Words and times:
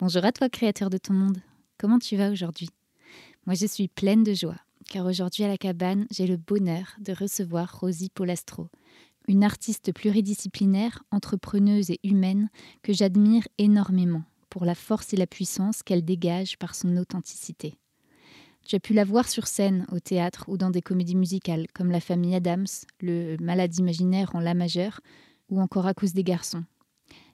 Bonjour 0.00 0.24
à 0.24 0.32
toi, 0.32 0.48
créateur 0.48 0.88
de 0.88 0.96
ton 0.96 1.12
monde. 1.12 1.42
Comment 1.76 1.98
tu 1.98 2.16
vas 2.16 2.30
aujourd'hui? 2.30 2.70
Moi, 3.44 3.54
je 3.54 3.66
suis 3.66 3.86
pleine 3.86 4.24
de 4.24 4.32
joie, 4.32 4.56
car 4.88 5.04
aujourd'hui 5.04 5.44
à 5.44 5.48
la 5.48 5.58
cabane, 5.58 6.06
j'ai 6.10 6.26
le 6.26 6.38
bonheur 6.38 6.96
de 7.00 7.12
recevoir 7.12 7.78
Rosie 7.78 8.08
Polastro, 8.08 8.68
une 9.28 9.44
artiste 9.44 9.92
pluridisciplinaire, 9.92 11.02
entrepreneuse 11.10 11.90
et 11.90 12.00
humaine 12.02 12.48
que 12.82 12.94
j'admire 12.94 13.46
énormément 13.58 14.22
pour 14.48 14.64
la 14.64 14.74
force 14.74 15.12
et 15.12 15.18
la 15.18 15.26
puissance 15.26 15.82
qu'elle 15.82 16.02
dégage 16.02 16.56
par 16.56 16.74
son 16.74 16.96
authenticité. 16.96 17.74
Tu 18.64 18.76
as 18.76 18.80
pu 18.80 18.94
la 18.94 19.04
voir 19.04 19.28
sur 19.28 19.46
scène, 19.46 19.84
au 19.92 20.00
théâtre 20.00 20.46
ou 20.48 20.56
dans 20.56 20.70
des 20.70 20.80
comédies 20.80 21.14
musicales 21.14 21.66
comme 21.74 21.90
La 21.90 22.00
famille 22.00 22.34
Adams, 22.34 22.64
Le 23.02 23.36
Malade 23.38 23.76
imaginaire 23.76 24.34
en 24.34 24.40
La 24.40 24.54
majeure 24.54 25.02
ou 25.50 25.60
encore 25.60 25.86
À 25.86 25.92
cause 25.92 26.14
des 26.14 26.24
garçons. 26.24 26.64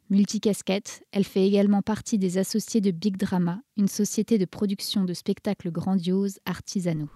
Multicasquette, 0.09 1.03
elle 1.11 1.25
fait 1.25 1.45
également 1.45 1.83
partie 1.83 2.17
des 2.17 2.39
associés 2.39 2.81
de 2.81 2.93
Big 2.93 3.17
Drama, 3.17 3.61
une 3.77 3.89
société 3.89 4.39
de 4.39 4.45
production 4.45 5.03
de 5.03 5.13
spectacles 5.13 5.73
grandioses 5.73 6.39
artisanaux. 6.45 7.11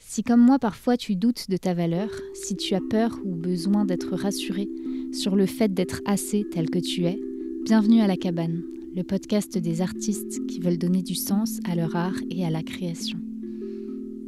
Si 0.00 0.24
comme 0.24 0.40
moi 0.40 0.58
parfois 0.58 0.96
tu 0.96 1.14
doutes 1.14 1.48
de 1.48 1.56
ta 1.56 1.74
valeur, 1.74 2.10
si 2.34 2.56
tu 2.56 2.74
as 2.74 2.80
peur 2.80 3.16
ou 3.24 3.36
besoin 3.36 3.84
d'être 3.84 4.16
rassuré 4.16 4.68
sur 5.12 5.36
le 5.36 5.46
fait 5.46 5.72
d'être 5.72 6.00
assez 6.06 6.44
tel 6.50 6.70
que 6.70 6.80
tu 6.80 7.04
es, 7.04 7.20
bienvenue 7.64 8.00
à 8.00 8.08
la 8.08 8.16
cabane, 8.16 8.64
le 8.96 9.04
podcast 9.04 9.56
des 9.56 9.80
artistes 9.80 10.44
qui 10.46 10.58
veulent 10.58 10.78
donner 10.78 11.02
du 11.02 11.14
sens 11.14 11.60
à 11.70 11.76
leur 11.76 11.94
art 11.94 12.18
et 12.30 12.44
à 12.44 12.50
la 12.50 12.64
création. 12.64 13.20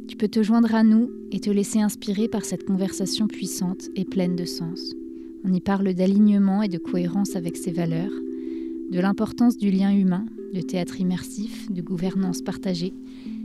Tu 0.07 0.15
peux 0.15 0.29
te 0.29 0.43
joindre 0.43 0.75
à 0.75 0.83
nous 0.83 1.11
et 1.31 1.41
te 1.41 1.49
laisser 1.49 1.81
inspirer 1.81 2.29
par 2.29 2.45
cette 2.45 2.63
conversation 2.63 3.27
puissante 3.27 3.89
et 3.97 4.05
pleine 4.05 4.37
de 4.37 4.45
sens. 4.45 4.93
On 5.43 5.53
y 5.53 5.59
parle 5.59 5.93
d'alignement 5.95 6.61
et 6.61 6.67
de 6.67 6.77
cohérence 6.77 7.35
avec 7.35 7.57
ses 7.57 7.71
valeurs, 7.71 8.11
de 8.91 8.99
l'importance 8.99 9.57
du 9.57 9.71
lien 9.71 9.91
humain, 9.91 10.25
de 10.53 10.61
théâtre 10.61 10.99
immersif, 10.99 11.71
de 11.71 11.81
gouvernance 11.81 12.43
partagée, 12.43 12.93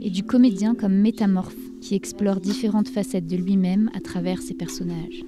et 0.01 0.11
du 0.11 0.21
comédien 0.21 0.75
comme 0.75 0.93
métamorphe 0.93 1.55
qui 1.81 1.95
explore 1.95 2.39
différentes 2.39 2.89
facettes 2.89 3.25
de 3.25 3.35
lui-même 3.35 3.89
à 3.95 3.99
travers 3.99 4.43
ses 4.43 4.53
personnages. 4.53 5.23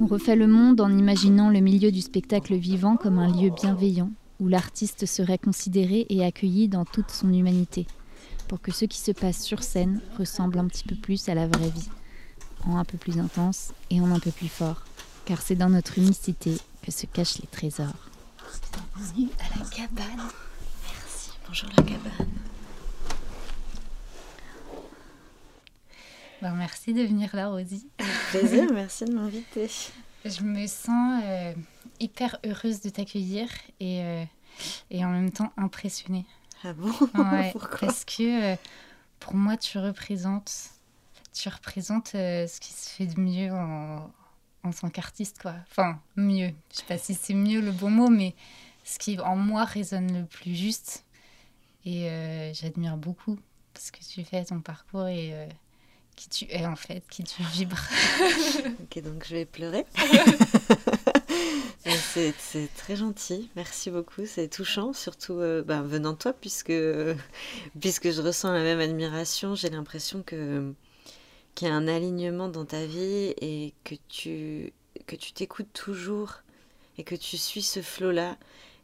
On 0.00 0.06
refait 0.06 0.36
le 0.36 0.46
monde 0.46 0.80
en 0.80 0.96
imaginant 0.96 1.50
le 1.50 1.60
milieu 1.60 1.92
du 1.92 2.00
spectacle 2.00 2.54
vivant 2.54 2.96
comme 2.96 3.18
un 3.18 3.30
lieu 3.30 3.50
bienveillant, 3.50 4.12
où 4.40 4.48
l'artiste 4.48 5.04
serait 5.04 5.38
considéré 5.38 6.06
et 6.08 6.24
accueilli 6.24 6.68
dans 6.68 6.86
toute 6.86 7.10
son 7.10 7.30
humanité, 7.32 7.86
pour 8.48 8.62
que 8.62 8.72
ce 8.72 8.86
qui 8.86 8.98
se 8.98 9.12
passe 9.12 9.42
sur 9.42 9.62
scène 9.62 10.00
ressemble 10.18 10.58
un 10.58 10.68
petit 10.68 10.84
peu 10.84 10.94
plus 10.94 11.28
à 11.28 11.34
la 11.34 11.46
vraie 11.46 11.70
vie, 11.70 11.90
en 12.66 12.76
un 12.76 12.84
peu 12.84 12.96
plus 12.96 13.18
intense 13.18 13.74
et 13.90 14.00
en 14.00 14.10
un 14.10 14.20
peu 14.20 14.30
plus 14.30 14.48
fort 14.48 14.84
car 15.24 15.40
c'est 15.40 15.54
dans 15.54 15.68
notre 15.68 15.98
unicité 15.98 16.56
que 16.82 16.90
se 16.90 17.06
cachent 17.06 17.38
les 17.38 17.46
trésors. 17.46 17.94
Bienvenue 18.96 19.28
à 19.38 19.58
la 19.58 19.64
cabane. 19.70 20.28
Merci. 20.84 21.30
Bonjour 21.46 21.68
la 21.76 21.82
cabane. 21.82 22.28
Ben, 26.40 26.54
merci 26.54 26.92
de 26.92 27.02
venir 27.02 27.34
là, 27.34 27.50
Rosie. 27.50 27.86
Avec 27.98 28.12
plaisir, 28.30 28.66
merci 28.74 29.04
de 29.04 29.12
m'inviter. 29.12 29.70
Je 30.24 30.42
me 30.42 30.66
sens 30.66 31.22
euh, 31.24 31.52
hyper 32.00 32.38
heureuse 32.44 32.80
de 32.80 32.90
t'accueillir 32.90 33.48
et, 33.78 34.02
euh, 34.02 34.24
et 34.90 35.04
en 35.04 35.10
même 35.10 35.30
temps 35.30 35.52
impressionnée. 35.56 36.26
Ah 36.64 36.72
bon? 36.72 36.90
Pourquoi? 37.52 37.78
Parce 37.80 38.04
que 38.04 38.52
euh, 38.52 38.56
pour 39.20 39.34
moi, 39.34 39.56
tu 39.56 39.78
représentes, 39.78 40.52
tu 41.32 41.48
représentes 41.48 42.10
ce 42.12 42.60
qui 42.60 42.72
se 42.72 42.90
fait 42.90 43.06
de 43.06 43.20
mieux 43.20 43.52
en, 43.52 44.10
en 44.64 44.70
tant 44.70 44.90
qu'artiste, 44.90 45.38
quoi. 45.40 45.54
Enfin, 45.70 46.00
mieux. 46.16 46.52
Je 46.70 46.78
sais 46.78 46.84
pas 46.86 46.98
si 46.98 47.14
c'est 47.14 47.34
mieux 47.34 47.60
le 47.60 47.72
bon 47.72 47.90
mot, 47.90 48.08
mais 48.08 48.34
ce 48.84 48.98
qui 48.98 49.18
en 49.20 49.36
moi 49.36 49.64
résonne 49.64 50.20
le 50.20 50.24
plus 50.24 50.54
juste. 50.54 51.04
Et 51.84 52.08
euh, 52.08 52.52
j'admire 52.54 52.96
beaucoup 52.96 53.38
ce 53.78 53.90
que 53.90 53.98
tu 54.04 54.24
fais, 54.24 54.44
ton 54.44 54.60
parcours 54.60 55.08
et 55.08 55.34
euh, 55.34 55.46
qui 56.14 56.28
tu 56.28 56.44
es 56.50 56.64
en 56.66 56.76
fait, 56.76 57.02
qui 57.10 57.24
tu 57.24 57.42
vibres. 57.42 57.80
ok, 58.82 59.02
donc 59.02 59.24
je 59.26 59.34
vais 59.34 59.44
pleurer. 59.44 59.84
c'est 62.14 62.68
très 62.76 62.96
gentil, 62.96 63.50
merci 63.56 63.90
beaucoup, 63.90 64.26
c'est 64.26 64.48
touchant, 64.48 64.92
surtout 64.92 65.34
euh, 65.34 65.62
ben, 65.62 65.82
venant 65.82 66.12
de 66.12 66.18
toi, 66.18 66.32
puisque, 66.32 66.72
puisque 67.80 68.10
je 68.10 68.20
ressens 68.20 68.52
la 68.52 68.62
même 68.62 68.80
admiration. 68.80 69.54
J'ai 69.54 69.70
l'impression 69.70 70.22
que 70.22 70.74
qu'il 71.54 71.68
y 71.68 71.70
a 71.70 71.74
un 71.74 71.88
alignement 71.88 72.48
dans 72.48 72.64
ta 72.64 72.84
vie 72.86 73.34
et 73.40 73.74
que 73.84 73.94
tu 74.08 74.72
que 75.06 75.16
tu 75.16 75.32
t'écoutes 75.32 75.72
toujours 75.72 76.42
et 76.98 77.04
que 77.04 77.14
tu 77.14 77.36
suis 77.36 77.62
ce 77.62 77.80
flot 77.80 78.12
là 78.12 78.36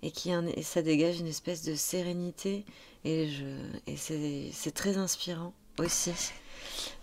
et 0.02 0.10
qui 0.10 0.30
et 0.30 0.62
ça 0.62 0.82
dégage 0.82 1.20
une 1.20 1.26
espèce 1.26 1.64
de 1.64 1.74
sérénité 1.74 2.64
et 3.04 3.28
je 3.28 3.44
et 3.86 4.50
c'est 4.52 4.72
très 4.72 4.96
inspirant 4.96 5.52
aussi 5.78 6.12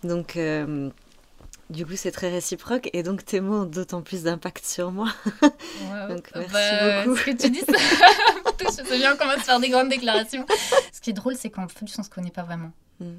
donc 0.02 0.36
euh, 0.36 0.90
du 1.68 1.84
coup, 1.84 1.96
c'est 1.96 2.12
très 2.12 2.30
réciproque 2.30 2.88
et 2.92 3.02
donc 3.02 3.24
tes 3.24 3.40
mots 3.40 3.62
ont 3.62 3.64
d'autant 3.64 4.00
plus 4.00 4.22
d'impact 4.22 4.64
sur 4.64 4.92
moi. 4.92 5.08
donc 6.08 6.30
merci 6.34 6.52
bah, 6.52 7.04
beaucoup. 7.04 7.16
Ce 7.16 7.24
que 7.24 7.30
tu 7.32 7.50
dis, 7.50 7.60
ça? 7.60 7.72
Je 8.60 8.70
sais 8.70 8.98
bien 8.98 9.16
qu'on 9.16 9.26
va 9.26 9.38
se 9.38 9.44
faire 9.44 9.58
des 9.58 9.68
grandes 9.68 9.88
déclarations. 9.88 10.46
Ce 10.92 11.00
qui 11.00 11.10
est 11.10 11.12
drôle, 11.12 11.34
c'est 11.34 11.50
qu'en 11.50 11.66
fait, 11.66 11.84
on 11.98 12.02
se 12.02 12.08
connaît 12.08 12.30
pas 12.30 12.44
vraiment. 12.44 12.70
Hmm. 13.00 13.16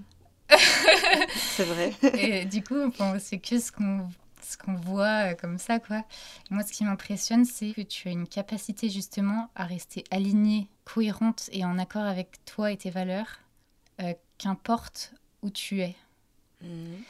C'est 1.36 1.64
vrai. 1.64 1.94
et 2.18 2.46
du 2.46 2.64
coup, 2.64 2.92
c'est 3.20 3.40
que 3.40 3.60
ce 3.60 3.72
qu'on 3.72 4.08
ce 4.48 4.58
qu'on 4.58 4.76
voit 4.76 5.32
euh, 5.32 5.36
comme 5.36 5.58
ça, 5.58 5.80
quoi. 5.80 6.04
moi, 6.50 6.64
ce 6.64 6.72
qui 6.72 6.84
m'impressionne, 6.86 7.46
c'est 7.46 7.74
que 7.74 7.82
tu 7.82 8.08
as 8.08 8.12
une 8.12 8.28
capacité 8.28 8.90
justement 8.90 9.50
à 9.56 9.66
rester 9.66 10.04
alignée, 10.10 10.70
cohérente 10.86 11.50
et 11.52 11.66
en 11.66 11.78
accord 11.78 12.04
avec 12.04 12.44
toi 12.46 12.72
et 12.72 12.78
tes 12.78 12.90
valeurs, 12.90 13.40
euh, 14.02 14.14
qu'importe 14.38 15.14
où 15.42 15.50
tu 15.50 15.82
es. 15.82 15.96
Mhm. 16.62 17.04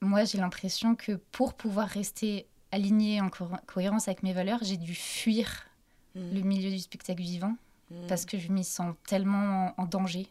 Moi, 0.00 0.24
j'ai 0.24 0.38
l'impression 0.38 0.94
que 0.94 1.12
pour 1.32 1.54
pouvoir 1.54 1.88
rester 1.88 2.46
alignée 2.70 3.20
en 3.20 3.30
cohérence 3.66 4.08
avec 4.08 4.22
mes 4.22 4.32
valeurs, 4.32 4.60
j'ai 4.62 4.76
dû 4.76 4.94
fuir 4.94 5.66
mhm. 6.14 6.34
le 6.34 6.40
milieu 6.42 6.70
du 6.70 6.78
spectacle 6.78 7.22
vivant 7.22 7.56
mhm. 7.90 8.06
parce 8.08 8.26
que 8.26 8.38
je 8.38 8.52
m'y 8.52 8.64
sens 8.64 8.94
tellement 9.06 9.74
en 9.78 9.86
danger 9.86 10.28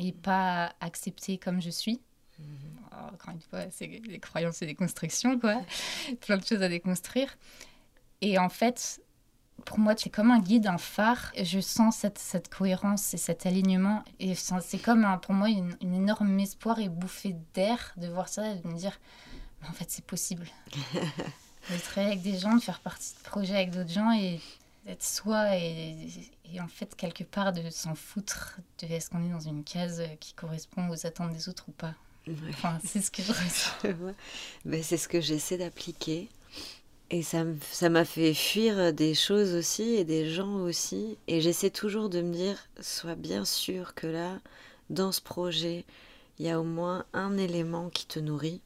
et 0.00 0.12
pas 0.12 0.72
acceptée 0.80 1.38
comme 1.38 1.60
je 1.60 1.70
suis. 1.70 2.00
Mhm. 2.38 2.46
encore 3.12 3.34
une 3.34 3.40
fois, 3.40 3.70
c'est 3.70 3.86
des 3.86 4.18
croyances 4.18 4.62
et 4.62 4.66
des 4.66 4.74
constructions, 4.74 5.38
quoi. 5.38 5.60
Plein 6.20 6.38
de 6.38 6.44
choses 6.44 6.62
à 6.62 6.68
déconstruire. 6.68 7.36
Et 8.22 8.38
en 8.38 8.48
fait, 8.48 9.00
pour 9.64 9.78
moi, 9.78 9.94
c'est 9.96 10.10
comme 10.10 10.30
un 10.30 10.40
guide, 10.40 10.66
un 10.66 10.78
phare. 10.78 11.32
Je 11.40 11.60
sens 11.60 11.96
cette, 11.96 12.18
cette 12.18 12.48
cohérence 12.48 13.14
et 13.14 13.16
cet 13.16 13.46
alignement. 13.46 14.04
Et 14.18 14.34
c'est 14.34 14.78
comme, 14.78 15.06
pour 15.22 15.34
moi, 15.34 15.48
une, 15.48 15.76
énorme 15.82 16.38
espoir 16.40 16.78
et 16.78 16.88
bouffée 16.88 17.36
d'air 17.54 17.92
de 17.96 18.08
voir 18.08 18.28
ça 18.28 18.50
et 18.50 18.56
de 18.56 18.68
me 18.68 18.74
dire, 18.74 18.98
en 19.68 19.72
fait, 19.72 19.86
c'est 19.88 20.04
possible. 20.04 20.46
de 21.70 21.78
travailler 21.82 22.12
avec 22.12 22.22
des 22.22 22.38
gens, 22.38 22.54
de 22.54 22.62
faire 22.62 22.80
partie 22.80 23.14
de 23.14 23.28
projets 23.28 23.54
avec 23.54 23.70
d'autres 23.70 23.90
gens 23.90 24.12
et 24.12 24.40
d'être 24.86 25.04
soi 25.04 25.56
et, 25.56 26.08
et, 26.39 26.39
en 26.58 26.68
fait 26.68 26.96
quelque 26.96 27.24
part 27.24 27.52
de 27.52 27.68
s'en 27.70 27.94
foutre 27.94 28.58
de 28.80 28.86
est-ce 28.86 29.10
qu'on 29.10 29.24
est 29.24 29.30
dans 29.30 29.40
une 29.40 29.62
case 29.62 30.02
qui 30.18 30.34
correspond 30.34 30.88
aux 30.88 31.06
attentes 31.06 31.32
des 31.32 31.48
autres 31.48 31.66
ou 31.68 31.72
pas. 31.72 31.94
Enfin, 32.48 32.78
c'est 32.84 33.00
ce 33.00 33.10
que 33.10 33.22
je 33.22 33.32
ressens. 33.32 33.72
Mais 34.64 34.82
c'est 34.82 34.96
ce 34.96 35.08
que 35.08 35.20
j'essaie 35.20 35.58
d'appliquer. 35.58 36.28
Et 37.10 37.22
ça 37.22 37.44
m'a 37.88 38.04
fait 38.04 38.34
fuir 38.34 38.92
des 38.92 39.14
choses 39.14 39.54
aussi 39.54 39.82
et 39.82 40.04
des 40.04 40.30
gens 40.30 40.60
aussi. 40.60 41.18
Et 41.26 41.40
j'essaie 41.40 41.70
toujours 41.70 42.08
de 42.08 42.22
me 42.22 42.32
dire, 42.32 42.56
sois 42.80 43.16
bien 43.16 43.44
sûr 43.44 43.94
que 43.94 44.06
là, 44.06 44.38
dans 44.90 45.10
ce 45.10 45.20
projet, 45.20 45.84
il 46.38 46.46
y 46.46 46.50
a 46.50 46.60
au 46.60 46.64
moins 46.64 47.04
un 47.12 47.36
élément 47.36 47.90
qui 47.90 48.06
te 48.06 48.20
nourrit. 48.20 48.60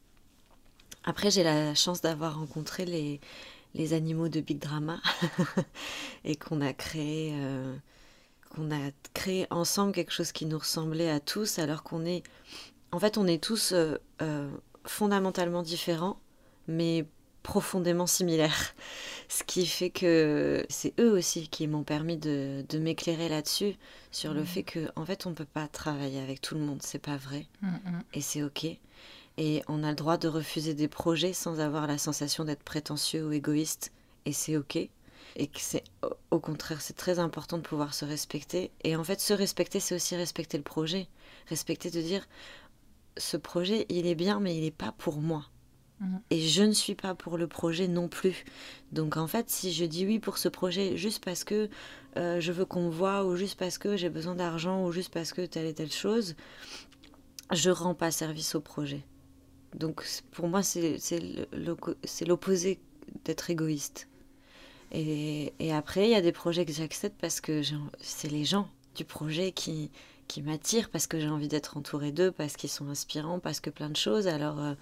Après, 1.04 1.30
j'ai 1.30 1.42
la 1.42 1.74
chance 1.74 2.02
d'avoir 2.02 2.38
rencontré 2.38 2.84
les, 2.84 3.20
les 3.74 3.92
animaux 3.92 4.28
de 4.28 4.40
Big 4.40 4.58
Drama 4.58 5.00
et 6.24 6.36
qu'on 6.36 6.60
a 6.60 6.72
créé 6.72 7.32
euh, 7.34 7.76
qu'on 8.50 8.70
a 8.70 8.90
créé 9.14 9.46
ensemble 9.50 9.92
quelque 9.92 10.12
chose 10.12 10.32
qui 10.32 10.46
nous 10.46 10.58
ressemblait 10.58 11.10
à 11.10 11.20
tous 11.20 11.58
alors 11.58 11.82
qu'on 11.82 12.04
est 12.04 12.22
en 12.92 12.98
fait 12.98 13.18
on 13.18 13.26
est 13.26 13.42
tous 13.42 13.72
euh, 13.72 13.96
euh, 14.22 14.50
fondamentalement 14.84 15.62
différents 15.62 16.18
mais 16.68 17.06
profondément 17.42 18.06
similaires 18.06 18.74
ce 19.28 19.42
qui 19.44 19.66
fait 19.66 19.90
que 19.90 20.64
c'est 20.68 20.98
eux 21.00 21.10
aussi 21.10 21.48
qui 21.48 21.66
m'ont 21.66 21.82
permis 21.82 22.16
de, 22.16 22.64
de 22.68 22.78
m'éclairer 22.78 23.28
là-dessus 23.28 23.74
sur 24.12 24.32
le 24.32 24.42
mmh. 24.42 24.46
fait 24.46 24.62
que 24.62 24.88
en 24.96 25.04
fait 25.04 25.26
on 25.26 25.34
peut 25.34 25.44
pas 25.44 25.68
travailler 25.68 26.20
avec 26.20 26.40
tout 26.40 26.54
le 26.54 26.60
monde 26.60 26.80
c'est 26.82 27.00
pas 27.00 27.16
vrai 27.16 27.46
mmh, 27.60 27.68
mmh. 27.68 28.02
et 28.14 28.20
c'est 28.20 28.42
ok 28.42 28.66
et 29.36 29.62
on 29.68 29.82
a 29.82 29.90
le 29.90 29.96
droit 29.96 30.16
de 30.16 30.28
refuser 30.28 30.74
des 30.74 30.88
projets 30.88 31.32
sans 31.32 31.60
avoir 31.60 31.86
la 31.86 31.98
sensation 31.98 32.44
d'être 32.44 32.62
prétentieux 32.62 33.26
ou 33.26 33.32
égoïste. 33.32 33.92
Et 34.26 34.32
c'est 34.32 34.56
OK. 34.56 34.76
Et 34.76 35.48
que 35.48 35.60
c'est 35.60 35.82
au 36.30 36.38
contraire, 36.38 36.80
c'est 36.80 36.96
très 36.96 37.18
important 37.18 37.58
de 37.58 37.62
pouvoir 37.62 37.94
se 37.94 38.04
respecter. 38.04 38.70
Et 38.84 38.94
en 38.94 39.02
fait, 39.02 39.20
se 39.20 39.32
respecter, 39.32 39.80
c'est 39.80 39.96
aussi 39.96 40.14
respecter 40.14 40.56
le 40.56 40.62
projet. 40.62 41.08
Respecter 41.48 41.90
de 41.90 42.00
dire, 42.00 42.26
ce 43.16 43.36
projet, 43.36 43.86
il 43.88 44.06
est 44.06 44.14
bien, 44.14 44.38
mais 44.38 44.56
il 44.56 44.62
n'est 44.62 44.70
pas 44.70 44.94
pour 44.96 45.20
moi. 45.20 45.46
Mhm. 46.00 46.20
Et 46.30 46.40
je 46.40 46.62
ne 46.62 46.72
suis 46.72 46.94
pas 46.94 47.14
pour 47.14 47.36
le 47.36 47.48
projet 47.48 47.88
non 47.88 48.08
plus. 48.08 48.44
Donc 48.92 49.16
en 49.16 49.26
fait, 49.26 49.50
si 49.50 49.72
je 49.72 49.84
dis 49.84 50.06
oui 50.06 50.20
pour 50.20 50.38
ce 50.38 50.48
projet 50.48 50.96
juste 50.96 51.24
parce 51.24 51.44
que 51.44 51.68
euh, 52.16 52.38
je 52.40 52.52
veux 52.52 52.64
qu'on 52.64 52.86
me 52.86 52.90
voit, 52.90 53.24
ou 53.24 53.34
juste 53.34 53.58
parce 53.58 53.78
que 53.78 53.96
j'ai 53.96 54.10
besoin 54.10 54.36
d'argent, 54.36 54.84
ou 54.84 54.92
juste 54.92 55.12
parce 55.12 55.32
que 55.32 55.44
telle 55.46 55.66
et 55.66 55.74
telle 55.74 55.92
chose, 55.92 56.36
je 57.52 57.70
rends 57.70 57.94
pas 57.94 58.10
service 58.10 58.54
au 58.54 58.60
projet. 58.60 59.04
Donc 59.74 60.04
pour 60.30 60.48
moi, 60.48 60.62
c'est 60.62 60.98
l'opposé 62.26 62.78
d'être 63.24 63.50
égoïste. 63.50 64.08
Et, 64.92 65.52
après, 65.72 66.04
il 66.04 66.10
y 66.10 66.14
a 66.14 66.20
des 66.20 66.32
projets 66.32 66.64
que 66.64 66.72
j'accepte 66.72 67.16
parce 67.20 67.40
que 67.40 67.62
c'est 68.00 68.30
les 68.30 68.44
gens 68.44 68.68
du 68.94 69.04
projet 69.04 69.50
qui, 69.50 69.90
qui 70.28 70.40
m'attirent, 70.40 70.88
parce 70.88 71.08
que 71.08 71.18
j'ai 71.18 71.28
envie 71.28 71.48
d'être 71.48 71.76
entourée 71.76 72.12
d'eux, 72.12 72.30
parce 72.30 72.56
qu'ils 72.56 72.70
sont 72.70 72.88
inspirants, 72.88 73.40
parce 73.40 73.58
que 73.58 73.70
plein 73.70 73.90
de 73.90 73.96
choses. 73.96 74.28
Alors, 74.28 74.60
euh, 74.60 74.74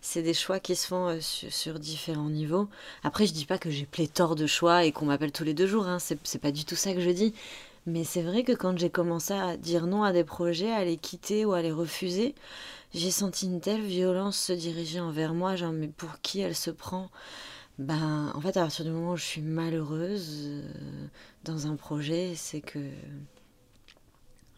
c'est 0.00 0.22
des 0.22 0.32
choix 0.32 0.60
qui 0.60 0.74
se 0.76 0.86
font 0.86 1.08
euh, 1.08 1.18
sur, 1.20 1.78
différents 1.78 2.30
niveaux. 2.30 2.68
Après, 3.02 3.26
je 3.26 3.34
dis 3.34 3.44
pas 3.44 3.58
que 3.58 3.70
j'ai 3.70 3.84
pléthore 3.84 4.34
de 4.34 4.46
choix 4.46 4.84
et 4.84 4.92
qu'on 4.92 5.04
m'appelle 5.04 5.32
tous 5.32 5.44
les 5.44 5.52
deux 5.52 5.66
jours, 5.66 5.86
hein. 5.86 5.98
c'est 5.98 6.40
pas 6.40 6.52
du 6.52 6.64
tout 6.64 6.76
ça 6.76 6.94
que 6.94 7.00
je 7.00 7.10
dis. 7.10 7.34
Mais 7.86 8.04
c'est 8.04 8.22
vrai 8.22 8.44
que 8.44 8.52
quand 8.52 8.78
j'ai 8.78 8.90
commencé 8.90 9.32
à 9.32 9.56
dire 9.56 9.86
non 9.86 10.02
à 10.02 10.12
des 10.12 10.24
projets, 10.24 10.70
à 10.70 10.84
les 10.84 10.96
quitter 10.96 11.44
ou 11.44 11.52
à 11.52 11.62
les 11.62 11.72
refuser, 11.72 12.34
j'ai 12.92 13.10
senti 13.10 13.46
une 13.46 13.60
telle 13.60 13.82
violence 13.82 14.38
se 14.38 14.52
diriger 14.52 15.00
envers 15.00 15.34
moi, 15.34 15.56
genre 15.56 15.72
mais 15.72 15.88
pour 15.88 16.20
qui 16.20 16.40
elle 16.40 16.56
se 16.56 16.70
prend? 16.70 17.10
Ben 17.78 18.32
en 18.34 18.40
fait 18.40 18.56
à 18.56 18.62
partir 18.62 18.84
du 18.84 18.90
moment 18.90 19.12
où 19.12 19.16
je 19.16 19.24
suis 19.24 19.40
malheureuse 19.40 20.34
euh, 20.46 20.62
dans 21.44 21.66
un 21.66 21.76
projet, 21.76 22.34
c'est 22.36 22.60
que 22.60 22.78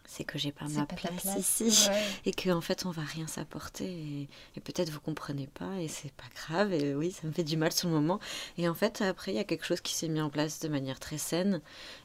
c'est 0.05 0.25
que 0.25 0.37
j'ai 0.37 0.51
pas 0.51 0.67
ma 0.67 0.85
place, 0.85 1.25
ici. 1.39 1.89
Et 2.25 2.31
qu'en 2.31 2.57
en 2.57 2.61
fait 2.61 2.85
on 2.85 2.91
va 2.91 3.01
rien 3.01 3.25
s'apporter. 3.25 4.27
Et, 4.55 4.59
peut-être 4.59 4.89
vous 4.89 4.99
comprenez 4.99 5.47
pas 5.47 5.79
et 5.79 5.87
c'est 5.87 6.11
pas 6.11 6.27
grave 6.35 6.73
et 6.73 6.93
oui 6.93 7.11
ça 7.11 7.27
me 7.27 7.31
fait 7.31 7.43
du 7.43 7.57
mal 7.57 7.71
sur 7.71 7.87
le 7.87 7.95
moment. 7.95 8.19
Et 8.57 8.67
en 8.67 8.73
fait 8.73 9.01
après 9.01 9.31
il 9.31 9.35
y 9.35 9.39
a 9.39 9.43
quelque 9.43 9.65
chose 9.65 9.81
qui 9.81 9.93
s'est 9.93 10.09
mis 10.09 10.21
en 10.21 10.29
place 10.29 10.59
de 10.59 10.67
manière 10.67 10.99
très 10.99 11.17
saine. 11.17 11.61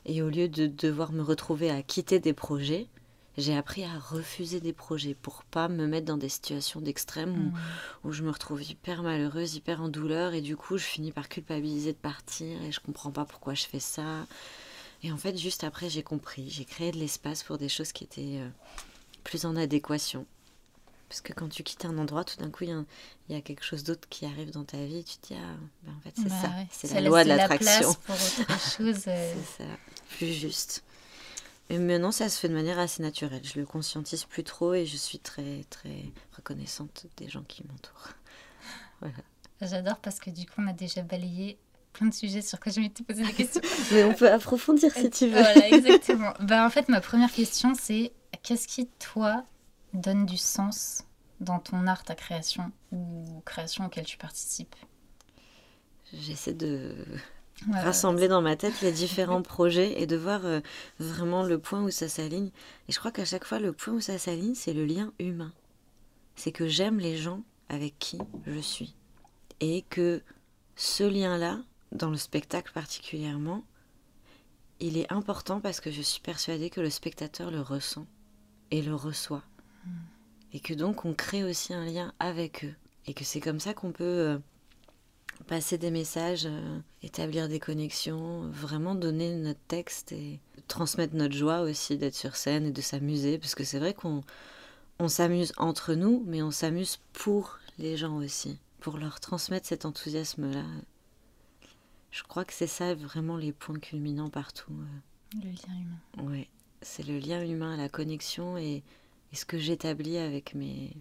Et 0.06 0.22
au 0.22 0.30
lieu 0.30 0.48
de 0.48 0.66
devoir 0.66 1.12
me 1.12 1.22
retrouver 1.22 1.70
à 1.70 1.82
quitter 1.82 2.20
des 2.20 2.32
projets 2.32 2.86
j'ai 3.38 3.56
appris 3.56 3.84
à 3.84 3.98
refuser 3.98 4.60
des 4.60 4.74
projets 4.74 5.14
pour 5.14 5.44
pas 5.44 5.68
me 5.68 5.86
mettre 5.86 6.06
dans 6.06 6.18
des 6.18 6.28
situations 6.28 6.80
d'extrême 6.80 7.30
où, 7.30 7.50
mmh. 7.50 8.08
où, 8.08 8.12
je 8.12 8.22
me 8.22 8.30
retrouve 8.30 8.62
hyper 8.62 9.02
malheureuse, 9.02 9.54
hyper 9.54 9.80
en 9.80 9.88
douleur 9.88 10.34
et 10.34 10.42
du 10.42 10.56
coup 10.56 10.76
je 10.76 10.84
finis 10.84 11.12
par 11.12 11.30
culpabiliser 11.30 11.92
de 11.92 11.98
partir 11.98 12.60
et 12.62 12.72
je 12.72 12.80
comprends 12.80 13.12
pas 13.12 13.24
pourquoi 13.24 13.54
je 13.54 13.64
fais 13.64 13.80
ça 13.80 14.26
et 15.02 15.12
en 15.12 15.16
fait, 15.16 15.36
juste 15.36 15.64
après, 15.64 15.88
j'ai 15.88 16.02
compris. 16.02 16.50
J'ai 16.50 16.64
créé 16.64 16.90
de 16.90 16.98
l'espace 16.98 17.42
pour 17.42 17.58
des 17.58 17.68
choses 17.68 17.92
qui 17.92 18.04
étaient 18.04 18.40
euh, 18.40 18.48
plus 19.24 19.44
en 19.44 19.56
adéquation. 19.56 20.26
Parce 21.08 21.20
que 21.20 21.32
quand 21.32 21.48
tu 21.48 21.62
quittes 21.62 21.84
un 21.84 21.96
endroit, 21.96 22.24
tout 22.24 22.36
d'un 22.36 22.50
coup, 22.50 22.64
il 22.64 22.84
y, 23.30 23.34
a 23.34 23.40
quelque 23.40 23.64
chose 23.64 23.82
d'autre 23.82 24.06
qui 24.10 24.26
arrive 24.26 24.50
dans 24.50 24.64
ta 24.64 24.84
vie. 24.84 25.04
Tu 25.04 25.16
te 25.16 25.28
dis, 25.28 25.40
ah, 25.40 25.56
ben 25.84 25.92
en 25.96 26.00
fait, 26.00 26.12
c'est 26.16 26.28
bah 26.28 26.42
ça. 26.42 26.50
C'est 26.70 26.94
la 26.94 27.00
loi 27.00 27.24
de 27.24 27.28
l'attraction. 27.28 27.94
pour 27.94 28.14
autre 28.14 28.60
chose. 28.76 29.04
Euh. 29.06 29.34
c'est 29.34 29.62
ça, 29.62 29.70
plus 30.16 30.32
juste. 30.32 30.84
Et 31.70 31.78
maintenant, 31.78 32.12
ça 32.12 32.28
se 32.28 32.38
fait 32.38 32.48
de 32.48 32.54
manière 32.54 32.78
assez 32.78 33.02
naturelle. 33.02 33.42
Je 33.44 33.58
le 33.58 33.66
conscientise 33.66 34.24
plus 34.24 34.44
trop 34.44 34.74
et 34.74 34.86
je 34.86 34.96
suis 34.96 35.18
très, 35.18 35.64
très 35.68 36.12
reconnaissante 36.34 37.06
des 37.16 37.28
gens 37.28 37.42
qui 37.42 37.64
m'entourent. 37.64 38.08
Voilà. 39.00 39.14
J'adore 39.60 39.98
parce 39.98 40.18
que 40.18 40.30
du 40.30 40.44
coup, 40.44 40.54
on 40.58 40.66
a 40.66 40.72
déjà 40.72 41.02
balayé 41.02 41.56
plein 41.92 42.08
de 42.08 42.14
sujets 42.14 42.42
sur 42.42 42.58
quoi 42.58 42.72
je 42.72 42.80
m'étais 42.80 43.04
posé 43.04 43.24
des 43.24 43.32
questions. 43.32 43.60
Mais 43.92 44.02
on 44.02 44.14
peut 44.14 44.30
approfondir 44.30 44.92
si 44.92 45.08
tu 45.10 45.26
veux. 45.26 45.40
Voilà, 45.40 45.68
exactement. 45.72 46.32
ben, 46.40 46.66
en 46.66 46.70
fait, 46.70 46.88
ma 46.88 47.00
première 47.00 47.30
question, 47.30 47.74
c'est 47.74 48.12
qu'est-ce 48.42 48.66
qui, 48.66 48.88
toi, 48.98 49.44
donne 49.94 50.26
du 50.26 50.36
sens 50.36 51.04
dans 51.40 51.60
ton 51.60 51.86
art, 51.86 52.02
ta 52.02 52.16
création 52.16 52.72
ou 52.90 53.40
création 53.44 53.86
auquel 53.86 54.04
tu 54.04 54.16
participes? 54.16 54.74
J'essaie 56.12 56.54
de 56.54 56.94
rassembler 57.72 58.28
dans 58.28 58.42
ma 58.42 58.56
tête 58.56 58.80
les 58.82 58.92
différents 58.92 59.42
projets 59.42 60.00
et 60.00 60.06
de 60.06 60.16
voir 60.16 60.44
euh, 60.44 60.60
vraiment 60.98 61.42
le 61.42 61.58
point 61.58 61.82
où 61.82 61.90
ça 61.90 62.08
s'aligne. 62.08 62.50
Et 62.88 62.92
je 62.92 62.98
crois 62.98 63.10
qu'à 63.10 63.24
chaque 63.24 63.44
fois, 63.44 63.58
le 63.58 63.72
point 63.72 63.94
où 63.94 64.00
ça 64.00 64.18
s'aligne, 64.18 64.54
c'est 64.54 64.72
le 64.72 64.84
lien 64.84 65.12
humain. 65.18 65.52
C'est 66.36 66.52
que 66.52 66.68
j'aime 66.68 66.98
les 66.98 67.16
gens 67.16 67.42
avec 67.68 67.98
qui 67.98 68.18
je 68.46 68.60
suis. 68.60 68.94
Et 69.60 69.82
que 69.90 70.22
ce 70.76 71.04
lien-là, 71.04 71.58
dans 71.92 72.10
le 72.10 72.16
spectacle 72.16 72.72
particulièrement, 72.72 73.64
il 74.80 74.96
est 74.96 75.12
important 75.12 75.60
parce 75.60 75.80
que 75.80 75.90
je 75.90 76.02
suis 76.02 76.20
persuadée 76.20 76.70
que 76.70 76.80
le 76.80 76.90
spectateur 76.90 77.50
le 77.50 77.60
ressent 77.60 78.06
et 78.70 78.82
le 78.82 78.94
reçoit. 78.94 79.42
Hmm. 79.84 79.90
Et 80.52 80.60
que 80.60 80.74
donc 80.74 81.04
on 81.04 81.14
crée 81.14 81.42
aussi 81.42 81.74
un 81.74 81.84
lien 81.84 82.12
avec 82.20 82.64
eux. 82.64 82.74
Et 83.06 83.14
que 83.14 83.24
c'est 83.24 83.40
comme 83.40 83.58
ça 83.58 83.74
qu'on 83.74 83.90
peut 83.90 84.04
euh, 84.04 84.38
passer 85.46 85.78
des 85.78 85.90
messages, 85.90 86.46
euh, 86.46 86.78
établir 87.02 87.48
des 87.48 87.60
connexions, 87.60 88.48
vraiment 88.50 88.94
donner 88.94 89.34
notre 89.36 89.60
texte 89.68 90.12
et 90.12 90.40
transmettre 90.66 91.14
notre 91.14 91.34
joie 91.34 91.60
aussi 91.60 91.96
d'être 91.96 92.14
sur 92.14 92.36
scène 92.36 92.66
et 92.66 92.72
de 92.72 92.80
s'amuser. 92.80 93.38
Parce 93.38 93.54
que 93.54 93.64
c'est 93.64 93.78
vrai 93.78 93.94
qu'on 93.94 94.22
on, 94.98 95.08
s'amuse 95.08 95.52
entre 95.56 95.94
nous, 95.94 96.22
mais 96.26 96.42
on 96.42 96.50
s'amuse 96.50 96.98
pour 97.12 97.58
les 97.78 97.96
gens 97.96 98.16
aussi, 98.16 98.58
pour 98.80 98.98
leur 98.98 99.20
transmettre 99.20 99.66
cet 99.66 99.84
enthousiasme-là 99.84 100.64
je 102.10 102.22
crois 102.22 102.44
que 102.44 102.52
c'est 102.52 102.66
ça 102.66 102.94
vraiment 102.94 103.36
les 103.36 103.52
points 103.52 103.78
culminants 103.78 104.30
partout. 104.30 104.72
Euh. 104.72 105.36
Le 105.42 105.50
lien 105.50 105.80
humain. 105.80 106.30
Oui, 106.30 106.48
c'est 106.80 107.06
le 107.06 107.18
lien 107.18 107.44
humain, 107.44 107.76
la 107.76 107.88
connexion 107.88 108.56
et, 108.56 108.82
ce 109.32 109.44
que 109.44 109.58
j'établis 109.58 110.16
avec 110.16 110.54
mes, 110.54 110.96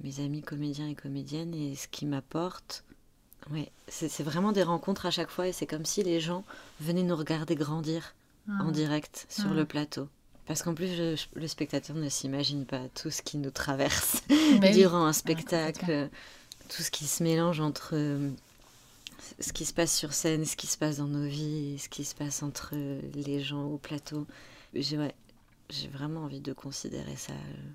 mes 0.00 0.20
amis 0.20 0.42
comédiens 0.42 0.88
et 0.88 0.94
comédiennes 0.94 1.54
et 1.54 1.74
ce 1.74 1.88
qui 1.88 2.04
m'apporte. 2.04 2.84
Ouais, 3.50 3.70
c'est 3.88 4.22
vraiment 4.22 4.52
des 4.52 4.62
rencontres 4.62 5.06
à 5.06 5.10
chaque 5.10 5.30
fois 5.30 5.48
et 5.48 5.52
c'est 5.52 5.66
comme 5.66 5.84
si 5.84 6.02
les 6.02 6.20
gens 6.20 6.44
venaient 6.80 7.02
nous 7.02 7.16
regarder 7.16 7.54
grandir 7.54 8.14
en 8.48 8.68
ah. 8.68 8.72
direct 8.72 9.26
sur 9.28 9.50
ah. 9.50 9.54
le 9.54 9.64
plateau. 9.64 10.08
Parce 10.46 10.62
qu'en 10.62 10.74
plus, 10.74 11.26
le 11.34 11.48
spectateur 11.48 11.96
ne 11.96 12.08
s'imagine 12.08 12.66
pas 12.66 12.82
tout 13.00 13.10
ce 13.10 13.22
qui 13.22 13.38
nous 13.38 13.50
traverse 13.50 14.22
bah 14.60 14.70
durant 14.72 15.04
un 15.06 15.12
spectacle, 15.12 16.10
tout 16.68 16.82
ce 16.82 16.90
qui 16.90 17.06
se 17.06 17.22
mélange 17.22 17.60
entre 17.60 17.94
ce 19.38 19.52
qui 19.52 19.64
se 19.64 19.72
passe 19.72 19.96
sur 19.96 20.12
scène, 20.12 20.44
ce 20.44 20.56
qui 20.56 20.66
se 20.66 20.78
passe 20.78 20.96
dans 20.96 21.06
nos 21.06 21.26
vies, 21.26 21.78
ce 21.78 21.88
qui 21.88 22.04
se 22.04 22.14
passe 22.14 22.42
entre 22.42 22.74
les 22.74 23.40
gens 23.40 23.64
au 23.64 23.78
plateau. 23.78 24.26
J'ai 24.74 24.98
ouais, 24.98 25.14
vraiment 25.92 26.24
envie 26.24 26.40
de 26.40 26.52
considérer 26.52 27.16
ça, 27.16 27.32
euh, 27.32 27.70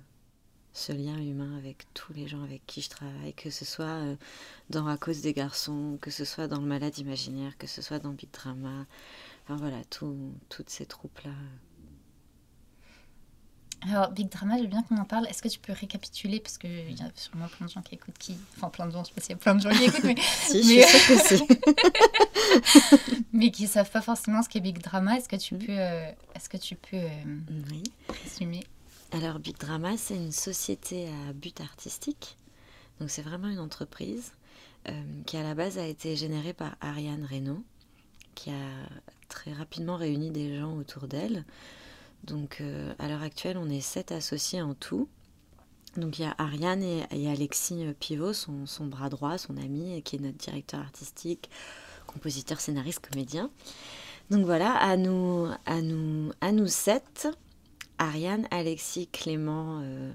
ce 0.76 0.92
lien 0.92 1.16
humain 1.16 1.56
avec 1.56 1.86
tous 1.94 2.12
les 2.12 2.28
gens 2.28 2.42
avec 2.42 2.64
qui 2.66 2.82
je 2.82 2.90
travaille, 2.90 3.32
que 3.32 3.48
ce 3.48 3.64
soit 3.64 3.84
euh, 3.84 4.16
dans 4.68 4.86
À 4.86 4.98
cause 4.98 5.22
des 5.22 5.32
garçons, 5.32 5.98
que 6.02 6.10
ce 6.10 6.24
soit 6.24 6.48
dans 6.48 6.60
Le 6.60 6.66
Malade 6.66 6.98
imaginaire, 6.98 7.56
que 7.56 7.66
ce 7.66 7.80
soit 7.80 7.98
dans 7.98 8.10
Big 8.10 8.30
Drama. 8.30 8.84
Enfin 9.44 9.56
voilà, 9.56 9.78
toutes 9.88 10.68
ces 10.68 10.84
troupes-là. 10.84 11.32
Alors, 13.88 14.10
Big 14.10 14.28
Drama, 14.28 14.58
veux 14.58 14.66
bien 14.66 14.82
qu'on 14.82 14.96
en 14.98 15.04
parle. 15.04 15.26
Est-ce 15.28 15.42
que 15.42 15.48
tu 15.48 15.58
peux 15.58 15.72
récapituler? 15.72 16.40
Parce 16.40 16.58
qu'il 16.58 16.92
y 16.92 17.02
a 17.02 17.10
sûrement 17.14 17.46
plein 17.48 17.66
de 17.66 17.70
gens 17.70 17.82
qui 17.82 17.94
écoutent 17.94 18.18
qui. 18.18 18.36
Enfin, 18.56 18.68
plein 18.68 18.86
de 18.86 18.90
gens, 18.90 19.02
je 19.04 19.08
sais 19.08 19.14
pas 19.14 19.20
s'il 19.20 19.30
y 19.30 19.34
a 19.34 19.36
plein 19.36 19.54
de 19.54 19.60
gens 19.60 19.70
qui 19.70 19.84
écoutent, 19.84 20.04
mais. 20.04 20.16
si, 20.46 20.62
mais... 20.66 20.82
je 20.82 21.18
sais 21.18 21.38
que 21.38 23.22
mais 23.32 23.50
qui 23.50 23.62
ne 23.64 23.68
savent 23.68 23.90
pas 23.90 24.02
forcément 24.02 24.42
ce 24.42 24.48
qu'est 24.48 24.60
Big 24.60 24.78
Drama. 24.82 25.16
Est-ce 25.16 25.28
que 25.28 25.36
tu 25.36 25.54
mm. 25.54 25.58
peux, 25.58 25.78
euh, 25.78 26.10
est-ce 26.34 26.48
que 26.48 26.56
tu 26.56 26.74
peux 26.74 26.96
euh, 26.96 27.24
oui. 27.70 27.82
résumer? 28.24 28.64
Alors, 29.12 29.38
Big 29.38 29.56
Drama, 29.56 29.96
c'est 29.96 30.16
une 30.16 30.32
société 30.32 31.08
à 31.08 31.32
but 31.32 31.60
artistique. 31.60 32.36
Donc, 33.00 33.10
c'est 33.10 33.22
vraiment 33.22 33.48
une 33.48 33.60
entreprise 33.60 34.32
euh, 34.88 35.02
qui, 35.26 35.36
à 35.36 35.42
la 35.42 35.54
base, 35.54 35.78
a 35.78 35.86
été 35.86 36.16
générée 36.16 36.52
par 36.52 36.76
Ariane 36.80 37.24
Reynaud, 37.24 37.62
qui 38.34 38.50
a 38.50 38.88
très 39.28 39.52
rapidement 39.52 39.96
réuni 39.96 40.30
des 40.30 40.58
gens 40.58 40.76
autour 40.76 41.06
d'elle. 41.06 41.44
Donc 42.24 42.58
euh, 42.60 42.92
à 42.98 43.08
l'heure 43.08 43.22
actuelle, 43.22 43.56
on 43.56 43.68
est 43.68 43.80
sept 43.80 44.12
associés 44.12 44.62
en 44.62 44.74
tout. 44.74 45.08
Donc 45.96 46.18
il 46.18 46.22
y 46.22 46.24
a 46.24 46.34
Ariane 46.38 46.82
et, 46.82 47.28
Alexis 47.28 47.84
euh, 47.86 47.92
Pivot, 47.98 48.32
son, 48.32 48.66
son, 48.66 48.86
bras 48.86 49.08
droit, 49.08 49.38
son 49.38 49.56
ami, 49.56 50.02
qui 50.02 50.16
est 50.16 50.18
notre 50.18 50.36
directeur 50.36 50.80
artistique, 50.80 51.50
compositeur, 52.06 52.60
scénariste, 52.60 53.06
comédien. 53.08 53.50
Donc 54.30 54.44
voilà, 54.44 54.72
à 54.72 54.96
nous, 54.96 55.48
à 55.66 55.80
nous, 55.80 56.32
à 56.40 56.52
nous 56.52 56.66
sept, 56.66 57.28
Ariane, 57.98 58.46
Alexis, 58.50 59.08
Clément, 59.08 59.80
euh, 59.82 60.12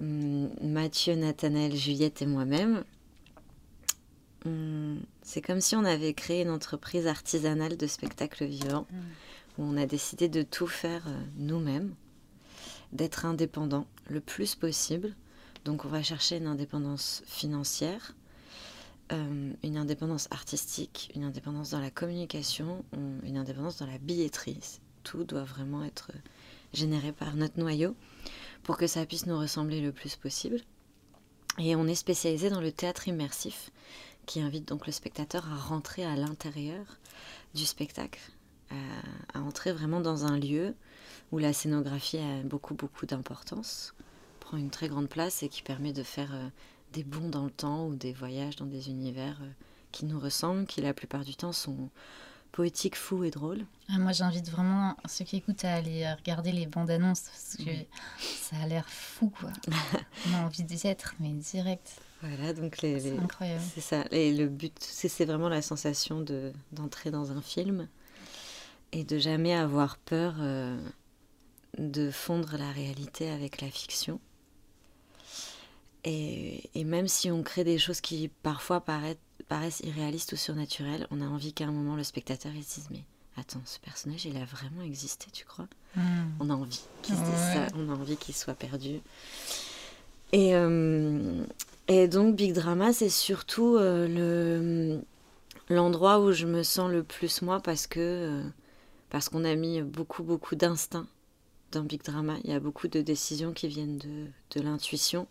hum, 0.00 0.50
Mathieu, 0.62 1.14
Nathanaël, 1.14 1.74
Juliette 1.74 2.22
et 2.22 2.26
moi-même. 2.26 2.84
C'est 5.22 5.42
comme 5.42 5.60
si 5.60 5.76
on 5.76 5.84
avait 5.84 6.14
créé 6.14 6.40
une 6.40 6.50
entreprise 6.50 7.06
artisanale 7.06 7.76
de 7.76 7.86
spectacle 7.86 8.46
vivant. 8.46 8.86
Mmh 8.90 8.96
on 9.58 9.76
a 9.76 9.86
décidé 9.86 10.28
de 10.28 10.42
tout 10.42 10.66
faire 10.66 11.02
euh, 11.08 11.20
nous-mêmes, 11.36 11.94
d'être 12.92 13.26
indépendant 13.26 13.86
le 14.08 14.20
plus 14.20 14.54
possible. 14.54 15.14
Donc 15.64 15.84
on 15.84 15.88
va 15.88 16.02
chercher 16.02 16.36
une 16.36 16.46
indépendance 16.46 17.22
financière, 17.26 18.14
euh, 19.12 19.52
une 19.62 19.76
indépendance 19.76 20.28
artistique, 20.30 21.10
une 21.14 21.24
indépendance 21.24 21.70
dans 21.70 21.80
la 21.80 21.90
communication, 21.90 22.84
une 23.24 23.36
indépendance 23.36 23.78
dans 23.78 23.86
la 23.86 23.98
billetterie. 23.98 24.60
Tout 25.02 25.24
doit 25.24 25.44
vraiment 25.44 25.84
être 25.84 26.12
généré 26.72 27.12
par 27.12 27.34
notre 27.34 27.58
noyau 27.58 27.94
pour 28.62 28.76
que 28.76 28.86
ça 28.86 29.06
puisse 29.06 29.26
nous 29.26 29.38
ressembler 29.38 29.80
le 29.80 29.92
plus 29.92 30.16
possible. 30.16 30.60
Et 31.58 31.74
on 31.74 31.86
est 31.86 31.94
spécialisé 31.94 32.50
dans 32.50 32.60
le 32.60 32.70
théâtre 32.70 33.08
immersif, 33.08 33.70
qui 34.26 34.40
invite 34.40 34.68
donc 34.68 34.86
le 34.86 34.92
spectateur 34.92 35.50
à 35.50 35.56
rentrer 35.56 36.04
à 36.04 36.14
l'intérieur 36.16 36.84
du 37.54 37.64
spectacle, 37.66 38.20
à, 38.70 39.40
entrer 39.40 39.72
vraiment 39.72 40.00
dans 40.00 40.26
un 40.26 40.38
lieu 40.38 40.74
où 41.32 41.38
la 41.38 41.52
scénographie 41.52 42.18
a 42.18 42.42
beaucoup 42.44 42.74
beaucoup 42.74 43.06
d'importance, 43.06 43.94
prend 44.40 44.56
une 44.56 44.70
très 44.70 44.88
grande 44.88 45.08
place 45.08 45.42
et 45.42 45.48
qui 45.48 45.62
permet 45.62 45.92
de 45.92 46.02
faire 46.02 46.34
euh, 46.34 46.48
des 46.92 47.04
bonds 47.04 47.28
dans 47.28 47.44
le 47.44 47.50
temps 47.50 47.86
ou 47.86 47.94
des 47.94 48.12
voyages 48.12 48.56
dans 48.56 48.66
des 48.66 48.88
univers 48.88 49.38
euh, 49.42 49.50
qui 49.92 50.04
nous 50.04 50.20
ressemblent, 50.20 50.66
qui 50.66 50.80
la 50.80 50.94
plupart 50.94 51.24
du 51.24 51.34
temps 51.34 51.52
sont 51.52 51.88
poétiques, 52.52 52.96
fous 52.96 53.24
et 53.24 53.30
drôles. 53.30 53.64
Ah, 53.88 53.98
moi, 53.98 54.12
j'invite 54.12 54.50
vraiment 54.50 54.96
ceux 55.06 55.24
qui 55.24 55.36
écoutent 55.36 55.64
à 55.64 55.74
aller 55.74 56.10
regarder 56.12 56.52
les 56.52 56.66
bandes 56.66 56.90
annonces 56.90 57.22
parce 57.22 57.56
que 57.56 57.70
ça 58.18 58.56
a 58.62 58.66
l'air 58.66 58.88
fou, 58.88 59.30
quoi. 59.30 59.50
On 60.28 60.34
a 60.34 60.44
envie 60.44 60.62
d'y 60.62 60.86
être, 60.86 61.14
mais 61.20 61.30
direct. 61.30 62.00
Voilà, 62.20 62.52
donc 62.52 62.82
les, 62.82 63.00
c'est 63.00 63.18
incroyable. 63.18 63.62
C'est 63.74 63.80
ça. 63.80 64.04
Et 64.10 64.32
le 64.32 64.48
but, 64.48 64.76
c'est, 64.80 65.24
vraiment 65.24 65.48
la 65.48 65.62
sensation 65.62 66.20
de, 66.20 66.52
d'entrer 66.72 67.10
dans 67.10 67.30
un 67.30 67.40
film 67.40 67.88
et 68.92 69.04
de 69.04 69.18
jamais 69.18 69.54
avoir 69.54 69.98
peur 69.98 70.34
euh, 70.40 70.76
de 71.78 72.10
fondre 72.10 72.56
la 72.58 72.72
réalité 72.72 73.30
avec 73.30 73.60
la 73.60 73.70
fiction. 73.70 74.20
Et, 76.04 76.70
et, 76.74 76.84
même 76.84 77.06
si 77.06 77.30
on 77.30 77.42
crée 77.42 77.64
des 77.64 77.78
choses 77.78 78.00
qui 78.00 78.28
parfois 78.42 78.80
paraissent, 78.80 79.16
paraissent 79.48 79.80
irréalistes 79.80 80.32
ou 80.32 80.36
surnaturelles, 80.36 81.06
on 81.10 81.20
a 81.20 81.26
envie 81.26 81.52
qu'à 81.52 81.64
un 81.64 81.72
moment 81.72 81.96
le 81.96 82.04
spectateur 82.04 82.52
il 82.54 82.64
se 82.64 82.76
dise 82.76 82.88
mais 82.90 83.04
attends 83.36 83.62
ce 83.64 83.78
personnage 83.80 84.26
il 84.26 84.36
a 84.36 84.44
vraiment 84.44 84.82
existé 84.82 85.26
tu 85.32 85.44
crois? 85.44 85.66
Hmm. 85.96 86.30
On 86.40 86.50
a 86.50 86.54
envie 86.54 86.80
qu'il 87.02 87.14
se 87.14 87.20
dise 87.20 87.34
ça, 87.34 87.66
on 87.74 87.88
a 87.88 87.92
envie 87.92 88.16
qu'il 88.16 88.34
soit 88.34 88.54
perdu. 88.54 89.00
Et, 90.32 90.54
euh, 90.54 91.44
et 91.88 92.06
donc 92.08 92.36
Big 92.36 92.52
Drama 92.52 92.92
c'est 92.92 93.08
surtout 93.08 93.76
euh, 93.76 94.06
le 94.08 95.00
l'endroit 95.74 96.20
où 96.20 96.32
je 96.32 96.46
me 96.46 96.62
sens 96.62 96.90
le 96.90 97.02
plus 97.02 97.42
moi 97.42 97.60
parce 97.60 97.86
que 97.86 98.00
euh, 98.00 98.42
parce 99.10 99.28
qu'on 99.28 99.44
a 99.44 99.54
mis 99.54 99.80
beaucoup 99.82 100.22
beaucoup 100.22 100.54
d'instinct 100.54 101.06
dans 101.72 101.82
Big 101.82 102.02
Drama. 102.02 102.36
Il 102.44 102.50
y 102.50 102.54
a 102.54 102.60
beaucoup 102.60 102.88
de 102.88 103.00
décisions 103.00 103.52
qui 103.52 103.68
viennent 103.68 103.98
de, 103.98 104.26
de 104.56 104.60
l'intuition. 104.62 105.26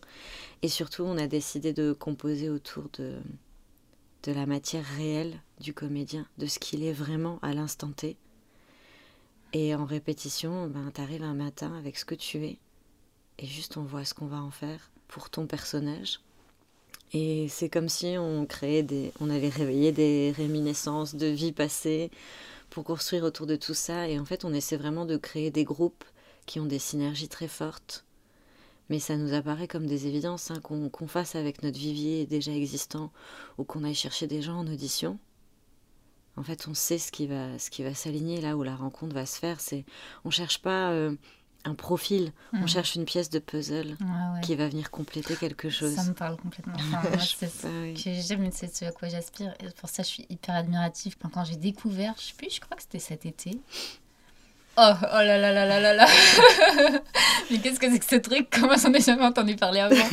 Et 0.61 0.69
surtout, 0.69 1.03
on 1.03 1.17
a 1.17 1.27
décidé 1.27 1.73
de 1.73 1.93
composer 1.93 2.49
autour 2.49 2.85
de, 2.97 3.15
de 4.27 4.33
la 4.33 4.45
matière 4.45 4.83
réelle 4.97 5.39
du 5.61 5.73
comédien, 5.73 6.27
de 6.37 6.47
ce 6.47 6.59
qu'il 6.59 6.83
est 6.83 6.91
vraiment 6.91 7.39
à 7.41 7.53
l'instant 7.53 7.93
T. 7.93 8.17
Et 9.53 9.73
en 9.73 9.85
répétition, 9.85 10.67
ben, 10.67 10.91
arrives 10.97 11.23
un 11.23 11.33
matin 11.33 11.73
avec 11.77 11.97
ce 11.97 12.03
que 12.03 12.13
tu 12.13 12.45
es. 12.45 12.57
Et 13.39 13.45
juste 13.45 13.77
on 13.77 13.83
voit 13.83 14.03
ce 14.03 14.13
qu'on 14.13 14.25
va 14.25 14.41
en 14.41 14.51
faire 14.51 14.91
pour 15.07 15.29
ton 15.29 15.47
personnage. 15.47 16.19
Et 17.13 17.47
c'est 17.47 17.69
comme 17.69 17.87
si 17.87 18.17
on 18.19 18.45
créait 18.45 18.83
des. 18.83 19.13
on 19.21 19.29
avait 19.29 19.47
réveillé 19.47 19.93
des 19.93 20.33
réminiscences 20.35 21.15
de 21.15 21.27
vie 21.27 21.53
passée 21.53 22.11
pour 22.69 22.83
construire 22.83 23.23
autour 23.23 23.47
de 23.47 23.55
tout 23.55 23.73
ça. 23.73 24.09
Et 24.09 24.19
en 24.19 24.25
fait, 24.25 24.43
on 24.43 24.53
essaie 24.53 24.75
vraiment 24.75 25.05
de 25.05 25.15
créer 25.15 25.51
des 25.51 25.63
groupes 25.63 26.03
qui 26.45 26.59
ont 26.59 26.65
des 26.65 26.79
synergies 26.79 27.29
très 27.29 27.47
fortes. 27.47 28.03
Mais 28.89 28.99
ça 28.99 29.17
nous 29.17 29.33
apparaît 29.33 29.67
comme 29.67 29.85
des 29.85 30.07
évidences, 30.07 30.51
hein, 30.51 30.59
qu'on 30.61 31.07
fasse 31.07 31.35
avec 31.35 31.63
notre 31.63 31.77
vivier 31.77 32.25
déjà 32.25 32.51
existant 32.51 33.11
ou 33.57 33.63
qu'on 33.63 33.83
aille 33.83 33.95
chercher 33.95 34.27
des 34.27 34.41
gens 34.41 34.59
en 34.59 34.67
audition. 34.67 35.19
En 36.37 36.43
fait, 36.43 36.67
on 36.67 36.73
sait 36.73 36.99
ce 36.99 37.11
qui 37.11 37.25
va, 37.27 37.57
ce 37.57 37.69
qui 37.69 37.83
va 37.83 37.93
s'aligner 37.93 38.39
là 38.41 38.55
où 38.55 38.63
la 38.63 38.75
rencontre 38.75 39.15
va 39.15 39.25
se 39.25 39.39
faire. 39.39 39.59
C'est, 39.59 39.85
on 40.23 40.29
cherche 40.29 40.61
pas 40.61 40.91
euh, 40.91 41.15
un 41.65 41.73
profil, 41.73 42.31
on 42.53 42.59
mhm. 42.59 42.67
cherche 42.67 42.95
une 42.95 43.05
pièce 43.05 43.29
de 43.29 43.39
puzzle 43.39 43.97
qui 44.43 44.55
va 44.55 44.67
venir 44.67 44.91
compléter 44.91 45.35
quelque 45.35 45.69
chose. 45.69 45.95
Ça 45.95 46.03
me 46.03 46.13
parle 46.13 46.37
complètement. 46.37 46.77
c'est 47.19 48.21
j'aime, 48.21 48.49
c'est 48.51 48.73
ce 48.73 48.85
à 48.85 48.91
quoi 48.91 49.09
j'aspire. 49.09 49.53
Pour 49.77 49.89
ça, 49.89 50.03
je 50.03 50.07
suis 50.07 50.25
hyper 50.29 50.55
admirative. 50.55 51.17
Quand, 51.19 51.29
quand 51.29 51.43
j'ai 51.43 51.57
découvert, 51.57 52.13
je 52.17 52.27
sais 52.27 52.33
plus, 52.37 52.51
je 52.51 52.61
crois 52.61 52.77
que 52.77 52.83
c'était 52.83 52.99
cet 52.99 53.25
été, 53.25 53.59
Oh, 54.79 54.93
oh 55.01 55.17
là 55.23 55.39
là 55.39 55.51
là 55.51 55.65
là 55.65 55.79
là 55.79 55.93
là 55.95 56.05
Mais 57.51 57.57
qu'est-ce 57.57 57.79
que 57.79 57.91
c'est 57.91 57.97
que 57.97 58.05
ce 58.05 58.17
truc? 58.17 58.47
Comment 58.51 58.77
j'en 58.77 58.93
ai 58.93 59.01
jamais 59.01 59.25
entendu 59.25 59.55
parler 59.55 59.79
avant? 59.79 59.95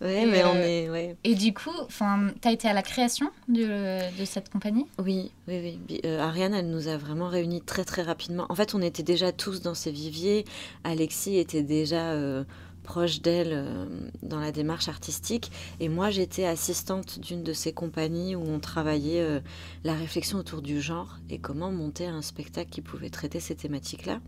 Ouais, 0.00 0.24
mais 0.24 0.42
on 0.44 0.54
euh, 0.54 0.64
est... 0.64 0.88
Ouais. 0.88 1.16
Et 1.24 1.34
du 1.34 1.52
coup, 1.52 1.74
tu 1.90 2.48
as 2.48 2.52
été 2.52 2.68
à 2.68 2.72
la 2.72 2.82
création 2.82 3.30
de, 3.48 4.16
de 4.18 4.24
cette 4.24 4.48
compagnie? 4.48 4.86
Oui, 4.98 5.30
oui, 5.46 5.78
oui. 5.88 6.00
Euh, 6.06 6.20
Ariane, 6.20 6.54
elle 6.54 6.70
nous 6.70 6.88
a 6.88 6.96
vraiment 6.96 7.28
réunis 7.28 7.60
très 7.60 7.84
très 7.84 8.00
rapidement. 8.00 8.46
En 8.48 8.54
fait, 8.54 8.74
on 8.74 8.80
était 8.80 9.02
déjà 9.02 9.30
tous 9.30 9.60
dans 9.60 9.74
ces 9.74 9.90
viviers. 9.90 10.46
Alexis 10.84 11.36
était 11.36 11.62
déjà... 11.62 12.12
Euh, 12.12 12.44
proche 12.90 13.20
d'elle 13.20 13.52
euh, 13.52 13.86
dans 14.24 14.40
la 14.40 14.50
démarche 14.50 14.88
artistique. 14.88 15.52
Et 15.78 15.88
moi, 15.88 16.10
j'étais 16.10 16.44
assistante 16.44 17.20
d'une 17.20 17.44
de 17.44 17.52
ces 17.52 17.72
compagnies 17.72 18.34
où 18.34 18.42
on 18.42 18.58
travaillait 18.58 19.20
euh, 19.20 19.38
la 19.84 19.94
réflexion 19.94 20.38
autour 20.38 20.60
du 20.60 20.80
genre 20.80 21.18
et 21.30 21.38
comment 21.38 21.70
monter 21.70 22.08
un 22.08 22.20
spectacle 22.20 22.68
qui 22.68 22.80
pouvait 22.80 23.08
traiter 23.08 23.38
ces 23.38 23.54
thématiques-là. 23.54 24.18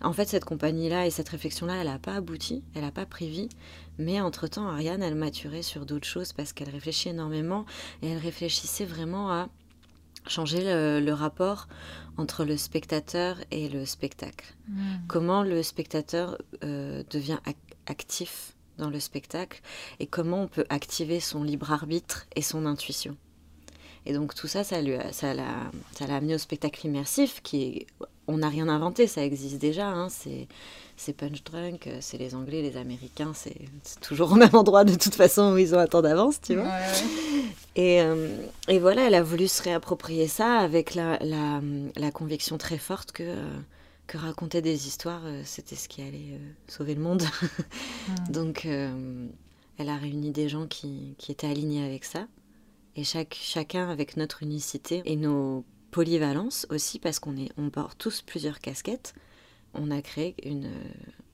En 0.00 0.14
fait, 0.14 0.26
cette 0.26 0.46
compagnie-là 0.46 1.06
et 1.06 1.10
cette 1.10 1.28
réflexion-là, 1.28 1.74
elle 1.82 1.88
n'a 1.88 1.98
pas 1.98 2.14
abouti, 2.14 2.62
elle 2.74 2.80
n'a 2.80 2.90
pas 2.90 3.04
pris 3.04 3.28
vie. 3.28 3.50
Mais 3.98 4.22
entre-temps, 4.22 4.68
Ariane, 4.68 5.02
elle 5.02 5.14
maturait 5.14 5.60
sur 5.60 5.84
d'autres 5.84 6.08
choses 6.08 6.32
parce 6.32 6.54
qu'elle 6.54 6.70
réfléchit 6.70 7.10
énormément 7.10 7.66
et 8.00 8.08
elle 8.08 8.18
réfléchissait 8.18 8.86
vraiment 8.86 9.30
à 9.30 9.50
changer 10.26 10.62
le, 10.62 11.12
rapport 11.12 11.68
entre 12.16 12.46
le 12.46 12.56
spectateur 12.56 13.36
et 13.50 13.68
le 13.68 13.84
spectacle. 13.84 14.54
Mmh. 14.68 14.82
Comment 15.08 15.42
le 15.42 15.62
spectateur 15.62 16.38
euh, 16.64 17.02
devient 17.10 17.38
actif 17.90 18.52
dans 18.78 18.90
le 18.90 19.00
spectacle 19.00 19.60
et 20.00 20.06
comment 20.06 20.42
on 20.42 20.48
peut 20.48 20.66
activer 20.68 21.20
son 21.20 21.42
libre 21.42 21.72
arbitre 21.72 22.26
et 22.36 22.42
son 22.42 22.66
intuition. 22.66 23.16
Et 24.06 24.12
donc 24.12 24.34
tout 24.34 24.46
ça, 24.46 24.64
ça 24.64 24.80
l'a 24.80 25.12
ça 25.12 25.34
amené 26.08 26.34
au 26.34 26.38
spectacle 26.38 26.86
immersif 26.86 27.42
qui 27.42 27.62
est, 27.62 27.86
on 28.26 28.38
n'a 28.38 28.48
rien 28.48 28.68
inventé, 28.68 29.06
ça 29.06 29.24
existe 29.24 29.58
déjà. 29.58 29.86
Hein, 29.86 30.08
c'est 30.08 31.12
Punch 31.12 31.44
Drunk, 31.44 31.88
c'est 32.00 32.18
les 32.18 32.34
Anglais, 32.34 32.62
les 32.62 32.76
Américains, 32.76 33.32
c'est 33.34 33.56
toujours 34.00 34.32
au 34.32 34.36
même 34.36 34.54
endroit 34.54 34.84
de 34.84 34.94
toute 34.94 35.14
façon 35.14 35.52
où 35.52 35.58
ils 35.58 35.74
ont 35.74 35.78
un 35.78 35.86
temps 35.86 36.02
d'avance, 36.02 36.40
tu 36.40 36.54
vois. 36.54 36.68
Et, 37.76 38.00
euh, 38.00 38.28
et, 38.68 38.78
voilà, 38.78 39.06
elle 39.06 39.14
a 39.14 39.22
voulu 39.22 39.46
se 39.46 39.62
réapproprier 39.62 40.26
ça 40.26 40.58
avec 40.58 40.94
la, 40.94 41.18
la, 41.20 41.60
la 41.96 42.10
conviction 42.10 42.58
très 42.58 42.78
forte 42.78 43.12
que 43.12 43.22
euh, 43.22 43.58
que 44.08 44.16
raconter 44.16 44.62
des 44.62 44.88
histoires, 44.88 45.20
euh, 45.24 45.42
c'était 45.44 45.76
ce 45.76 45.88
qui 45.88 46.00
allait 46.02 46.32
euh, 46.32 46.52
sauver 46.66 46.94
le 46.94 47.02
monde. 47.02 47.22
Donc, 48.30 48.64
euh, 48.64 49.28
elle 49.76 49.88
a 49.90 49.96
réuni 49.96 50.32
des 50.32 50.48
gens 50.48 50.66
qui, 50.66 51.14
qui, 51.18 51.30
étaient 51.30 51.46
alignés 51.46 51.84
avec 51.84 52.04
ça. 52.04 52.26
Et 52.96 53.04
chaque, 53.04 53.38
chacun 53.40 53.88
avec 53.88 54.16
notre 54.16 54.42
unicité 54.42 55.02
et 55.04 55.14
nos 55.14 55.64
polyvalences 55.92 56.66
aussi, 56.70 56.98
parce 56.98 57.20
qu'on 57.20 57.36
est, 57.36 57.52
on 57.58 57.70
porte 57.70 57.98
tous 57.98 58.22
plusieurs 58.22 58.58
casquettes, 58.58 59.14
on 59.74 59.90
a 59.90 60.00
créé 60.00 60.34
une, 60.42 60.72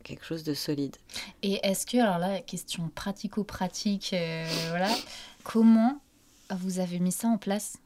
quelque 0.02 0.24
chose 0.24 0.42
de 0.42 0.52
solide. 0.52 0.96
Et 1.42 1.60
est-ce 1.62 1.86
que, 1.86 1.96
alors 1.96 2.18
là, 2.18 2.40
question 2.40 2.90
pratico-pratique, 2.94 4.14
voilà, 4.68 4.92
comment 5.44 6.02
vous 6.50 6.80
avez 6.80 6.98
mis 6.98 7.12
ça 7.12 7.28
en 7.28 7.38
place? 7.38 7.78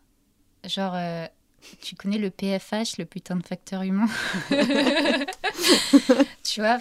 Genre, 0.64 1.28
tu 1.80 1.96
connais 1.96 2.18
le 2.18 2.30
PFH, 2.30 2.98
le 2.98 3.04
putain 3.04 3.36
de 3.36 3.46
facteur 3.46 3.82
humain 3.82 4.08
Tu 6.44 6.60
vois, 6.60 6.78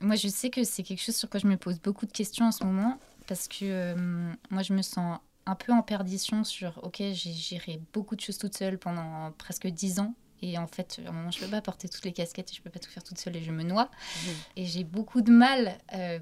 moi 0.00 0.16
je 0.16 0.28
sais 0.28 0.50
que 0.50 0.64
c'est 0.64 0.82
quelque 0.82 1.02
chose 1.02 1.16
sur 1.16 1.30
quoi 1.30 1.40
je 1.40 1.46
me 1.46 1.56
pose 1.56 1.80
beaucoup 1.80 2.06
de 2.06 2.12
questions 2.12 2.46
en 2.46 2.52
ce 2.52 2.64
moment 2.64 2.98
parce 3.26 3.48
que 3.48 3.64
euh, 3.64 4.32
moi 4.50 4.62
je 4.62 4.72
me 4.72 4.82
sens 4.82 5.18
un 5.46 5.54
peu 5.54 5.72
en 5.72 5.82
perdition 5.82 6.44
sur 6.44 6.80
ok 6.82 6.96
j'ai 6.98 7.32
géré 7.32 7.80
beaucoup 7.92 8.16
de 8.16 8.20
choses 8.20 8.38
toute 8.38 8.56
seule 8.56 8.78
pendant 8.78 9.32
presque 9.32 9.66
dix 9.66 10.00
ans 10.00 10.14
et 10.42 10.58
en 10.58 10.66
fait 10.66 11.00
à 11.04 11.08
un 11.08 11.12
moment 11.12 11.30
je 11.30 11.40
peux 11.40 11.50
pas 11.50 11.62
porter 11.62 11.88
toutes 11.88 12.04
les 12.04 12.12
casquettes 12.12 12.50
et 12.50 12.54
je 12.54 12.62
peux 12.62 12.70
pas 12.70 12.78
tout 12.78 12.90
faire 12.90 13.04
toute 13.04 13.18
seule 13.18 13.36
et 13.36 13.42
je 13.42 13.52
me 13.52 13.62
noie 13.62 13.84
mmh. 13.84 14.28
et 14.56 14.66
j'ai 14.66 14.84
beaucoup 14.84 15.22
de 15.22 15.30
mal 15.30 15.78
euh, 15.94 16.18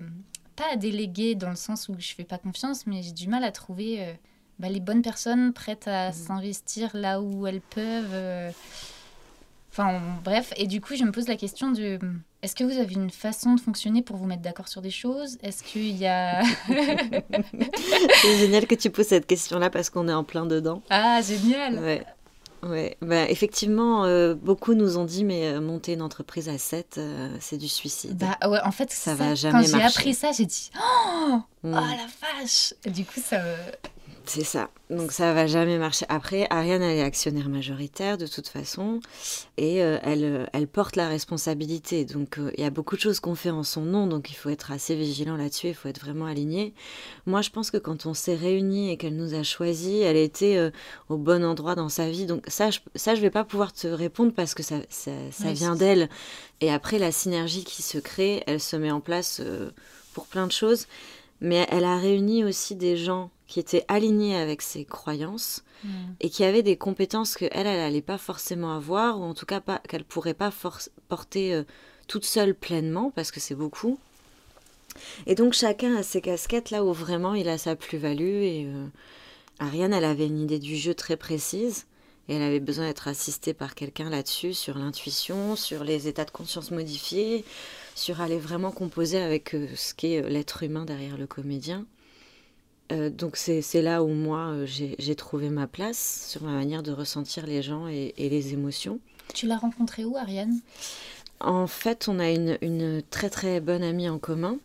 pas 0.57 0.73
à 0.73 0.77
déléguer 0.77 1.35
dans 1.35 1.51
le 1.51 1.57
sens 1.57 1.89
où 1.89 1.97
je 1.99 2.15
fais 2.15 2.25
pas 2.25 2.39
confiance 2.39 2.87
mais 2.87 3.03
j'ai 3.03 3.13
du 3.13 3.29
mal 3.29 3.43
à 3.45 3.51
trouver 3.51 4.03
euh, 4.03 4.15
bah, 4.59 4.69
les 4.69 4.81
bonnes 4.81 5.03
personnes 5.03 5.53
prêtes 5.53 5.89
à 5.89 6.09
mhm. 6.09 6.15
s'investir 6.15 6.91
là 6.95 7.21
où 7.21 7.47
elles 7.47 7.61
peuvent. 7.61 8.13
Euh. 8.13 8.51
Enfin, 9.71 10.01
bref. 10.23 10.53
Et 10.57 10.67
du 10.67 10.81
coup, 10.81 10.95
je 10.95 11.05
me 11.05 11.11
pose 11.11 11.27
la 11.27 11.37
question 11.37 11.73
de 11.73 11.99
est-ce 12.43 12.55
que 12.55 12.63
vous 12.63 12.79
avez 12.79 12.95
une 12.95 13.11
façon 13.11 13.55
de 13.55 13.61
fonctionner 13.61 14.03
pour 14.03 14.17
vous 14.17 14.27
mettre 14.27 14.43
d'accord 14.43 14.69
sur 14.69 14.83
des 14.83 14.91
choses? 14.91 15.37
Est-ce 15.43 15.65
qu'il 15.65 15.97
y 15.97 16.07
a. 16.07 16.43
C'est 18.23 18.39
génial 18.39 18.67
que 18.67 18.77
tu 18.77 18.91
poses 18.91 19.09
cette 19.09 19.27
question-là 19.27 19.71
parce 19.71 19.91
qu'on 19.91 20.07
est 20.09 20.13
en 20.13 20.25
plein 20.25 20.47
dedans. 20.47 20.83
Ah, 20.91 21.21
génial 21.23 21.79
Ouais. 21.79 22.05
Ouais, 22.63 22.97
bah, 23.03 23.29
effectivement, 23.29 24.07
euh, 24.07 24.35
beaucoup 24.35 24.73
nous 24.73 24.97
ont 24.97 25.05
dit, 25.05 25.23
mais 25.23 25.49
euh, 25.49 25.61
monter 25.61 25.93
une 25.93 26.01
entreprise 26.01 26.49
à 26.49 26.57
7, 26.57 26.99
c'est 27.39 27.59
du 27.59 27.69
suicide. 27.69 28.17
Bah 28.17 28.49
ouais, 28.49 28.61
en 28.65 28.71
fait, 28.71 28.91
ça, 28.91 29.15
va 29.15 29.35
jamais 29.35 29.67
Quand 29.67 29.79
j'ai 29.79 29.83
appris 29.83 30.15
ça, 30.15 30.33
j'ai 30.33 30.47
dit, 30.47 30.71
oh, 30.79 31.41
mm. 31.63 31.65
oh 31.65 31.71
la 31.75 32.41
vache 32.41 32.73
Du 32.87 33.05
coup, 33.05 33.21
ça 33.23 33.43
C'est 34.27 34.45
ça. 34.45 34.71
Donc 34.91 35.13
ça 35.13 35.33
va 35.35 35.47
jamais 35.47 35.79
marcher. 35.79 36.07
Après, 36.09 36.47
Ariane, 36.51 36.83
elle 36.83 36.99
est 36.99 37.03
actionnaire 37.03 37.49
majoritaire 37.49 38.17
de 38.17 38.27
toute 38.27 38.49
façon 38.49 39.01
et 39.57 39.83
euh, 39.83 39.99
elle, 40.03 40.25
euh, 40.25 40.47
elle 40.53 40.67
porte 40.67 40.97
la 40.97 41.09
responsabilité. 41.09 42.05
Donc 42.05 42.39
euh, 42.39 42.51
il 42.57 42.63
y 42.63 42.67
a 42.67 42.71
beaucoup 42.71 42.97
de 42.97 43.01
choses 43.01 43.21
qu'on 43.21 43.35
fait 43.35 43.51
en 43.51 43.63
son 43.63 43.83
nom, 43.83 44.07
donc 44.07 44.31
il 44.31 44.35
faut 44.35 44.51
être 44.51 44.73
assez 44.73 44.95
vigilant 44.95 45.37
là-dessus, 45.37 45.69
il 45.69 45.75
faut 45.75 45.89
être 45.89 46.01
vraiment 46.01 46.27
aligné. 46.27 46.75
Moi, 47.27 47.43
je 47.43 47.51
pense 47.51 47.71
que 47.71 47.77
quand 47.77 48.07
on 48.07 48.15
s'est 48.15 48.35
réunis 48.35 48.91
et 48.91 48.97
qu'elle 48.97 49.17
nous 49.17 49.35
a 49.35 49.43
choisis, 49.43 50.03
elle 50.03 50.17
était 50.17 50.71
au 51.09 51.17
bon 51.17 51.45
endroit 51.45 51.75
dans 51.75 51.89
sa 51.89 52.09
vie. 52.09 52.27
Donc 52.27 52.45
ça, 52.49 52.71
je, 52.71 52.81
ça, 52.95 53.15
je 53.15 53.21
vais 53.21 53.31
pas 53.31 53.45
pouvoir 53.45 53.73
te 53.73 53.87
répondre 53.87 54.33
parce 54.33 54.55
que 54.55 54.63
ça, 54.63 54.77
ça, 54.89 55.13
ça 55.33 55.53
vient 55.53 55.77
d'elle. 55.77 56.09
Et 56.61 56.73
après, 56.73 56.99
la 56.99 57.13
synergie 57.13 57.65
qui 57.65 57.83
se 57.83 57.99
crée, 57.99 58.43
elle 58.47 58.61
se 58.61 58.77
met 58.77 58.91
en 58.91 59.01
place 59.01 59.43
pour 60.13 60.27
plein 60.27 60.47
de 60.47 60.53
choses. 60.53 60.87
Mais 61.41 61.67
elle 61.71 61.85
a 61.85 61.99
réuni 61.99 62.45
aussi 62.45 62.75
des 62.75 62.97
gens 62.97 63.31
qui 63.47 63.61
était 63.61 63.85
alignée 63.89 64.37
avec 64.37 64.63
ses 64.63 64.85
croyances 64.85 65.65
mm. 65.85 65.89
et 66.21 66.31
qui 66.31 66.45
avait 66.45 66.63
des 66.63 66.77
compétences 66.77 67.37
que 67.37 67.47
elle, 67.51 67.67
n'allait 67.67 68.03
pas 68.03 68.19
forcément 68.19 68.75
avoir, 68.75 69.21
ou 69.21 69.25
en 69.25 69.35
tout 69.35 69.47
cas 69.47 69.61
pas 69.61 69.81
qu'elle 69.89 70.05
pourrait 70.05 70.35
pas 70.35 70.53
porter 71.09 71.55
euh, 71.55 71.65
toute 72.09 72.25
seule 72.25 72.55
pleinement, 72.55 73.11
parce 73.15 73.31
que 73.31 73.41
c'est 73.41 73.55
beaucoup. 73.55 73.99
Et 75.27 75.35
donc 75.35 75.53
chacun 75.53 75.97
a 75.97 76.03
ses 76.03 76.21
casquettes 76.21 76.71
là 76.71 76.85
où 76.85 76.93
vraiment 76.93 77.35
il 77.35 77.49
a 77.49 77.59
sa 77.59 77.77
plus-value. 77.77 78.43
Et 78.43 78.67
euh, 78.67 78.87
Ariane, 79.59 79.93
elle 79.93 80.05
avait 80.05 80.27
une 80.27 80.41
idée 80.41 80.59
du 80.59 80.77
jeu 80.77 80.95
très 80.95 81.17
précise. 81.17 81.87
Et 82.29 82.37
elle 82.37 82.43
avait 82.43 82.61
besoin 82.61 82.87
d'être 82.87 83.07
assistée 83.07 83.53
par 83.53 83.75
quelqu'un 83.75 84.09
là-dessus, 84.09 84.55
sur 84.55 84.79
l'intuition, 84.79 85.57
sur 85.57 85.85
les 85.85 86.09
états 86.09 86.25
de 86.25 86.31
conscience 86.31 86.71
modifiés, 86.71 87.45
sur 87.95 88.23
aller 88.23 88.39
vraiment 88.39 88.71
composer 88.71 89.21
avec 89.21 89.55
euh, 89.55 89.69
ce 89.77 89.93
qu'est 89.93 90.23
l'être 90.23 90.63
humain 90.63 90.87
derrière 90.87 91.19
le 91.19 91.27
comédien. 91.27 91.85
Euh, 92.93 93.09
donc 93.09 93.37
c'est 93.37 93.83
là 93.83 94.03
où 94.03 94.09
moi 94.09 94.49
euh, 94.49 94.67
j'ai 94.67 95.15
trouvé 95.15 95.49
ma 95.49 95.67
place 95.67 96.29
sur 96.31 96.43
ma 96.43 96.53
manière 96.53 96.83
de 96.83 96.93
ressentir 96.93 97.47
les 97.47 97.63
gens 97.63 97.89
et, 97.89 98.13
les 98.19 98.53
émotions. 98.53 99.01
Tu 99.33 99.47
l'as 99.47 99.57
rencontrée 99.57 100.05
où, 100.05 100.17
Ariane? 100.17 100.61
En 101.41 101.67
fait, 101.67 102.09
on 102.09 102.19
a 102.19 102.31
une, 102.31 102.59
une, 102.61 103.03
très 103.03 103.31
très 103.31 103.61
bonne 103.61 103.83
amie 103.83 104.09
en 104.09 104.19
commun. 104.19 104.59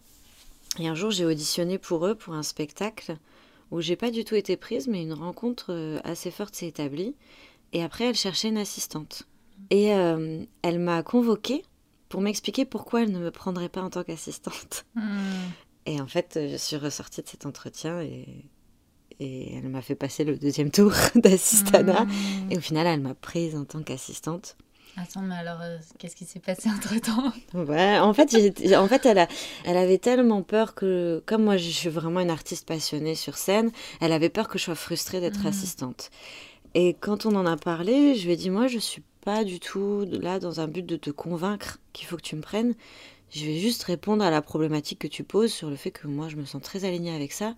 Et 0.79 0.87
un 0.87 0.95
jour, 0.95 1.11
j'ai 1.11 1.25
auditionné 1.25 1.77
pour 1.77 2.05
eux 2.05 2.15
pour 2.15 2.33
un 2.33 2.43
spectacle 2.43 3.15
où 3.71 3.81
j'ai 3.81 3.95
pas 3.95 4.11
du 4.11 4.25
tout 4.25 4.35
été 4.35 4.57
prise, 4.57 4.87
mais 4.87 5.01
une 5.01 5.13
rencontre 5.13 5.67
euh, 5.69 5.99
assez 6.03 6.31
forte 6.31 6.55
s'est 6.55 6.67
établie. 6.67 7.15
Et 7.73 7.83
après, 7.83 8.05
elle 8.05 8.15
cherchait 8.15 8.49
une 8.49 8.57
assistante. 8.57 9.23
Et 9.71 9.87
elle 9.87 10.79
m'a 10.79 11.03
convoquée 11.03 11.63
pour 12.07 12.21
m'expliquer 12.21 12.65
pourquoi 12.65 13.03
elle 13.03 13.11
ne 13.11 13.19
me 13.19 13.29
prendrait 13.29 13.69
pas 13.69 13.81
en 13.81 13.89
tant 13.89 14.03
qu'assistante. 14.03 14.85
Hmm. 14.95 15.49
Et 15.89 15.99
en 15.99 16.05
fait, 16.05 16.39
je 16.51 16.55
suis 16.55 16.77
ressortie 16.77 17.23
de 17.23 17.27
cet 17.27 17.47
entretien 17.47 17.99
et, 17.99 18.45
et 19.19 19.55
elle 19.55 19.69
m'a 19.69 19.81
fait 19.81 19.95
passer 19.95 20.23
le 20.23 20.37
deuxième 20.37 20.69
tour 20.69 20.93
d'assistana. 21.15 22.05
Mmh. 22.05 22.51
Et 22.51 22.57
au 22.57 22.61
final, 22.61 22.85
elle 22.85 22.99
m'a 23.01 23.15
prise 23.15 23.55
en 23.55 23.65
tant 23.65 23.81
qu'assistante. 23.81 24.55
Attends, 24.97 25.23
mais 25.23 25.33
alors, 25.33 25.59
euh, 25.61 25.79
qu'est-ce 25.97 26.15
qui 26.15 26.25
s'est 26.25 26.39
passé 26.39 26.69
entre-temps? 26.77 27.33
Ouais, 27.55 27.97
en 27.97 28.13
fait, 28.13 28.35
en 28.75 28.87
fait 28.87 29.05
elle, 29.07 29.17
a, 29.17 29.27
elle 29.65 29.77
avait 29.77 29.97
tellement 29.97 30.43
peur 30.43 30.75
que, 30.75 31.23
comme 31.25 31.43
moi, 31.43 31.57
je 31.57 31.69
suis 31.69 31.89
vraiment 31.89 32.19
une 32.19 32.29
artiste 32.29 32.67
passionnée 32.67 33.15
sur 33.15 33.35
scène, 33.35 33.71
elle 33.99 34.11
avait 34.11 34.29
peur 34.29 34.47
que 34.47 34.59
je 34.59 34.65
sois 34.65 34.75
frustrée 34.75 35.21
d'être 35.21 35.43
mmh. 35.43 35.47
assistante. 35.47 36.11
Et 36.75 36.93
quand 36.99 37.25
on 37.25 37.35
en 37.35 37.47
a 37.47 37.57
parlé, 37.57 38.13
je 38.13 38.27
lui 38.27 38.33
ai 38.33 38.35
dit, 38.35 38.51
moi, 38.51 38.67
je 38.67 38.77
suis 38.77 39.01
pas 39.21 39.43
du 39.43 39.59
tout 39.59 40.05
là 40.11 40.37
dans 40.37 40.59
un 40.59 40.67
but 40.67 40.85
de 40.85 40.97
te 40.97 41.09
convaincre 41.09 41.79
qu'il 41.93 42.05
faut 42.05 42.15
que 42.15 42.21
tu 42.21 42.35
me 42.35 42.41
prennes. 42.41 42.75
Je 43.31 43.45
vais 43.45 43.57
juste 43.57 43.83
répondre 43.83 44.23
à 44.23 44.29
la 44.29 44.41
problématique 44.41 44.99
que 44.99 45.07
tu 45.07 45.23
poses 45.23 45.51
sur 45.51 45.69
le 45.69 45.75
fait 45.75 45.91
que 45.91 46.07
moi 46.07 46.29
je 46.29 46.35
me 46.35 46.45
sens 46.45 46.61
très 46.61 46.85
alignée 46.85 47.13
avec 47.13 47.31
ça 47.31 47.55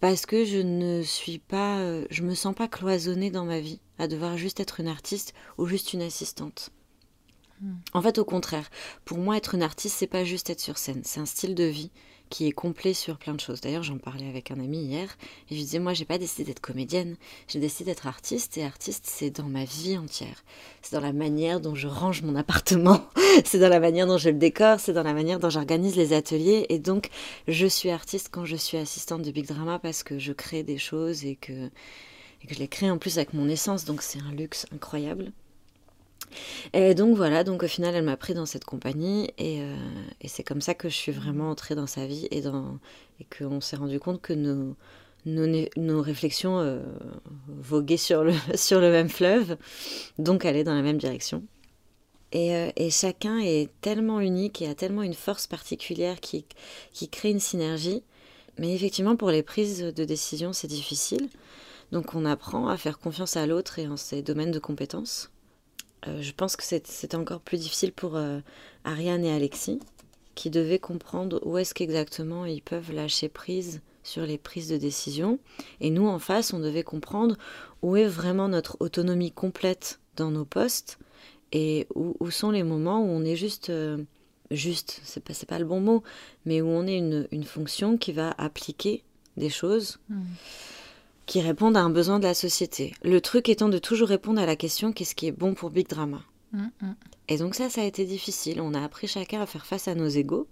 parce 0.00 0.26
que 0.26 0.44
je 0.44 0.58
ne 0.58 1.02
suis 1.02 1.38
pas 1.38 1.78
euh, 1.78 2.06
je 2.10 2.22
me 2.22 2.34
sens 2.34 2.54
pas 2.54 2.68
cloisonnée 2.68 3.30
dans 3.30 3.44
ma 3.44 3.60
vie 3.60 3.80
à 3.98 4.06
devoir 4.06 4.36
juste 4.36 4.60
être 4.60 4.80
une 4.80 4.88
artiste 4.88 5.34
ou 5.58 5.66
juste 5.66 5.92
une 5.92 6.02
assistante. 6.02 6.70
Hmm. 7.60 7.74
En 7.92 8.02
fait, 8.02 8.18
au 8.18 8.24
contraire, 8.24 8.70
pour 9.04 9.18
moi, 9.18 9.36
être 9.36 9.56
une 9.56 9.62
artiste, 9.62 9.96
c'est 9.98 10.06
pas 10.06 10.24
juste 10.24 10.50
être 10.50 10.60
sur 10.60 10.78
scène, 10.78 11.02
c'est 11.04 11.18
un 11.20 11.26
style 11.26 11.56
de 11.56 11.64
vie 11.64 11.90
qui 12.28 12.46
est 12.46 12.52
complet 12.52 12.94
sur 12.94 13.18
plein 13.18 13.34
de 13.34 13.40
choses. 13.40 13.60
D'ailleurs, 13.60 13.82
j'en 13.82 13.98
parlais 13.98 14.28
avec 14.28 14.50
un 14.50 14.60
ami 14.60 14.78
hier 14.78 15.16
et 15.50 15.54
je 15.54 15.60
disais 15.60 15.78
moi, 15.78 15.94
j'ai 15.94 16.04
pas 16.04 16.18
décidé 16.18 16.44
d'être 16.44 16.60
comédienne, 16.60 17.16
j'ai 17.48 17.60
décidé 17.60 17.90
d'être 17.90 18.06
artiste 18.06 18.56
et 18.58 18.64
artiste, 18.64 19.04
c'est 19.06 19.30
dans 19.30 19.48
ma 19.48 19.64
vie 19.64 19.96
entière. 19.96 20.44
C'est 20.82 20.96
dans 20.96 21.02
la 21.02 21.12
manière 21.12 21.60
dont 21.60 21.74
je 21.74 21.88
range 21.88 22.22
mon 22.22 22.36
appartement, 22.36 23.06
c'est 23.44 23.58
dans 23.58 23.68
la 23.68 23.80
manière 23.80 24.06
dont 24.06 24.18
je 24.18 24.30
le 24.30 24.38
décore, 24.38 24.80
c'est 24.80 24.92
dans 24.92 25.02
la 25.02 25.14
manière 25.14 25.38
dont 25.40 25.50
j'organise 25.50 25.96
les 25.96 26.12
ateliers 26.12 26.66
et 26.68 26.78
donc 26.78 27.10
je 27.46 27.66
suis 27.66 27.90
artiste 27.90 28.28
quand 28.30 28.44
je 28.44 28.56
suis 28.56 28.78
assistante 28.78 29.22
de 29.22 29.30
Big 29.30 29.46
Drama 29.46 29.78
parce 29.78 30.02
que 30.02 30.18
je 30.18 30.32
crée 30.32 30.62
des 30.62 30.78
choses 30.78 31.24
et 31.24 31.36
que 31.36 31.70
je 32.48 32.54
les 32.54 32.68
crée 32.68 32.90
en 32.90 32.98
plus 32.98 33.18
avec 33.18 33.34
mon 33.34 33.48
essence, 33.48 33.84
donc 33.84 34.02
c'est 34.02 34.20
un 34.20 34.32
luxe 34.32 34.66
incroyable. 34.72 35.32
Et 36.72 36.94
donc 36.94 37.16
voilà, 37.16 37.44
donc 37.44 37.62
au 37.62 37.68
final, 37.68 37.94
elle 37.94 38.04
m'a 38.04 38.16
pris 38.16 38.34
dans 38.34 38.46
cette 38.46 38.64
compagnie 38.64 39.30
et, 39.38 39.62
euh, 39.62 39.76
c'est 40.26 40.44
comme 40.44 40.60
ça 40.60 40.74
que 40.74 40.88
je 40.88 40.94
suis 40.94 41.12
vraiment 41.12 41.50
entrée 41.50 41.74
dans 41.74 41.86
sa 41.86 42.06
vie 42.06 42.26
et, 42.30 42.38
et 42.38 43.26
qu'on 43.36 43.60
s'est 43.60 43.76
rendu 43.76 44.00
compte 44.00 44.20
que 44.20 44.32
nos, 44.32 44.76
nos, 45.26 46.02
réflexions 46.02 46.60
euh, 46.60 46.82
voguaient 47.48 47.96
sur 47.96 48.24
le, 48.24 48.32
sur 48.54 48.80
le 48.80 48.90
même 48.90 49.08
fleuve, 49.08 49.56
donc 50.18 50.44
allaient 50.44 50.64
dans 50.64 50.74
la 50.74 50.82
même 50.82 50.98
direction. 50.98 51.42
Et, 52.32 52.54
euh, 52.54 52.70
et, 52.76 52.90
chacun 52.90 53.38
est 53.38 53.70
tellement 53.80 54.20
unique 54.20 54.60
et 54.60 54.68
a 54.68 54.74
tellement 54.74 55.02
une 55.02 55.14
force 55.14 55.46
particulière 55.46 56.20
qui, 56.20 56.44
qui 56.92 57.08
crée 57.08 57.30
une 57.30 57.40
synergie. 57.40 58.02
Mais 58.58 58.74
effectivement, 58.74 59.16
pour 59.16 59.30
les 59.30 59.42
prises 59.42 59.80
de 59.80 60.04
décision, 60.04 60.52
c'est 60.52 60.68
difficile. 60.68 61.28
Donc 61.92 62.14
on 62.14 62.24
apprend 62.24 62.68
à 62.68 62.76
faire 62.76 62.98
confiance 62.98 63.36
à 63.36 63.46
l'autre 63.46 63.78
et 63.78 63.88
en 63.88 63.96
ses 63.96 64.20
domaines 64.22 64.50
de 64.50 64.58
compétences. 64.58 65.30
Euh, 66.06 66.22
je 66.22 66.32
pense 66.32 66.56
que 66.56 66.62
c'était 66.62 67.16
encore 67.16 67.40
plus 67.40 67.58
difficile 67.58 67.92
pour 67.92 68.16
euh, 68.16 68.40
Ariane 68.84 69.24
et 69.24 69.32
Alexis, 69.32 69.80
qui 70.34 70.50
devaient 70.50 70.78
comprendre 70.78 71.40
où 71.44 71.58
est-ce 71.58 71.74
qu'exactement 71.74 72.44
ils 72.44 72.62
peuvent 72.62 72.92
lâcher 72.92 73.28
prise 73.28 73.80
sur 74.04 74.24
les 74.24 74.38
prises 74.38 74.68
de 74.68 74.76
décision. 74.76 75.38
Et 75.80 75.90
nous, 75.90 76.06
en 76.06 76.18
face, 76.18 76.52
on 76.52 76.60
devait 76.60 76.84
comprendre 76.84 77.36
où 77.82 77.96
est 77.96 78.06
vraiment 78.06 78.48
notre 78.48 78.76
autonomie 78.80 79.32
complète 79.32 80.00
dans 80.16 80.30
nos 80.30 80.44
postes 80.44 80.98
et 81.52 81.86
où, 81.94 82.30
sont 82.30 82.50
les 82.50 82.62
moments 82.62 83.00
où 83.00 83.08
on 83.08 83.24
est 83.24 83.36
juste, 83.36 83.70
euh, 83.70 83.98
juste, 84.50 85.00
c'est 85.04 85.22
pas, 85.22 85.34
pas 85.46 85.58
le 85.58 85.64
bon 85.64 85.80
mot, 85.80 86.02
mais 86.44 86.60
où 86.60 86.68
on 86.68 86.86
est 86.86 86.98
une, 86.98 87.26
une 87.32 87.44
fonction 87.44 87.96
qui 87.96 88.12
va 88.12 88.34
appliquer 88.38 89.02
des 89.36 89.50
choses. 89.50 89.98
Mmh 90.08 90.22
qui 91.28 91.42
répondent 91.42 91.76
à 91.76 91.82
un 91.82 91.90
besoin 91.90 92.18
de 92.18 92.24
la 92.24 92.34
société. 92.34 92.94
Le 93.04 93.20
truc 93.20 93.50
étant 93.50 93.68
de 93.68 93.78
toujours 93.78 94.08
répondre 94.08 94.40
à 94.40 94.46
la 94.46 94.56
question 94.56 94.92
qu'est-ce 94.92 95.14
qui 95.14 95.26
est 95.26 95.32
bon 95.32 95.52
pour 95.54 95.70
Big 95.70 95.86
Drama? 95.86 96.22
Mm, 96.52 96.62
mm. 96.80 96.94
Et 97.28 97.36
donc 97.36 97.54
ça, 97.54 97.68
ça 97.68 97.82
a 97.82 97.84
été 97.84 98.06
difficile. 98.06 98.62
On 98.62 98.72
a 98.72 98.82
appris 98.82 99.06
chacun 99.06 99.42
à 99.42 99.46
faire 99.46 99.66
face 99.66 99.88
à 99.88 99.94
nos 99.94 100.08
égaux. 100.08 100.48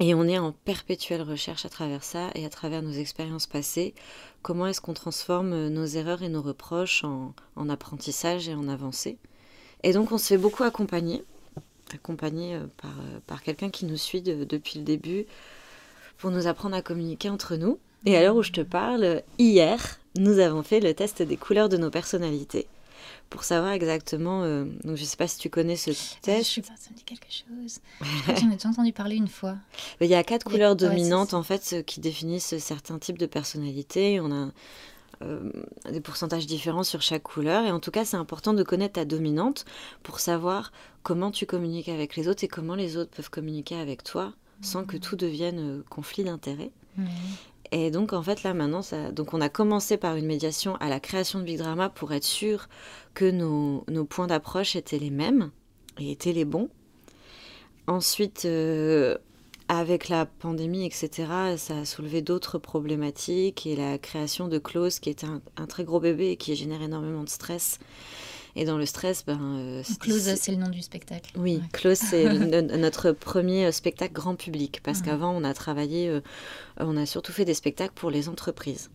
Et 0.00 0.14
on 0.14 0.24
est 0.24 0.38
en 0.38 0.50
perpétuelle 0.50 1.22
recherche 1.22 1.64
à 1.64 1.68
travers 1.68 2.02
ça 2.02 2.30
et 2.34 2.44
à 2.44 2.48
travers 2.48 2.82
nos 2.82 2.90
expériences 2.90 3.46
passées. 3.46 3.94
Comment 4.42 4.66
est-ce 4.66 4.80
qu'on 4.80 4.92
transforme 4.92 5.68
nos 5.68 5.86
erreurs 5.86 6.24
et 6.24 6.28
nos 6.28 6.42
reproches 6.42 7.04
en, 7.04 7.32
apprentissage 7.68 8.48
et 8.48 8.54
en 8.54 8.66
avancée? 8.66 9.18
Et 9.84 9.92
donc 9.92 10.10
on 10.10 10.18
se 10.18 10.26
fait 10.26 10.38
beaucoup 10.38 10.64
accompagner, 10.64 11.22
accompagner 11.94 12.56
euh, 12.56 12.66
par, 12.76 12.90
euh, 12.90 13.20
par 13.28 13.42
quelqu'un 13.44 13.70
qui 13.70 13.84
nous 13.84 13.96
suit 13.96 14.22
depuis 14.22 14.80
le 14.80 14.84
début 14.84 15.26
pour 16.18 16.32
nous 16.32 16.48
apprendre 16.48 16.74
à 16.74 16.82
communiquer 16.82 17.30
entre 17.30 17.54
nous. 17.54 17.78
Et 18.04 18.16
à 18.16 18.22
l'heure 18.22 18.36
où 18.36 18.42
je 18.42 18.52
te 18.52 18.60
parle, 18.60 19.22
hier, 19.38 19.98
nous 20.16 20.38
avons 20.38 20.62
fait 20.62 20.80
le 20.80 20.94
test 20.94 21.22
des 21.22 21.36
couleurs 21.36 21.68
de 21.68 21.76
nos 21.76 21.90
personnalités 21.90 22.66
pour 23.30 23.44
savoir 23.44 23.72
exactement. 23.72 24.42
Euh, 24.42 24.64
donc, 24.84 24.96
je 24.96 25.02
ne 25.02 25.06
sais 25.06 25.16
pas 25.16 25.26
si 25.26 25.38
tu 25.38 25.48
connais 25.48 25.76
ce 25.76 25.90
test. 26.20 26.54
Je 26.54 26.60
pas, 26.60 26.74
ça 26.76 26.90
me 26.90 26.96
dit 26.96 27.04
quelque 27.04 27.28
chose. 27.30 27.78
J'en 28.26 28.50
ai 28.50 28.54
déjà 28.54 28.68
entendu 28.68 28.92
parler 28.92 29.16
une 29.16 29.28
fois. 29.28 29.56
Il 30.00 30.08
y 30.08 30.14
a 30.14 30.22
quatre 30.22 30.44
couleurs 30.44 30.76
dominantes 30.76 31.32
en 31.32 31.42
fait 31.42 31.82
qui 31.86 32.00
définissent 32.00 32.58
certains 32.58 32.98
types 32.98 33.18
de 33.18 33.26
personnalités. 33.26 34.20
On 34.20 34.30
a 34.30 34.50
euh, 35.22 35.50
des 35.90 36.00
pourcentages 36.00 36.46
différents 36.46 36.84
sur 36.84 37.00
chaque 37.00 37.22
couleur. 37.22 37.64
Et 37.64 37.70
en 37.70 37.80
tout 37.80 37.90
cas, 37.90 38.04
c'est 38.04 38.16
important 38.16 38.52
de 38.52 38.62
connaître 38.62 38.94
ta 38.94 39.04
dominante 39.04 39.64
pour 40.02 40.20
savoir 40.20 40.72
comment 41.02 41.30
tu 41.30 41.46
communiques 41.46 41.88
avec 41.88 42.16
les 42.16 42.28
autres 42.28 42.44
et 42.44 42.48
comment 42.48 42.74
les 42.74 42.96
autres 42.96 43.10
peuvent 43.10 43.30
communiquer 43.30 43.76
avec 43.76 44.04
toi 44.04 44.32
sans 44.60 44.84
que 44.84 44.96
mmh. 44.96 45.00
tout 45.00 45.16
devienne 45.16 45.58
euh, 45.58 45.84
conflit 45.88 46.22
d'intérêts. 46.22 46.70
Et 47.74 47.90
donc, 47.90 48.12
en 48.12 48.22
fait, 48.22 48.42
là, 48.42 48.52
maintenant, 48.52 48.82
donc 49.12 49.32
on 49.32 49.40
a 49.40 49.48
commencé 49.48 49.96
par 49.96 50.16
une 50.16 50.26
médiation 50.26 50.76
à 50.76 50.90
la 50.90 51.00
création 51.00 51.38
de 51.38 51.44
Big 51.44 51.56
Drama 51.56 51.88
pour 51.88 52.12
être 52.12 52.24
sûr 52.24 52.68
que 53.14 53.30
nos, 53.30 54.04
points 54.04 54.26
d'approche 54.26 54.76
étaient 54.76 54.98
les 54.98 55.10
mêmes 55.10 55.50
et 55.98 56.12
étaient 56.12 56.34
les 56.34 56.44
bons. 56.44 56.68
Ensuite, 57.86 58.44
euh, 58.44 59.16
avec 59.68 60.10
la 60.10 60.26
pandémie, 60.26 60.84
etc., 60.84 61.56
ça 61.56 61.78
a 61.78 61.84
soulevé 61.86 62.20
d'autres 62.20 62.58
problématiques 62.58 63.66
et 63.66 63.74
la 63.74 63.96
création 63.96 64.48
de 64.48 64.58
clauses 64.58 64.98
qui 64.98 65.08
était 65.08 65.26
un, 65.26 65.66
très 65.66 65.84
gros 65.84 65.98
bébé 65.98 66.28
et 66.28 66.36
qui 66.36 66.54
génère 66.54 66.82
énormément 66.82 67.24
de 67.24 67.28
stress 67.30 67.78
Et 68.54 68.64
dans 68.66 68.76
le 68.76 68.84
stress, 68.86 69.24
ben. 69.24 69.38
euh, 69.40 69.82
Close, 70.00 70.34
c'est- 70.36 70.52
le 70.52 70.58
nom 70.58 70.68
du 70.68 70.82
spectacle. 70.82 71.30
Oui, 71.36 71.56
Ouais. 71.56 71.62
Close, 71.72 71.96
c'est 71.98 72.24
no- 72.62 72.76
notre 72.76 73.12
premier 73.12 73.66
euh, 73.66 73.72
spectacle 73.72 74.12
grand 74.12 74.34
public. 74.34 74.80
Parce 74.82 75.00
qu'avant, 75.00 75.30
on 75.34 75.42
a 75.44 75.54
travaillé, 75.54 76.08
euh, 76.08 76.20
on 76.78 76.96
a 76.96 77.06
surtout 77.06 77.32
fait 77.32 77.44
des 77.46 77.54
spectacles 77.54 77.94
pour 77.94 78.10
les 78.10 78.28
entreprises. 78.28 78.90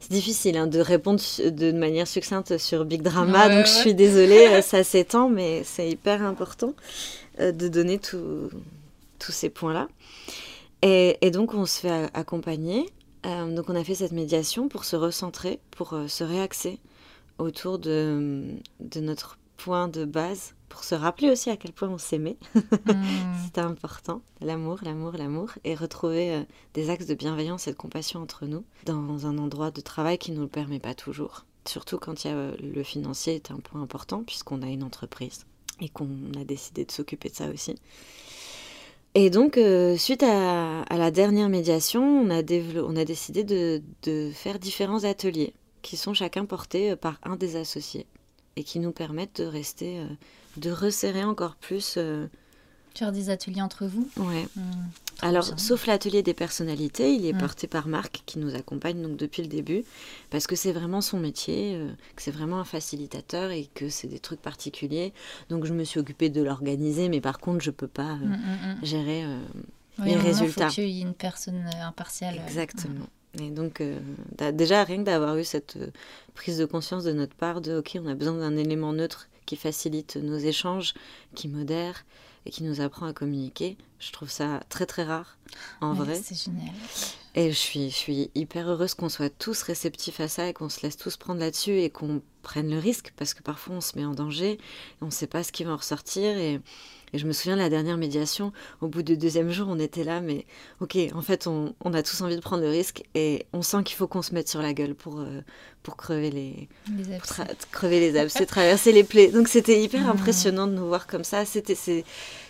C'est 0.00 0.12
difficile 0.12 0.56
hein, 0.58 0.66
de 0.66 0.80
répondre 0.80 1.20
de 1.44 1.72
manière 1.72 2.06
succincte 2.06 2.58
sur 2.58 2.84
Big 2.84 3.00
Drama, 3.00 3.48
Ouais, 3.48 3.56
donc 3.56 3.66
je 3.66 3.70
suis 3.72 3.94
désolée, 3.94 4.60
ça 4.62 4.84
s'étend, 4.84 5.30
mais 5.30 5.62
c'est 5.64 5.88
hyper 5.88 6.22
important 6.22 6.74
de 7.40 7.68
donner 7.68 7.98
tout- 7.98 8.50
tous 9.18 9.32
ces 9.32 9.48
points-là. 9.48 9.88
Et, 10.82 11.16
et 11.22 11.30
donc, 11.30 11.54
on 11.54 11.64
se 11.64 11.80
fait 11.80 12.10
accompagner. 12.12 12.86
Euh, 13.24 13.54
donc, 13.54 13.70
on 13.70 13.74
a 13.76 13.82
fait 13.84 13.94
cette 13.94 14.12
médiation 14.12 14.68
pour 14.68 14.84
se 14.84 14.94
recentrer, 14.96 15.58
pour 15.70 15.96
se 16.08 16.22
réaxer 16.24 16.78
autour 17.42 17.78
de, 17.78 18.56
de 18.80 19.00
notre 19.00 19.38
point 19.56 19.88
de 19.88 20.04
base, 20.04 20.54
pour 20.68 20.82
se 20.84 20.94
rappeler 20.94 21.30
aussi 21.30 21.50
à 21.50 21.56
quel 21.56 21.72
point 21.72 21.88
on 21.88 21.98
s'aimait. 21.98 22.36
Mm. 22.84 23.44
C'était 23.44 23.60
important, 23.60 24.22
l'amour, 24.40 24.78
l'amour, 24.82 25.12
l'amour, 25.12 25.50
et 25.64 25.74
retrouver 25.74 26.34
euh, 26.34 26.42
des 26.74 26.90
axes 26.90 27.06
de 27.06 27.14
bienveillance 27.14 27.68
et 27.68 27.70
de 27.70 27.76
compassion 27.76 28.20
entre 28.20 28.46
nous 28.46 28.64
dans 28.86 29.26
un 29.26 29.38
endroit 29.38 29.70
de 29.70 29.80
travail 29.80 30.18
qui 30.18 30.32
ne 30.32 30.36
nous 30.36 30.42
le 30.42 30.48
permet 30.48 30.80
pas 30.80 30.94
toujours. 30.94 31.44
Surtout 31.66 31.98
quand 31.98 32.24
il 32.24 32.28
y 32.28 32.30
a, 32.30 32.34
euh, 32.34 32.56
le 32.60 32.82
financier 32.82 33.36
est 33.36 33.50
un 33.50 33.58
point 33.58 33.80
important 33.80 34.24
puisqu'on 34.24 34.62
a 34.62 34.66
une 34.66 34.82
entreprise 34.82 35.46
et 35.80 35.88
qu'on 35.88 36.08
a 36.38 36.44
décidé 36.44 36.84
de 36.84 36.90
s'occuper 36.90 37.28
de 37.28 37.34
ça 37.34 37.50
aussi. 37.50 37.76
Et 39.14 39.30
donc, 39.30 39.58
euh, 39.58 39.96
suite 39.96 40.22
à, 40.22 40.82
à 40.82 40.96
la 40.96 41.10
dernière 41.10 41.48
médiation, 41.48 42.02
on 42.02 42.30
a, 42.30 42.42
on 42.82 42.96
a 42.96 43.04
décidé 43.04 43.44
de, 43.44 43.82
de 44.02 44.30
faire 44.32 44.58
différents 44.58 45.04
ateliers 45.04 45.54
qui 45.82 45.96
sont 45.96 46.14
chacun 46.14 46.44
portés 46.44 46.92
euh, 46.92 46.96
par 46.96 47.18
un 47.24 47.36
des 47.36 47.56
associés 47.56 48.06
et 48.56 48.64
qui 48.64 48.78
nous 48.80 48.92
permettent 48.92 49.40
de 49.40 49.46
rester, 49.46 49.98
euh, 50.00 50.06
de 50.56 50.70
resserrer 50.70 51.24
encore 51.24 51.56
plus. 51.56 51.94
euh, 51.96 52.26
Faire 52.94 53.10
des 53.12 53.30
ateliers 53.30 53.62
entre 53.62 53.86
vous. 53.86 54.08
ouais, 54.18 54.46
Mm. 54.56 54.60
Trop 55.16 55.28
alors, 55.28 55.44
bien. 55.46 55.56
sauf 55.56 55.86
l'atelier 55.86 56.22
des 56.22 56.34
personnalités, 56.34 57.14
il 57.14 57.24
est 57.26 57.32
Mm. 57.32 57.38
porté 57.38 57.66
par 57.68 57.86
Marc 57.86 58.22
qui 58.26 58.38
nous 58.40 58.54
accompagne 58.56 59.00
donc 59.00 59.16
depuis 59.16 59.40
le 59.42 59.48
début, 59.48 59.84
parce 60.30 60.46
que 60.48 60.56
c'est 60.56 60.72
vraiment 60.72 61.00
son 61.00 61.18
métier, 61.20 61.74
euh, 61.76 61.88
que 62.16 62.22
c'est 62.22 62.32
vraiment 62.32 62.58
un 62.58 62.64
facilitateur 62.64 63.50
et 63.52 63.66
que 63.72 63.88
c'est 63.88 64.08
des 64.08 64.18
trucs 64.18 64.42
particuliers. 64.42 65.12
Donc, 65.48 65.64
je 65.64 65.72
me 65.74 65.84
suis 65.84 66.00
occupée 66.00 66.28
de 66.28 66.42
l'organiser, 66.42 67.08
mais 67.08 67.20
par 67.20 67.38
contre, 67.38 67.62
je 67.62 67.70
peux 67.70 67.86
pas 67.88 68.12
euh, 68.14 68.26
Mm, 68.26 68.30
mm, 68.32 68.74
mm. 68.80 68.84
gérer 68.84 69.24
euh, 69.24 69.38
Oui, 70.00 70.06
les 70.06 70.16
résultats. 70.16 70.68
faut 70.68 70.74
qu'il 70.74 70.88
y 70.90 70.98
ait 70.98 71.02
une 71.02 71.14
personne 71.14 71.70
euh, 71.72 71.86
impartiale. 71.86 72.38
euh, 72.38 72.46
Exactement. 72.46 73.06
Et 73.40 73.50
donc, 73.50 73.80
euh, 73.80 73.98
déjà, 74.52 74.84
rien 74.84 74.98
que 74.98 75.02
d'avoir 75.04 75.36
eu 75.36 75.44
cette 75.44 75.76
euh, 75.76 75.86
prise 76.34 76.58
de 76.58 76.64
conscience 76.66 77.04
de 77.04 77.12
notre 77.12 77.34
part 77.34 77.60
de, 77.60 77.78
OK, 77.78 77.98
on 78.02 78.06
a 78.06 78.14
besoin 78.14 78.38
d'un 78.38 78.56
élément 78.56 78.92
neutre 78.92 79.28
qui 79.46 79.56
facilite 79.56 80.16
nos 80.16 80.38
échanges, 80.38 80.94
qui 81.34 81.48
modère 81.48 82.04
et 82.46 82.50
qui 82.50 82.62
nous 82.62 82.80
apprend 82.80 83.06
à 83.06 83.12
communiquer, 83.12 83.76
je 83.98 84.12
trouve 84.12 84.30
ça 84.30 84.60
très, 84.68 84.84
très 84.86 85.04
rare, 85.04 85.38
en 85.80 85.92
Ouais, 85.92 85.98
vrai. 86.04 86.20
C'est 86.22 86.34
génial. 86.34 86.74
Et 87.34 87.50
je 87.50 87.56
suis, 87.56 87.90
je 87.90 87.96
suis 87.96 88.30
hyper 88.34 88.68
heureuse 88.68 88.94
qu'on 88.94 89.08
soit 89.08 89.30
tous 89.30 89.62
réceptifs 89.62 90.20
à 90.20 90.28
ça 90.28 90.48
et 90.48 90.52
qu'on 90.52 90.68
se 90.68 90.82
laisse 90.82 90.98
tous 90.98 91.16
prendre 91.16 91.40
là-dessus 91.40 91.78
et 91.78 91.88
qu'on 91.88 92.20
prenne 92.42 92.70
le 92.70 92.78
risque 92.78 93.12
parce 93.16 93.32
que 93.32 93.42
parfois 93.42 93.76
on 93.76 93.80
se 93.80 93.96
met 93.96 94.04
en 94.04 94.12
danger 94.12 94.52
et 94.52 94.58
on 95.00 95.06
ne 95.06 95.10
sait 95.10 95.26
pas 95.26 95.42
ce 95.42 95.50
qui 95.50 95.64
va 95.64 95.72
en 95.72 95.76
ressortir. 95.76 96.36
Et, 96.36 96.60
et 97.14 97.18
je 97.18 97.26
me 97.26 97.32
souviens 97.32 97.56
de 97.56 97.60
la 97.60 97.70
dernière 97.70 97.96
médiation, 97.96 98.52
au 98.80 98.88
bout 98.88 99.02
du 99.02 99.16
deuxième 99.16 99.50
jour, 99.50 99.68
on 99.70 99.78
était 99.78 100.04
là, 100.04 100.20
mais 100.20 100.46
ok, 100.80 100.96
en 101.14 101.22
fait, 101.22 101.46
on, 101.46 101.74
on 101.84 101.92
a 101.94 102.02
tous 102.02 102.20
envie 102.22 102.36
de 102.36 102.40
prendre 102.40 102.62
le 102.62 102.70
risque 102.70 103.02
et 103.14 103.46
on 103.52 103.62
sent 103.62 103.82
qu'il 103.84 103.96
faut 103.96 104.06
qu'on 104.06 104.22
se 104.22 104.34
mette 104.34 104.48
sur 104.48 104.62
la 104.62 104.72
gueule 104.72 104.94
pour, 104.94 105.20
euh, 105.20 105.40
pour 105.82 105.96
crever 105.96 106.30
les, 106.30 106.68
Les 106.96 107.14
abcès. 107.14 107.44
crever 107.70 108.00
les 108.00 108.18
abcès, 108.18 108.46
traverser 108.46 108.92
les 108.92 109.04
plaies. 109.04 109.28
Donc 109.28 109.48
c'était 109.48 109.82
hyper 109.82 110.08
impressionnant 110.10 110.66
de 110.66 110.72
nous 110.72 110.86
voir 110.86 111.06
comme 111.06 111.24
ça. 111.24 111.44
C'était, 111.44 111.76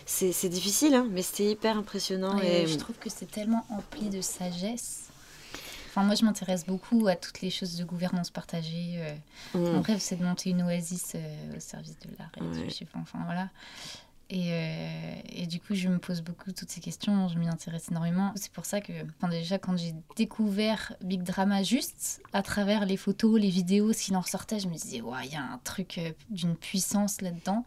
c'est, 0.07 0.49
difficile, 0.49 0.95
hein, 0.95 1.07
mais 1.11 1.23
c'était 1.23 1.53
hyper 1.53 1.77
impressionnant. 1.77 2.37
Ouais, 2.37 2.63
et... 2.63 2.67
Je 2.67 2.77
trouve 2.77 2.97
que 2.97 3.11
c'est 3.11 3.31
tellement 3.31 3.65
empli 3.71 4.09
de 4.09 4.21
sagesse. 4.21 5.09
Enfin, 5.89 6.05
moi, 6.05 6.15
je 6.15 6.25
m'intéresse 6.25 6.65
beaucoup 6.65 7.07
à 7.07 7.17
toutes 7.17 7.43
les 7.43 7.51
choses 7.51 7.77
de 7.77 7.85
gouvernance 7.85 8.31
partagée. 8.31 8.95
euh. 8.97 9.59
Mm. 9.59 9.73
Mon 9.75 9.83
rêve, 9.83 9.99
c'est 10.01 10.17
de 10.17 10.25
monter 10.25 10.51
une 10.51 10.63
oasis 10.63 11.13
euh, 11.15 11.57
au 11.57 11.61
service 11.61 11.99
de 11.99 12.09
l'art. 12.19 12.31
et 12.41 12.69
je 12.69 12.75
sais 12.75 12.87
pas, 12.87 12.99
enfin, 12.99 13.21
voilà. 13.27 13.51
Et, 14.31 14.53
euh, 14.53 15.15
et 15.29 15.47
du 15.47 15.61
coup, 15.61 15.75
je 15.75 15.89
me 15.89 15.99
pose 15.99 16.23
beaucoup 16.23 16.53
toutes 16.53 16.71
ces 16.71 16.81
questions, 16.81 17.29
je 17.29 17.39
m'y 17.39 17.47
intéresse 17.47 17.91
énormément. 17.91 18.33
C'est 18.37 18.51
pour 18.51 18.65
ça 18.65 18.81
que, 18.81 18.93
enfin, 19.19 19.29
déjà, 19.29 19.59
quand 19.59 19.77
j'ai 19.77 19.95
découvert 20.17 20.95
Big 21.03 21.23
Drama 21.23 21.63
juste 21.63 22.23
à 22.33 22.43
travers 22.43 22.87
les 22.87 22.97
photos, 22.97 23.39
les 23.39 23.51
vidéos, 23.51 23.93
ce 23.93 24.05
qu'il 24.05 24.17
en 24.17 24.21
ressortait, 24.21 24.61
je 24.61 24.69
me 24.69 24.75
disais, 24.75 25.03
ouais, 25.03 25.27
il 25.27 25.33
y 25.33 25.37
a 25.37 25.43
un 25.43 25.61
truc 25.63 26.01
d'une 26.31 26.57
puissance 26.57 27.21
là-dedans. 27.21 27.67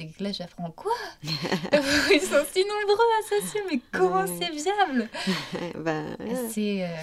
Et 0.00 0.08
que 0.08 0.24
là, 0.24 0.32
j'apprends 0.32 0.70
quoi 0.70 0.92
Ils 1.22 2.20
sont 2.20 2.44
si 2.52 2.64
nombreux 2.64 3.06
associés, 3.24 3.60
mais 3.70 3.80
comment 3.92 4.26
c'est 4.26 4.50
viable 4.50 5.08
ouais. 5.84 6.50
C'est 6.50 6.84
euh, 6.84 6.96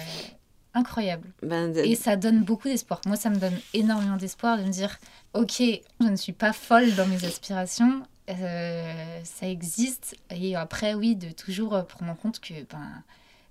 incroyable. 0.74 1.28
Ben, 1.42 1.72
de- 1.72 1.80
Et 1.80 1.94
ça 1.94 2.16
donne 2.16 2.42
beaucoup 2.42 2.68
d'espoir. 2.68 3.00
Moi, 3.06 3.16
ça 3.16 3.30
me 3.30 3.36
donne 3.36 3.58
énormément 3.74 4.16
d'espoir 4.16 4.58
de 4.58 4.64
me 4.64 4.70
dire, 4.70 4.98
ok, 5.34 5.62
je 6.00 6.06
ne 6.06 6.16
suis 6.16 6.32
pas 6.32 6.52
folle 6.52 6.94
dans 6.94 7.06
mes 7.06 7.24
aspirations, 7.24 8.02
euh, 8.30 9.20
ça 9.24 9.48
existe. 9.48 10.16
Et 10.30 10.56
après, 10.56 10.94
oui, 10.94 11.14
de 11.16 11.30
toujours 11.30 11.74
euh, 11.74 11.82
prendre 11.82 12.10
en 12.12 12.14
compte 12.16 12.40
que, 12.40 12.54
ben, 12.70 13.02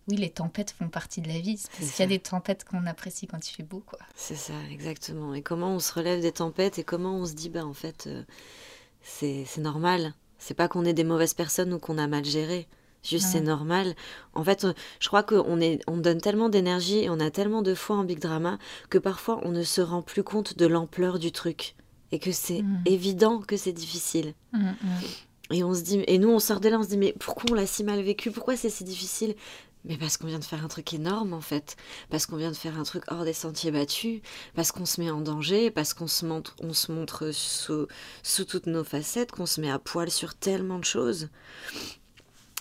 oui, 0.10 0.16
les 0.18 0.30
tempêtes 0.30 0.72
font 0.72 0.88
partie 0.88 1.20
de 1.22 1.28
la 1.28 1.40
vie. 1.40 1.62
Parce 1.78 1.92
qu'il 1.92 2.00
y 2.00 2.04
a 2.04 2.08
des 2.08 2.20
tempêtes 2.20 2.64
qu'on 2.64 2.86
apprécie 2.86 3.28
quand 3.28 3.50
il 3.50 3.54
fait 3.54 3.64
beau, 3.64 3.84
quoi. 3.86 4.00
C'est 4.16 4.36
ça, 4.38 4.54
exactement. 4.72 5.34
Et 5.34 5.42
comment 5.42 5.72
on 5.72 5.80
se 5.80 5.92
relève 5.94 6.22
des 6.22 6.32
tempêtes 6.32 6.80
et 6.80 6.84
comment 6.84 7.16
on 7.16 7.26
se 7.26 7.34
dit, 7.34 7.50
bah 7.50 7.66
en 7.66 7.74
fait, 7.74 8.08
euh, 8.08 8.24
c'est 9.08 9.46
normal. 9.58 10.14
C'est 10.38 10.54
pas 10.54 10.68
qu'on 10.68 10.86
est 10.86 10.94
des 10.94 11.04
mauvaises 11.04 11.34
personnes 11.34 11.74
ou 11.74 11.80
qu'on 11.80 11.98
a 11.98 12.08
mal 12.08 12.26
géré. 12.26 12.68
Juste, 13.04 13.26
Ouais. 13.28 13.32
c'est 13.34 13.42
normal. 13.42 13.96
En 14.34 14.44
fait, 14.44 14.66
euh, 14.66 14.74
je 15.00 15.08
crois 15.08 15.24
qu'on 15.24 15.62
est, 15.62 15.80
on 15.88 15.98
donne 15.98 16.20
tellement 16.20 16.50
d'énergie 16.50 17.00
et 17.00 17.10
on 17.10 17.20
a 17.20 17.32
tellement 17.32 17.62
de 17.62 17.74
foi 17.74 17.96
en 17.96 18.04
Big 18.04 18.20
Drama 18.20 18.58
que 18.90 18.98
parfois 18.98 19.40
on 19.44 19.52
ne 19.52 19.64
se 19.64 19.82
rend 19.82 20.02
plus 20.02 20.24
compte 20.24 20.58
de 20.58 20.66
l'ampleur 20.66 21.18
du 21.20 21.32
truc. 21.32 21.76
Et 22.12 22.20
que 22.20 22.32
c'est 22.32 22.62
Mhm. 22.64 22.82
évident 22.86 23.40
que 23.40 23.56
c'est 23.58 23.72
difficile. 23.74 24.34
Mm, 24.54 24.60
mm. 24.70 24.76
Et 25.52 25.64
on 25.64 25.74
se 25.74 25.82
dit, 25.82 26.04
et 26.08 26.18
nous 26.18 26.30
on 26.30 26.40
sort 26.40 26.60
de 26.60 26.68
là, 26.70 26.78
on 26.80 26.84
se 26.84 26.90
dit, 26.90 26.98
mais 26.98 27.14
pourquoi 27.20 27.46
on 27.52 27.54
l'a 27.54 27.66
si 27.68 27.84
mal 27.84 28.02
vécu? 28.02 28.32
Pourquoi 28.32 28.58
c'est 28.58 28.70
si 28.70 28.84
difficile? 28.84 29.36
Mais 29.88 29.98
parce 29.98 30.18
qu'on 30.18 30.28
vient 30.28 30.40
de 30.40 30.44
faire 30.44 30.64
un 30.64 30.68
truc 30.68 30.94
énorme 30.94 31.34
en 31.34 31.42
fait. 31.42 31.76
Parce 32.10 32.26
qu'on 32.26 32.36
vient 32.36 32.52
de 32.52 32.56
faire 32.56 32.78
un 32.78 32.84
truc 32.84 33.04
hors 33.10 33.24
des 33.24 33.34
sentiers 33.34 33.72
battus. 33.72 34.22
Parce 34.56 34.72
qu'on 34.72 34.86
se 34.86 35.00
met 35.02 35.10
en 35.10 35.22
danger. 35.22 35.72
Parce 35.72 35.94
qu'on 35.94 36.08
se 36.08 36.26
montre, 36.26 36.56
on 36.62 36.74
se 36.74 36.92
montre 36.92 37.32
sous, 37.32 37.88
sous 38.24 38.46
toutes 38.46 38.68
nos 38.68 38.84
facettes. 38.84 39.32
Qu'on 39.32 39.46
se 39.46 39.62
met 39.62 39.72
à 39.72 39.80
poil 39.80 40.12
sur 40.12 40.36
tellement 40.36 40.80
de 40.80 40.86
choses. 40.86 41.30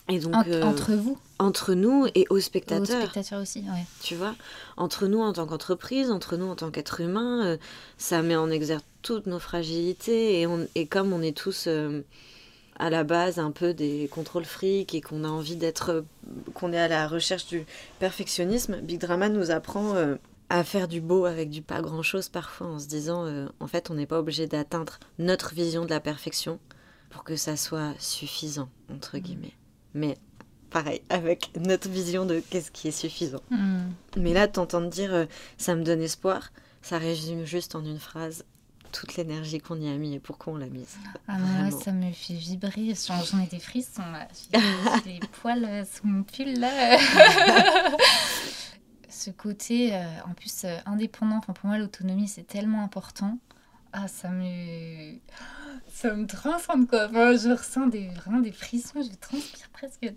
Et 0.08 0.20
donc, 0.20 0.34
En- 0.36 0.44
euh, 0.46 0.62
Entre 0.62 0.92
vous, 0.94 1.18
entre 1.40 1.74
nous 1.74 2.06
et 2.14 2.26
aux 2.30 2.36
aux 2.36 2.40
spectateurs 2.40 3.02
spectateurs 3.02 3.42
aussi, 3.42 3.58
ouais. 3.62 3.84
tu 4.00 4.14
vois, 4.14 4.36
entre 4.76 5.08
nous 5.08 5.18
en 5.20 5.32
tant 5.32 5.46
qu'entreprise, 5.46 6.12
entre 6.12 6.36
nous 6.36 6.46
en 6.46 6.54
tant 6.54 6.70
qu'être 6.70 7.00
humain, 7.00 7.44
euh, 7.44 7.56
ça 7.98 8.22
met 8.22 8.36
en 8.36 8.48
exergue 8.48 8.82
toutes 9.02 9.26
nos 9.26 9.40
fragilités 9.40 10.40
et, 10.40 10.46
on, 10.46 10.68
et 10.76 10.86
comme 10.86 11.12
on 11.12 11.22
est 11.22 11.36
tous 11.36 11.64
euh, 11.66 12.02
à 12.78 12.90
la 12.90 13.04
base 13.04 13.38
un 13.38 13.50
peu 13.50 13.74
des 13.74 14.08
contrôles 14.08 14.44
fric 14.44 14.94
et 14.94 15.00
qu'on 15.00 15.24
a 15.24 15.28
envie 15.28 15.56
d'être, 15.56 16.04
qu'on 16.54 16.72
est 16.72 16.78
à 16.78 16.88
la 16.88 17.08
recherche 17.08 17.46
du 17.46 17.64
perfectionnisme, 17.98 18.80
Big 18.80 19.00
Drama 19.00 19.28
nous 19.28 19.50
apprend 19.50 19.94
euh, 19.94 20.16
à 20.48 20.62
faire 20.62 20.88
du 20.88 21.00
beau 21.00 21.24
avec 21.24 21.50
du 21.50 21.62
pas 21.62 21.80
grand 21.80 22.02
chose 22.02 22.28
parfois 22.28 22.68
en 22.68 22.78
se 22.78 22.86
disant 22.86 23.26
euh, 23.26 23.46
en 23.60 23.66
fait 23.66 23.90
on 23.90 23.94
n'est 23.94 24.06
pas 24.06 24.18
obligé 24.18 24.46
d'atteindre 24.46 24.98
notre 25.18 25.54
vision 25.54 25.84
de 25.84 25.90
la 25.90 26.00
perfection 26.00 26.58
pour 27.10 27.24
que 27.24 27.36
ça 27.36 27.56
soit 27.56 27.94
suffisant 27.98 28.68
entre 28.92 29.18
guillemets. 29.18 29.54
Mais 29.94 30.16
pareil 30.70 31.00
avec 31.08 31.50
notre 31.58 31.88
vision 31.88 32.26
de 32.26 32.42
qu'est-ce 32.50 32.70
qui 32.70 32.88
est 32.88 32.92
suffisant. 32.92 33.42
Mm. 33.50 33.88
Mais 34.18 34.34
là, 34.34 34.48
t'entendre 34.48 34.88
dire 34.88 35.14
euh, 35.14 35.24
ça 35.56 35.74
me 35.74 35.82
donne 35.82 36.02
espoir, 36.02 36.52
ça 36.82 36.98
résume 36.98 37.44
juste 37.44 37.74
en 37.74 37.84
une 37.84 37.98
phrase 37.98 38.44
toute 38.96 39.16
l'énergie 39.16 39.60
qu'on 39.60 39.78
y 39.78 39.88
a 39.88 39.96
mis 39.96 40.14
et 40.14 40.18
pourquoi 40.18 40.54
on 40.54 40.56
l'a 40.56 40.68
mise. 40.68 40.96
Ah, 41.28 41.36
moi, 41.36 41.70
ça 41.70 41.92
me 41.92 42.10
fait 42.12 42.32
vibrer. 42.32 42.94
J'en 42.94 43.40
ai 43.40 43.46
des 43.46 43.58
frissons, 43.58 44.02
j'ai 44.50 44.58
les 45.12 45.20
poils 45.42 45.64
euh, 45.64 45.84
sous 45.84 46.06
mon 46.06 46.22
pull, 46.22 46.58
là. 46.58 46.98
Ce 49.10 49.28
côté, 49.30 49.94
euh, 49.94 50.02
en 50.26 50.32
plus, 50.32 50.64
euh, 50.64 50.78
indépendant, 50.86 51.36
enfin, 51.36 51.52
pour 51.52 51.66
moi, 51.66 51.76
l'autonomie, 51.76 52.26
c'est 52.26 52.46
tellement 52.46 52.82
important. 52.82 53.38
Ah, 53.96 54.08
ça 54.08 54.28
me... 54.28 55.14
Ça 55.92 56.12
me 56.12 56.26
transcende, 56.26 56.86
quoi. 56.88 57.06
Enfin, 57.08 57.34
je 57.36 57.56
ressens 57.56 57.86
des, 57.86 58.08
vraiment 58.08 58.40
des 58.40 58.52
frissons, 58.52 59.00
je 59.02 59.16
transpire 59.18 59.68
presque. 59.72 60.12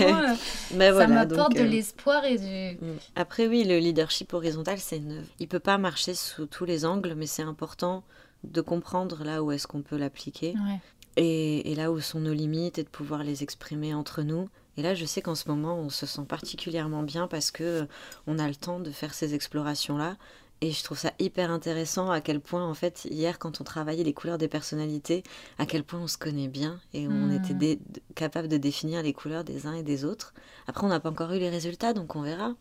Euh, 0.00 0.34
Mais 0.74 0.88
ça 0.88 0.92
voilà, 0.92 1.08
m'apporte 1.08 1.54
de 1.54 1.60
euh, 1.60 1.64
l'espoir 1.64 2.24
et 2.24 2.36
du... 2.36 2.84
mm. 2.84 2.96
Après, 3.16 3.46
oui, 3.46 3.64
le 3.64 3.78
leadership 3.78 4.34
horizontal, 4.34 4.78
c'est 4.78 4.98
une... 4.98 5.24
il 5.38 5.48
peut 5.48 5.60
pas 5.60 5.78
marcher 5.78 6.14
sous 6.14 6.46
tous 6.46 6.64
les 6.64 6.84
angles, 6.84 7.14
mais 7.16 7.26
c'est 7.26 7.42
important 7.42 8.04
de 8.44 8.60
comprendre 8.60 9.24
là 9.24 9.42
où 9.42 9.50
est-ce 9.52 9.66
qu'on 9.66 9.82
peut 9.82 9.96
l'appliquer 9.96 10.54
Ouais. 10.66 10.80
et, 11.16 11.72
et 11.72 11.74
là 11.74 11.90
où 11.90 12.00
sont 12.00 12.20
nos 12.20 12.34
limites 12.34 12.78
et 12.78 12.82
de 12.82 12.88
pouvoir 12.88 13.22
les 13.22 13.42
exprimer 13.42 13.94
entre 13.94 14.22
nous. 14.22 14.48
Et 14.76 14.82
là, 14.82 14.94
je 14.94 15.04
sais 15.04 15.20
qu'en 15.22 15.34
ce 15.34 15.48
moment, 15.48 15.78
on 15.78 15.90
se 15.90 16.06
sent 16.06 16.24
particulièrement 16.28 17.02
bien 17.02 17.28
parce 17.28 17.50
que 17.50 17.64
euh, 17.82 17.86
on 18.26 18.38
a 18.38 18.48
le 18.48 18.54
temps 18.54 18.80
de 18.80 18.90
faire 18.90 19.14
ces 19.14 19.34
explorations-là 19.34 20.16
Et 20.62 20.72
je 20.72 20.84
trouve 20.84 20.98
ça 20.98 21.12
hyper 21.18 21.50
intéressant 21.50 22.10
à 22.10 22.20
quel 22.20 22.40
point, 22.40 22.66
en 22.66 22.74
fait, 22.74 23.06
hier, 23.10 23.38
quand 23.38 23.60
on 23.62 23.64
travaillait 23.64 24.04
les 24.04 24.12
couleurs 24.12 24.36
des 24.36 24.48
personnalités, 24.48 25.22
à 25.58 25.64
quel 25.64 25.84
point 25.84 26.00
on 26.00 26.06
se 26.06 26.18
connaît 26.18 26.48
bien 26.48 26.80
et 26.92 27.08
on 27.08 27.28
Hmm. 27.30 27.42
était 27.50 27.78
capable 28.14 28.48
de 28.48 28.58
définir 28.58 29.02
les 29.02 29.12
couleurs 29.14 29.44
des 29.44 29.66
uns 29.66 29.74
et 29.74 29.82
des 29.82 30.04
autres. 30.04 30.34
Après, 30.66 30.84
on 30.84 30.90
n'a 30.90 31.00
pas 31.00 31.10
encore 31.10 31.32
eu 31.32 31.38
les 31.38 31.48
résultats, 31.48 31.94
donc 31.94 32.14
on 32.14 32.22
verra. 32.22 32.54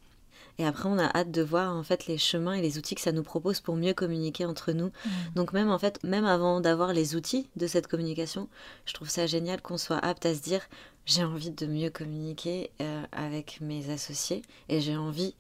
Et 0.60 0.66
après, 0.66 0.90
on 0.90 0.98
a 0.98 1.06
hâte 1.18 1.32
de 1.32 1.42
voir 1.42 1.76
en 1.76 1.84
fait 1.84 2.08
les 2.08 2.18
chemins 2.18 2.54
et 2.54 2.62
les 2.62 2.78
outils 2.78 2.96
que 2.96 3.02
ça 3.02 3.14
nous 3.14 3.24
propose 3.24 3.62
pour 3.62 3.76
mieux 3.76 3.94
communiquer 3.94 4.46
entre 4.46 4.74
nous. 4.74 4.88
Mm. 4.88 5.10
Donc 5.36 5.54
même 5.54 5.70
en 5.70 5.80
fait, 5.80 6.04
même 6.04 6.26
avant 6.26 6.60
d'avoir 6.60 6.92
les 6.94 7.16
outils 7.16 7.48
de 7.56 7.66
cette 7.66 7.88
communication, 7.88 8.50
je 8.86 8.94
trouve 8.94 9.10
ça 9.10 9.26
génial 9.26 9.62
qu'on 9.62 9.78
soit 9.78 10.00
apte 10.00 10.26
à 10.26 10.36
se 10.36 10.42
dire 10.42 10.62
j'ai 11.06 11.24
envie 11.24 11.52
de 11.52 11.66
mieux 11.66 11.90
communiquer 11.90 12.72
euh, 12.82 13.04
avec 13.14 13.62
mes 13.62 13.90
associés 13.90 14.42
et 14.68 14.82
j'ai 14.82 14.98
envie 14.98 15.34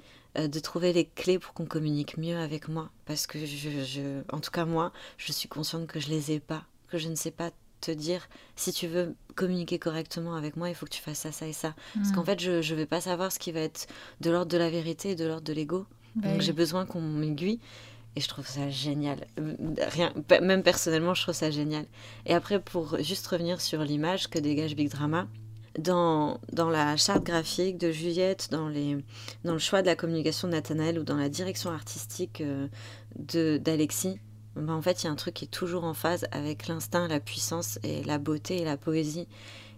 de 0.48 0.60
trouver 0.60 0.94
les 0.94 1.06
clés 1.06 1.40
pour 1.40 1.54
qu'on 1.54 1.66
communique 1.66 2.18
mieux 2.18 2.38
avec 2.38 2.68
moi. 2.68 2.90
Parce 3.06 3.28
que 3.28 3.40
je, 3.46 3.84
je, 3.84 4.22
en 4.32 4.40
tout 4.40 4.52
cas 4.52 4.66
moi, 4.66 4.92
je 5.18 5.32
suis 5.32 5.50
consciente 5.50 5.88
que 5.88 6.00
je 6.00 6.10
les 6.10 6.32
ai 6.32 6.40
pas, 6.40 6.64
que 6.88 6.98
je 6.98 7.10
ne 7.10 7.16
sais 7.16 7.32
pas 7.32 7.52
te 7.82 7.92
dire 7.92 8.28
si 8.56 8.74
tu 8.74 8.88
veux 8.88 9.16
communiquer 9.36 9.80
correctement 9.80 10.36
avec 10.36 10.58
moi, 10.58 10.70
il 10.70 10.76
faut 10.76 10.86
que 10.86 10.92
tu 10.92 11.02
fasses 11.02 11.20
ça, 11.20 11.32
ça 11.32 11.48
et 11.48 11.54
ça. 11.54 11.76
Parce 11.96 12.12
qu'en 12.12 12.22
Mm. 12.24 12.26
fait, 12.26 12.40
je 12.40 12.52
ne 12.74 12.78
vais 12.78 12.86
pas 12.86 13.02
savoir 13.02 13.32
ce 13.32 13.40
qui 13.40 13.52
va 13.52 13.62
être 13.62 13.88
de 14.22 14.30
l'ordre 14.30 14.52
de 14.52 14.58
la 14.58 14.70
vérité 14.70 15.12
et 15.12 15.16
de 15.16 15.26
l'ordre 15.26 15.44
de 15.44 15.54
l'ego. 15.54 15.86
Bah 16.16 16.28
Donc 16.30 16.40
oui. 16.40 16.46
j'ai 16.46 16.54
besoin 16.54 16.86
qu'on 16.86 17.02
m'aiguille. 17.02 17.60
Et 18.16 18.22
je 18.22 18.28
trouve 18.28 18.48
ça 18.48 18.70
génial. 18.70 19.28
Euh, 19.40 19.56
Rien, 19.88 20.12
même 20.42 20.64
personnellement, 20.64 21.14
je 21.14 21.22
trouve 21.22 21.36
ça 21.36 21.52
génial. 21.52 21.86
Et 22.26 22.34
après, 22.34 22.60
pour 22.60 22.98
juste 23.02 23.26
revenir 23.28 23.62
sur 23.62 23.82
l'image 23.84 24.28
que 24.30 24.40
dégage 24.40 24.76
Big 24.76 24.90
Drama, 24.90 25.28
dans, 25.80 26.40
dans 26.54 26.70
la 26.70 26.96
charte 26.98 27.24
graphique 27.24 27.78
de 27.78 27.92
Juliette, 27.92 28.50
dans, 28.52 28.68
les, 28.68 28.98
dans 29.44 29.54
le 29.54 29.60
choix 29.60 29.82
de 29.82 29.88
la 29.88 29.96
communication 29.96 30.48
de 30.48 30.54
Nathanaël 30.54 31.00
ou 31.00 31.04
dans 31.04 31.18
la 31.18 31.30
direction 31.30 31.72
artistique 31.72 32.42
euh, 32.42 32.68
de 33.18 33.58
d'Alexis, 33.58 34.20
ben, 34.56 34.74
en 34.74 34.82
fait, 34.82 35.04
il 35.04 35.06
y 35.06 35.10
a 35.10 35.12
un 35.12 35.16
truc 35.16 35.36
qui 35.36 35.46
est 35.46 35.50
toujours 35.50 35.84
en 35.84 35.94
phase 35.94 36.26
avec 36.32 36.68
l'instinct, 36.68 37.08
la 37.08 37.20
puissance 37.20 37.80
et 37.84 38.04
la 38.04 38.18
beauté 38.18 38.62
et 38.62 38.66
la 38.66 38.78
poésie. 38.78 39.28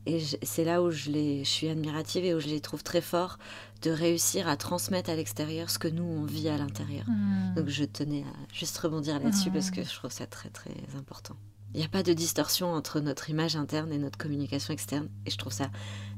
Et 0.07 0.19
c'est 0.41 0.63
là 0.63 0.81
où 0.81 0.89
je, 0.89 1.11
les, 1.11 1.43
je 1.43 1.49
suis 1.49 1.69
admirative 1.69 2.25
et 2.25 2.33
où 2.33 2.39
je 2.39 2.47
les 2.47 2.59
trouve 2.59 2.81
très 2.83 3.01
forts 3.01 3.37
de 3.83 3.91
réussir 3.91 4.47
à 4.47 4.57
transmettre 4.57 5.11
à 5.11 5.15
l'extérieur 5.15 5.69
ce 5.69 5.77
que 5.77 5.87
nous, 5.87 6.03
on 6.03 6.23
vit 6.23 6.49
à 6.49 6.57
l'intérieur. 6.57 7.05
Mm. 7.07 7.53
Donc 7.55 7.67
je 7.67 7.83
tenais 7.83 8.23
à 8.23 8.53
juste 8.53 8.77
rebondir 8.79 9.19
là-dessus 9.19 9.49
Mhm. 9.49 9.53
parce 9.53 9.69
que 9.69 9.83
je 9.83 9.93
trouve 9.93 10.11
ça 10.11 10.25
très 10.25 10.49
très 10.49 10.73
important. 10.97 11.35
Il 11.73 11.79
n'y 11.79 11.86
a 11.86 11.89
pas 11.89 12.03
de 12.03 12.13
distorsion 12.13 12.73
entre 12.73 12.99
notre 12.99 13.29
image 13.29 13.55
interne 13.55 13.91
et 13.93 13.97
notre 13.97 14.17
communication 14.17 14.73
externe. 14.73 15.10
Et 15.25 15.31
je 15.31 15.38
trouve 15.38 15.53
ça 15.53 15.69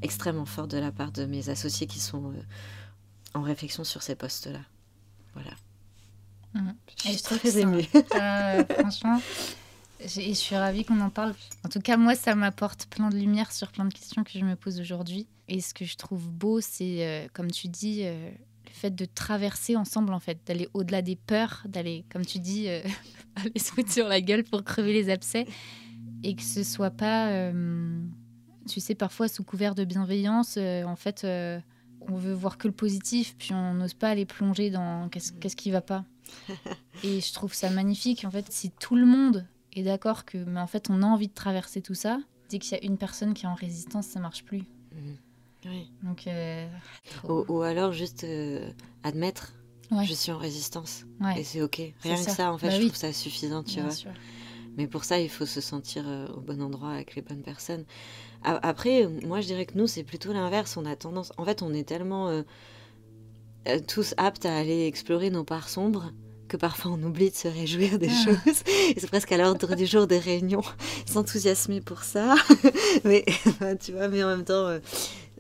extrêmement 0.01 0.45
fort 0.45 0.67
de 0.67 0.77
la 0.77 0.91
part 0.91 1.11
de 1.11 1.25
mes 1.25 1.49
associés 1.49 1.85
qui 1.87 1.99
sont 1.99 2.31
euh, 2.31 2.41
en 3.35 3.41
réflexion 3.41 3.83
sur 3.83 4.01
ces 4.01 4.15
postes-là. 4.15 4.61
Voilà. 5.33 5.51
Mhm. 6.55 6.75
Je 7.05 7.09
suis 7.11 7.21
très 7.21 7.51
ça- 7.51 7.59
émue. 7.59 7.83
Euh, 8.15 8.63
franchement, 8.79 9.21
je 10.03 10.33
suis 10.33 10.55
ravie 10.55 10.85
qu'on 10.85 10.99
en 11.01 11.09
parle. 11.09 11.33
En 11.65 11.69
tout 11.69 11.81
cas, 11.81 11.97
moi, 11.97 12.15
ça 12.15 12.35
m'apporte 12.35 12.85
plein 12.87 13.09
de 13.09 13.15
lumière 13.15 13.51
sur 13.51 13.71
plein 13.71 13.85
de 13.85 13.93
questions 13.93 14.23
que 14.23 14.31
je 14.33 14.43
me 14.45 14.55
pose 14.55 14.79
aujourd'hui. 14.79 15.27
Et 15.47 15.61
ce 15.61 15.73
que 15.73 15.85
je 15.85 15.95
trouve 15.97 16.29
beau, 16.29 16.61
c'est, 16.61 17.05
euh, 17.07 17.27
comme 17.33 17.51
tu 17.51 17.67
dis, 17.67 18.03
le 18.73 18.79
fait 18.79 18.95
de 18.95 19.05
traverser 19.05 19.75
ensemble, 19.75 20.13
en 20.13 20.19
fait, 20.19 20.39
d'aller 20.45 20.67
au-delà 20.73 21.01
des 21.01 21.15
peurs, 21.15 21.63
d'aller, 21.67 22.05
comme 22.11 22.25
tu 22.25 22.39
dis, 22.39 22.67
euh, 22.67 22.81
aller 23.35 23.59
se 23.59 23.71
foutre 23.71 23.91
sur 23.91 24.07
la 24.07 24.19
gueule 24.19 24.43
pour 24.43 24.63
crever 24.63 24.93
les 24.93 25.09
abcès. 25.09 25.45
Et 26.23 26.35
que 26.35 26.41
ce 26.41 26.63
soit 26.63 26.91
pas, 26.91 27.29
euh, 27.29 28.01
tu 28.67 28.79
sais, 28.79 28.95
parfois 28.95 29.27
sous 29.27 29.43
couvert 29.43 29.75
de 29.75 29.83
bienveillance, 29.83 30.55
euh, 30.57 30.83
en 30.85 30.95
fait, 30.95 31.25
on 31.25 32.15
veut 32.15 32.33
voir 32.33 32.57
que 32.57 32.67
le 32.67 32.73
positif, 32.73 33.35
puis 33.37 33.53
on 33.53 33.73
n'ose 33.73 33.93
pas 33.93 34.09
aller 34.09 34.25
plonger 34.25 34.69
dans 34.69 35.09
qu'est-ce 35.09 35.31
qu'est-ce 35.33 35.55
qui 35.55 35.71
va 35.71 35.81
pas. 35.81 36.05
Et 37.03 37.21
je 37.21 37.33
trouve 37.33 37.53
ça 37.53 37.69
magnifique. 37.69 38.25
En 38.25 38.31
fait, 38.31 38.45
si 38.49 38.71
tout 38.71 38.95
le 38.95 39.05
monde 39.05 39.45
est 39.73 39.83
d'accord 39.83 40.25
que, 40.25 40.37
mais 40.37 40.59
en 40.59 40.67
fait, 40.67 40.89
on 40.89 41.01
a 41.01 41.05
envie 41.05 41.27
de 41.27 41.33
traverser 41.33 41.81
tout 41.81 41.93
ça, 41.93 42.19
dès 42.49 42.59
qu'il 42.59 42.77
y 42.77 42.81
a 42.81 42.83
une 42.83 42.97
personne 42.97 43.33
qui 43.33 43.45
est 43.45 43.49
en 43.49 43.53
résistance, 43.53 44.07
ça 44.07 44.19
marche 44.19 44.43
plus. 44.43 44.63
Oui. 45.65 45.91
Donc, 46.03 46.27
euh, 46.27 46.67
Ou, 47.27 47.45
ou 47.47 47.61
alors 47.61 47.91
juste 47.93 48.23
euh, 48.23 48.69
admettre 49.03 49.53
Ouais. 49.91 50.05
je 50.05 50.13
suis 50.13 50.31
en 50.31 50.37
résistance. 50.39 51.03
ouais, 51.21 51.41
Et 51.41 51.43
c'est 51.43 51.61
ok. 51.61 51.79
Rien 52.01 52.15
que 52.15 52.21
ça. 52.21 52.31
ça, 52.31 52.51
en 52.51 52.57
fait, 52.57 52.67
Bah 52.67 52.73
je 52.73 52.79
oui. 52.79 52.87
trouve 52.87 52.97
ça 52.97 53.13
suffisant, 53.13 53.61
tu 53.63 53.75
bien 53.75 53.83
vois. 53.83 53.91
sûr. 53.93 54.11
Mais 54.75 54.87
pour 54.87 55.03
ça, 55.03 55.19
il 55.19 55.29
faut 55.29 55.45
se 55.45 55.61
sentir 55.61 56.05
euh, 56.07 56.25
au 56.29 56.39
bon 56.41 56.61
endroit 56.63 56.89
avec 56.89 57.15
les 57.15 57.21
bonnes 57.21 57.43
personnes. 57.43 57.85
A- 58.43 58.59
Après, 58.67 59.07
moi, 59.25 59.39
je 59.41 59.45
dirais 59.47 59.65
que 59.67 59.77
nous, 59.77 59.85
c'est 59.85 60.03
plutôt 60.03 60.33
l'inverse. 60.33 60.77
On 60.77 60.85
a 60.85 60.95
tendance. 60.95 61.31
En 61.37 61.45
fait, 61.45 61.61
on 61.61 61.73
est 61.75 61.83
tellement 61.87 62.27
euh, 62.29 62.41
euh, 63.67 63.79
tous 63.87 64.15
aptes 64.17 64.45
à 64.47 64.57
aller 64.57 64.87
explorer 64.87 65.29
nos 65.29 65.43
parts 65.43 65.69
sombres 65.69 66.11
que 66.47 66.57
parfois 66.57 66.91
on 66.91 67.01
oublie 67.03 67.29
de 67.31 67.35
se 67.35 67.47
réjouir 67.47 67.97
des 67.99 68.09
Ah. 68.09 68.23
choses. 68.25 68.63
Et 68.95 68.99
c'est 68.99 69.07
presque 69.07 69.31
à 69.31 69.37
l'ordre 69.37 69.75
du 69.75 69.85
jour 69.85 70.07
des 70.07 70.19
réunions, 70.19 70.61
s'enthousiasmer 71.05 71.81
pour 71.81 72.03
ça. 72.03 72.35
mais 73.05 73.23
tu 73.83 73.91
vois, 73.91 74.07
mais 74.07 74.23
en 74.23 74.27
même 74.27 74.43
temps. 74.45 74.79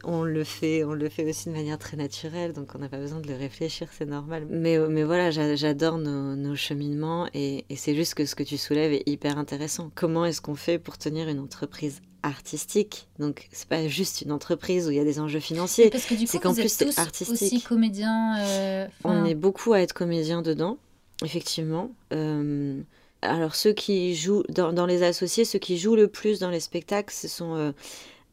On 0.03 0.23
le 0.23 0.43
fait, 0.43 0.83
on 0.83 0.93
le 0.93 1.09
fait 1.09 1.27
aussi 1.29 1.49
de 1.49 1.53
manière 1.53 1.77
très 1.77 1.97
naturelle, 1.97 2.53
donc 2.53 2.75
on 2.75 2.79
n'a 2.79 2.89
pas 2.89 2.97
besoin 2.97 3.19
de 3.19 3.27
le 3.27 3.35
réfléchir, 3.35 3.87
c'est 3.97 4.05
normal. 4.05 4.45
Mais, 4.49 4.77
euh, 4.77 4.87
mais 4.89 5.03
voilà, 5.03 5.31
j'a- 5.31 5.55
j'adore 5.55 5.97
nos, 5.97 6.35
nos 6.35 6.55
cheminements 6.55 7.27
et, 7.33 7.65
et 7.69 7.75
c'est 7.75 7.95
juste 7.95 8.13
que 8.15 8.25
ce 8.25 8.35
que 8.35 8.43
tu 8.43 8.57
soulèves 8.57 8.93
est 8.93 9.03
hyper 9.07 9.37
intéressant. 9.37 9.91
Comment 9.95 10.25
est-ce 10.25 10.41
qu'on 10.41 10.55
fait 10.55 10.79
pour 10.79 10.97
tenir 10.97 11.29
une 11.29 11.39
entreprise 11.39 12.01
artistique? 12.21 13.07
Donc 13.19 13.47
c'est 13.51 13.67
pas 13.67 13.87
juste 13.87 14.21
une 14.21 14.31
entreprise 14.31 14.87
où 14.87 14.91
il 14.91 14.97
y 14.97 14.99
a 14.99 15.03
des 15.03 15.19
enjeux 15.19 15.39
financiers. 15.39 15.89
Parce 15.89 16.05
que 16.05 16.15
du 16.15 16.25
c'est 16.27 16.37
coup, 16.37 16.43
qu'en 16.49 16.53
plus, 16.55 16.69
c'est 16.69 16.97
artistique. 16.99 17.33
aussi 17.41 17.61
comédiens. 17.61 18.37
euh, 18.39 18.87
On 19.03 19.25
est 19.25 19.35
beaucoup 19.35 19.73
à 19.73 19.81
être 19.81 19.93
comédien 19.93 20.41
dedans, 20.41 20.77
effectivement. 21.23 21.91
Euh, 22.13 22.81
alors 23.21 23.55
ceux 23.55 23.71
qui 23.73 24.15
jouent 24.15 24.43
dans, 24.49 24.73
dans 24.73 24.85
les 24.85 25.03
associés, 25.03 25.45
ceux 25.45 25.59
qui 25.59 25.77
jouent 25.77 25.95
le 25.95 26.07
plus 26.09 26.39
dans 26.39 26.49
les 26.49 26.59
spectacles, 26.59 27.13
ce 27.13 27.27
sont 27.27 27.55
euh, 27.55 27.71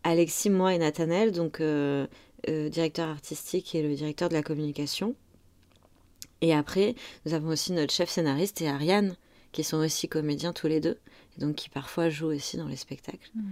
Alexis, 0.05 0.51
moi 0.51 0.75
et 0.75 0.79
Nathanaël, 0.79 1.33
donc 1.33 1.61
euh, 1.61 2.07
euh, 2.49 2.69
directeur 2.69 3.09
artistique 3.09 3.75
et 3.75 3.83
le 3.83 3.95
directeur 3.95 4.29
de 4.29 4.35
la 4.35 4.43
communication. 4.43 5.15
Et 6.41 6.55
après, 6.55 6.95
nous 7.27 7.35
avons 7.35 7.49
aussi 7.49 7.73
notre 7.73 7.93
chef 7.93 8.09
scénariste 8.09 8.63
et 8.63 8.69
Ariane, 8.69 9.15
qui 9.53 9.63
sont 9.63 9.77
aussi 9.79 10.09
comédiens 10.09 10.53
tous 10.53 10.69
les 10.69 10.81
deux, 10.81 10.99
et 11.37 11.41
donc 11.41 11.57
qui 11.57 11.69
parfois 11.69 12.09
jouent 12.09 12.33
aussi 12.33 12.57
dans 12.57 12.69
les 12.69 12.77
spectacles. 12.77 13.31
Mm. 13.35 13.51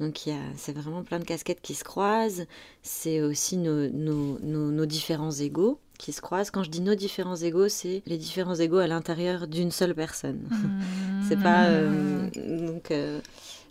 Donc 0.00 0.26
il 0.26 0.36
c'est 0.56 0.72
vraiment 0.72 1.02
plein 1.02 1.18
de 1.18 1.24
casquettes 1.24 1.60
qui 1.60 1.74
se 1.74 1.82
croisent. 1.82 2.46
C'est 2.82 3.20
aussi 3.20 3.56
nos, 3.56 3.88
nos, 3.88 4.38
nos, 4.38 4.70
nos 4.70 4.86
différents 4.86 5.32
égaux 5.32 5.80
qui 5.98 6.12
se 6.12 6.20
croisent. 6.20 6.52
Quand 6.52 6.62
je 6.62 6.70
dis 6.70 6.80
nos 6.80 6.94
différents 6.94 7.36
égaux, 7.36 7.68
c'est 7.68 8.02
les 8.06 8.16
différents 8.16 8.54
égaux 8.54 8.78
à 8.78 8.86
l'intérieur 8.86 9.48
d'une 9.48 9.72
seule 9.72 9.94
personne. 9.94 10.48
mm, 10.48 11.22
C'est 11.28 11.42
pas 11.42 11.66
euh, 11.66 12.30
donc 12.66 12.92
euh, 12.92 13.20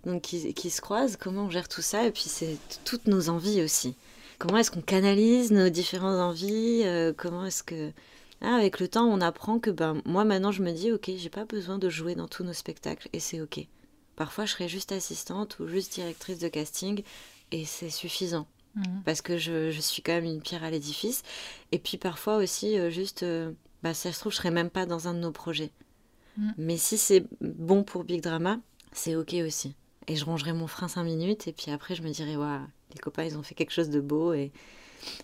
donc 0.07 0.21
qui, 0.23 0.53
qui 0.53 0.69
se 0.69 0.81
croisent. 0.81 1.17
Comment 1.17 1.43
on 1.43 1.49
gère 1.49 1.67
tout 1.67 1.81
ça 1.83 2.05
Et 2.07 2.11
puis 2.11 2.23
c'est 2.27 2.57
toutes 2.85 3.05
nos 3.07 3.29
envies 3.29 3.61
aussi. 3.61 3.95
Comment 4.39 4.57
est-ce 4.57 4.71
qu'on 4.71 4.81
canalise 4.81 5.51
nos 5.51 5.69
différentes 5.69 6.19
envies 6.19 6.81
Euh, 6.85 7.13
Comment 7.15 7.45
est-ce 7.45 7.63
que 7.63 7.91
Ah, 8.41 8.55
avec 8.55 8.79
le 8.79 8.87
temps, 8.87 9.05
on 9.05 9.21
apprend 9.21 9.59
que 9.59 9.69
ben 9.71 10.01
moi 10.05 10.25
maintenant 10.25 10.51
je 10.51 10.63
me 10.63 10.71
dis 10.71 10.91
ok, 10.91 11.11
j'ai 11.17 11.29
pas 11.29 11.45
besoin 11.45 11.77
de 11.77 11.89
jouer 11.89 12.15
dans 12.15 12.27
tous 12.27 12.43
nos 12.43 12.53
spectacles 12.53 13.09
et 13.13 13.19
c'est 13.19 13.41
ok. 13.41 13.59
Parfois, 14.15 14.45
je 14.45 14.53
serai 14.53 14.67
juste 14.67 14.91
assistante 14.91 15.59
ou 15.59 15.67
juste 15.67 15.93
directrice 15.93 16.39
de 16.39 16.47
casting 16.47 17.03
et 17.51 17.65
c'est 17.65 17.89
suffisant 17.91 18.47
Mm. 18.77 19.01
parce 19.05 19.21
que 19.23 19.37
je, 19.37 19.71
je 19.71 19.81
suis 19.81 20.03
quand 20.03 20.11
même 20.13 20.25
une 20.25 20.41
pierre 20.41 20.63
à 20.63 20.69
l'édifice. 20.69 21.23
Et 21.71 21.79
puis 21.79 21.97
parfois 21.97 22.37
aussi, 22.37 22.77
euh, 22.77 22.91
juste, 22.91 23.23
euh, 23.23 23.51
bah, 23.81 23.95
ça 23.95 24.11
se 24.11 24.19
trouve, 24.19 24.31
je 24.31 24.37
serais 24.37 24.51
même 24.51 24.69
pas 24.69 24.85
dans 24.85 25.07
un 25.07 25.15
de 25.15 25.19
nos 25.19 25.31
projets. 25.31 25.71
Mm. 26.37 26.51
Mais 26.59 26.77
si 26.77 26.97
c'est 26.99 27.25
bon 27.41 27.83
pour 27.83 28.03
Big 28.03 28.21
Drama, 28.21 28.59
c'est 28.91 29.15
ok 29.15 29.35
aussi. 29.45 29.73
Et 30.07 30.15
je 30.15 30.25
rangerai 30.25 30.53
mon 30.53 30.67
frein 30.67 30.87
cinq 30.87 31.03
minutes 31.03 31.47
et 31.47 31.53
puis 31.53 31.71
après, 31.71 31.95
je 31.95 32.01
me 32.01 32.09
dirai, 32.09 32.37
waouh, 32.37 32.61
les 32.93 32.99
copains, 32.99 33.23
ils 33.25 33.37
ont 33.37 33.43
fait 33.43 33.55
quelque 33.55 33.71
chose 33.73 33.89
de 33.89 33.99
beau 33.99 34.33
et, 34.33 34.51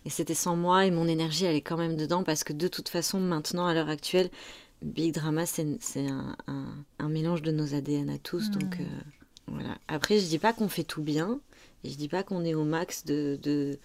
et 0.06 0.10
c'était 0.10 0.34
sans 0.34 0.56
moi 0.56 0.86
et 0.86 0.91
mon 0.91 1.08
énergie, 1.08 1.46
elle 1.46 1.56
est 1.56 1.62
quand 1.62 1.78
même 1.78 1.96
dedans 1.96 2.24
parce 2.24 2.43
que 2.43 2.54
de 2.54 2.67
toute 2.67 2.89
façon, 2.89 3.19
maintenant, 3.19 3.65
à 3.65 3.74
l'heure 3.74 3.89
actuelle, 3.89 4.30
Big 4.82 5.13
Drama, 5.13 5.46
c'est 5.46 5.65
un, 6.08 6.36
un- 6.48 6.76
un 7.00 7.10
mélange 7.10 7.41
de 7.41 7.52
nos 7.52 7.74
ADN 7.74 8.10
à 8.10 8.17
tous. 8.17 8.50
Mm. 8.50 8.54
Donc 8.54 8.80
euh, 8.82 8.86
voilà. 9.48 9.78
Après, 9.88 10.19
je 10.19 10.26
dis 10.26 10.39
pas 10.39 10.52
qu'on 10.52 10.67
fait 10.67 10.84
tout 10.84 11.02
bien. 11.02 11.39
Et 11.86 11.89
je 11.89 11.98
dis 11.98 12.08
pas 12.08 12.24
qu'on 12.24 12.46
est 12.46 12.54
au 12.54 12.63
max 12.63 13.04
de, 13.04 13.38
de, 13.43 13.78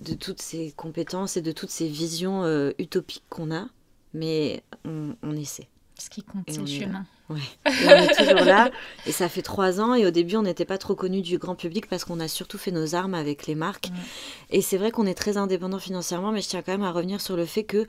de 0.00 0.14
toutes 0.14 0.42
ces 0.42 0.72
compétences 0.72 1.36
et 1.36 1.42
de 1.42 1.52
toutes 1.52 1.70
ces 1.70 1.86
visions 1.86 2.42
euh, 2.42 2.72
utopiques 2.80 3.22
qu'on 3.28 3.52
a, 3.54 3.68
mais 4.12 4.64
on, 4.84 5.14
on 5.22 5.36
essaie. 5.36 5.68
Ce 5.98 6.10
qui 6.10 6.22
compte, 6.22 6.44
c'est 6.48 6.58
le. 6.58 6.88
Ouais. 7.30 7.40
Et 7.66 7.86
on 7.86 7.90
est 7.90 8.14
toujours 8.16 8.44
là. 8.44 8.70
Et 9.06 9.12
ça 9.12 9.28
fait 9.28 9.42
trois 9.42 9.80
ans. 9.80 9.94
Et 9.94 10.06
au 10.06 10.10
début, 10.10 10.36
on 10.36 10.42
n'était 10.42 10.64
pas 10.64 10.78
trop 10.78 10.94
connus 10.94 11.22
du 11.22 11.38
grand 11.38 11.54
public 11.54 11.88
parce 11.88 12.04
qu'on 12.04 12.20
a 12.20 12.28
surtout 12.28 12.58
fait 12.58 12.72
nos 12.72 12.94
armes 12.94 13.14
avec 13.14 13.46
les 13.46 13.54
marques. 13.54 13.90
Ouais. 13.92 14.58
Et 14.58 14.60
c'est 14.62 14.76
vrai 14.76 14.90
qu'on 14.90 15.06
est 15.06 15.14
très 15.14 15.36
indépendant 15.36 15.78
financièrement, 15.78 16.32
mais 16.32 16.42
je 16.42 16.48
tiens 16.48 16.62
quand 16.62 16.72
même 16.72 16.82
à 16.82 16.92
revenir 16.92 17.20
sur 17.20 17.36
le 17.36 17.46
fait 17.46 17.64
que 17.64 17.86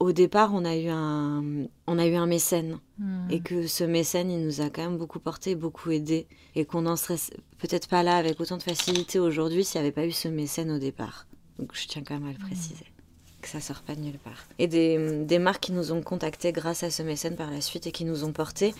au 0.00 0.10
départ, 0.10 0.52
on 0.52 0.64
a 0.64 0.74
eu 0.76 0.88
un, 0.88 1.44
on 1.86 1.98
a 1.98 2.06
eu 2.06 2.16
un 2.16 2.26
mécène 2.26 2.80
Mm. 3.02 3.30
et 3.30 3.40
que 3.40 3.66
ce 3.66 3.84
mécène, 3.84 4.30
il 4.30 4.44
nous 4.44 4.60
a 4.60 4.70
quand 4.70 4.82
même 4.82 4.96
beaucoup 4.96 5.18
porté, 5.18 5.54
beaucoup 5.54 5.90
aidé, 5.90 6.26
et 6.54 6.64
qu'on 6.64 6.82
n'en 6.82 6.96
serait 6.96 7.18
peut-être 7.58 7.88
pas 7.88 8.02
là 8.02 8.16
avec 8.16 8.40
autant 8.40 8.56
de 8.58 8.62
facilité 8.62 9.18
aujourd'hui 9.18 9.64
s'il 9.64 9.80
n'y 9.80 9.86
avait 9.86 9.92
pas 9.92 10.06
eu 10.06 10.12
ce 10.12 10.28
mécène 10.28 10.70
au 10.70 10.78
départ. 10.78 11.26
Donc 11.58 11.70
je 11.74 11.86
tiens 11.88 12.02
quand 12.06 12.14
même 12.14 12.28
à 12.28 12.32
le 12.32 12.38
préciser. 12.38 12.86
Que 13.42 13.48
ça 13.48 13.60
sort 13.60 13.82
pas 13.82 13.94
de 13.94 14.00
nulle 14.00 14.18
part. 14.18 14.46
Et 14.58 14.66
des, 14.68 15.24
des 15.24 15.38
marques 15.38 15.64
qui 15.64 15.72
nous 15.72 15.92
ont 15.92 16.00
contactés 16.02 16.52
grâce 16.52 16.82
à 16.82 16.90
ce 16.90 17.02
mécène 17.02 17.36
par 17.36 17.50
la 17.50 17.60
suite 17.60 17.86
et 17.86 17.92
qui 17.92 18.04
nous 18.06 18.24
ont 18.24 18.32
portés, 18.32 18.74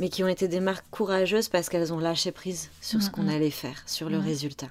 mais 0.00 0.08
qui 0.08 0.24
ont 0.24 0.28
été 0.28 0.48
des 0.48 0.60
marques 0.60 0.86
courageuses 0.90 1.48
parce 1.48 1.68
qu'elles 1.68 1.92
ont 1.92 1.98
lâché 2.00 2.32
prise 2.32 2.70
sur 2.80 3.02
ce 3.02 3.08
Mm, 3.08 3.12
qu'on 3.12 3.22
mm. 3.24 3.28
allait 3.28 3.50
faire, 3.50 3.82
sur 3.86 4.08
le 4.10 4.18
résultat. 4.18 4.68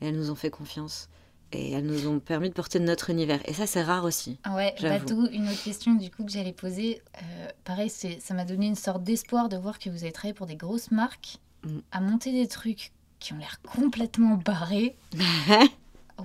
Et 0.00 0.08
elles 0.08 0.16
nous 0.16 0.30
ont 0.30 0.34
fait 0.34 0.50
confiance. 0.50 1.08
Et 1.52 1.72
elles 1.72 1.84
nous 1.84 2.06
ont 2.06 2.20
permis 2.20 2.48
de 2.48 2.54
porter 2.54 2.78
notre 2.78 3.10
univers. 3.10 3.40
Et 3.44 3.54
ça, 3.54 3.66
c'est 3.66 3.82
rare 3.82 4.04
aussi. 4.04 4.38
Ah 4.44 4.54
ouais, 4.54 4.74
d'où 5.06 5.26
une 5.32 5.48
autre 5.48 5.62
question 5.64 5.94
du 5.94 6.08
coup 6.10 6.24
que 6.24 6.30
j'allais 6.30 6.52
poser. 6.52 7.02
Euh, 7.22 7.48
pareil, 7.64 7.90
ça 7.90 8.34
m'a 8.34 8.44
donné 8.44 8.66
une 8.66 8.76
sorte 8.76 9.02
d'espoir 9.02 9.48
de 9.48 9.56
voir 9.56 9.78
que 9.80 9.90
vous 9.90 10.04
avez 10.04 10.12
travaillé 10.12 10.34
pour 10.34 10.46
des 10.46 10.56
grosses 10.56 10.90
marques, 10.90 11.38
Mm. 11.62 11.78
à 11.92 12.00
monter 12.00 12.32
des 12.32 12.46
trucs 12.48 12.92
qui 13.18 13.34
ont 13.34 13.36
l'air 13.36 13.60
complètement 13.62 14.36
barrés. 14.36 14.96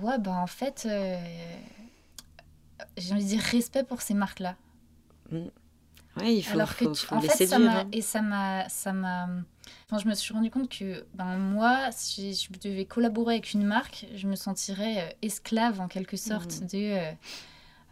Ouais, 0.02 0.18
bah 0.18 0.32
en 0.32 0.46
fait, 0.46 0.86
euh, 0.88 1.16
j'ai 2.96 3.12
envie 3.14 3.24
de 3.24 3.28
dire 3.28 3.40
respect 3.40 3.84
pour 3.84 4.02
ces 4.02 4.14
marques-là. 4.14 4.56
Ouais, 6.16 6.34
il 6.36 6.42
faut, 6.42 6.52
Alors 6.52 6.74
que 6.76 6.84
tu- 6.86 7.06
faut 7.06 7.14
en 7.16 7.20
fait, 7.20 7.46
ça 7.46 7.58
m'a 7.58 7.80
hein. 7.80 7.88
et 7.92 8.00
ça 8.00 8.22
m'a 8.22 8.68
ça 8.70 8.92
m'a 8.94 9.28
enfin 9.84 9.98
je 10.02 10.08
me 10.08 10.14
suis 10.14 10.32
rendu 10.32 10.50
compte 10.50 10.70
que 10.70 11.04
ben 11.14 11.36
moi 11.36 11.88
si 11.92 12.32
je 12.34 12.48
devais 12.58 12.86
collaborer 12.86 13.34
avec 13.34 13.52
une 13.52 13.64
marque, 13.64 14.06
je 14.14 14.26
me 14.26 14.34
sentirais 14.34 15.02
euh, 15.02 15.14
esclave 15.20 15.78
en 15.80 15.88
quelque 15.88 16.16
sorte 16.16 16.60
Mhm. 16.62 16.68
de 16.68 16.78
euh, 16.98 17.12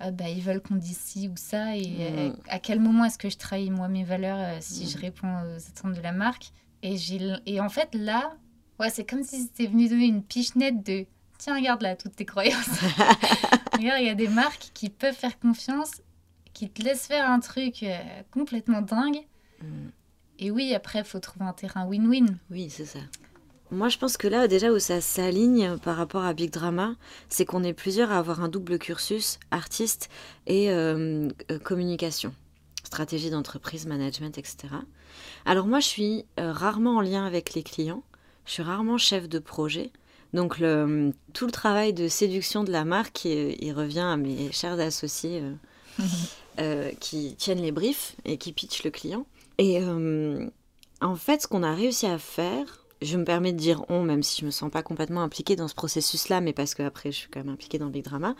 Ah, 0.00 0.10
bah, 0.10 0.28
ils 0.28 0.40
veulent 0.42 0.60
qu'on 0.62 0.74
dise 0.76 0.98
ci 0.98 1.28
ou 1.28 1.34
ça 1.36 1.76
et 1.76 1.96
euh, 2.00 2.28
Mhm. 2.30 2.36
à 2.48 2.58
quel 2.58 2.80
moment 2.80 3.04
est-ce 3.04 3.18
que 3.18 3.28
je 3.30 3.36
trahis 3.36 3.70
moi 3.70 3.88
mes 3.88 4.04
valeurs 4.04 4.38
euh, 4.38 4.58
si 4.60 4.88
je 4.88 4.96
Mhm. 4.96 5.02
réponds 5.02 5.34
aux 5.42 5.56
attentes 5.68 5.94
de 5.94 6.00
la 6.00 6.12
marque? 6.12 6.50
Et 6.82 6.96
j'ai 6.96 7.20
et 7.46 7.60
en 7.60 7.68
fait 7.68 7.94
là 7.94 8.32
ouais, 8.80 8.88
c'est 8.90 9.04
comme 9.04 9.22
si 9.22 9.42
c'était 9.42 9.66
venu 9.66 9.88
donner 9.88 10.06
une 10.06 10.22
pichenette 10.22 10.82
de 10.84 11.04
tiens 11.38 11.56
regarde 11.56 11.82
là 11.82 11.96
toutes 11.96 12.16
tes 12.16 12.24
croyances. 12.24 12.68
regarde, 13.72 14.00
il 14.00 14.06
y 14.06 14.10
a 14.10 14.14
des 14.14 14.28
marques 14.28 14.70
qui 14.74 14.90
peuvent 14.90 15.14
faire 15.14 15.38
confiance 15.38 16.02
qui 16.52 16.70
te 16.70 16.82
laissent 16.82 17.06
faire 17.06 17.28
un 17.28 17.40
truc 17.40 17.82
euh, 17.82 17.98
complètement 18.30 18.80
dingue. 18.80 19.20
Mm. 19.60 19.88
Et 20.38 20.50
oui, 20.50 20.74
après, 20.74 21.00
il 21.00 21.04
faut 21.04 21.18
trouver 21.20 21.44
un 21.44 21.52
terrain 21.52 21.86
win-win. 21.86 22.36
Oui, 22.50 22.70
c'est 22.70 22.86
ça. 22.86 23.00
Moi, 23.70 23.88
je 23.88 23.98
pense 23.98 24.16
que 24.16 24.28
là, 24.28 24.46
déjà 24.46 24.70
où 24.70 24.78
ça 24.78 25.00
s'aligne 25.00 25.78
par 25.78 25.96
rapport 25.96 26.22
à 26.22 26.32
Big 26.34 26.50
Drama, 26.50 26.94
c'est 27.28 27.44
qu'on 27.44 27.64
est 27.64 27.72
plusieurs 27.72 28.12
à 28.12 28.18
avoir 28.18 28.42
un 28.42 28.48
double 28.48 28.78
cursus, 28.78 29.40
artiste 29.50 30.10
et 30.46 30.70
euh, 30.70 31.28
euh, 31.50 31.58
communication, 31.58 32.34
stratégie 32.84 33.30
d'entreprise, 33.30 33.86
management, 33.86 34.38
etc. 34.38 34.68
Alors 35.44 35.66
moi, 35.66 35.80
je 35.80 35.86
suis 35.86 36.24
euh, 36.38 36.52
rarement 36.52 36.98
en 36.98 37.00
lien 37.00 37.26
avec 37.26 37.54
les 37.54 37.62
clients, 37.62 38.04
je 38.44 38.52
suis 38.52 38.62
rarement 38.62 38.98
chef 38.98 39.28
de 39.28 39.38
projet. 39.38 39.90
Donc 40.34 40.58
le, 40.58 41.12
tout 41.32 41.46
le 41.46 41.52
travail 41.52 41.92
de 41.92 42.08
séduction 42.08 42.64
de 42.64 42.72
la 42.72 42.84
marque, 42.84 43.24
il, 43.24 43.56
il 43.64 43.72
revient 43.72 44.00
à 44.00 44.16
mes 44.16 44.50
chers 44.50 44.78
associés 44.80 45.40
euh, 45.40 46.04
euh, 46.60 46.90
qui 46.98 47.36
tiennent 47.36 47.62
les 47.62 47.70
briefs 47.70 48.16
et 48.24 48.36
qui 48.36 48.52
pitchent 48.52 48.82
le 48.82 48.90
client. 48.90 49.26
Et 49.58 49.80
euh, 49.80 50.44
en 51.00 51.14
fait, 51.14 51.42
ce 51.42 51.46
qu'on 51.46 51.62
a 51.62 51.72
réussi 51.72 52.06
à 52.06 52.18
faire, 52.18 52.83
je 53.04 53.16
me 53.16 53.24
permets 53.24 53.52
de 53.52 53.58
dire 53.58 53.84
on, 53.88 54.02
même 54.02 54.22
si 54.22 54.40
je 54.40 54.46
me 54.46 54.50
sens 54.50 54.70
pas 54.70 54.82
complètement 54.82 55.22
impliquée 55.22 55.56
dans 55.56 55.68
ce 55.68 55.74
processus-là, 55.74 56.40
mais 56.40 56.52
parce 56.52 56.74
que 56.74 56.82
après 56.82 57.12
je 57.12 57.18
suis 57.18 57.28
quand 57.28 57.40
même 57.40 57.52
impliquée 57.52 57.78
dans 57.78 57.86
le 57.86 57.92
Big 57.92 58.04
Drama, 58.04 58.34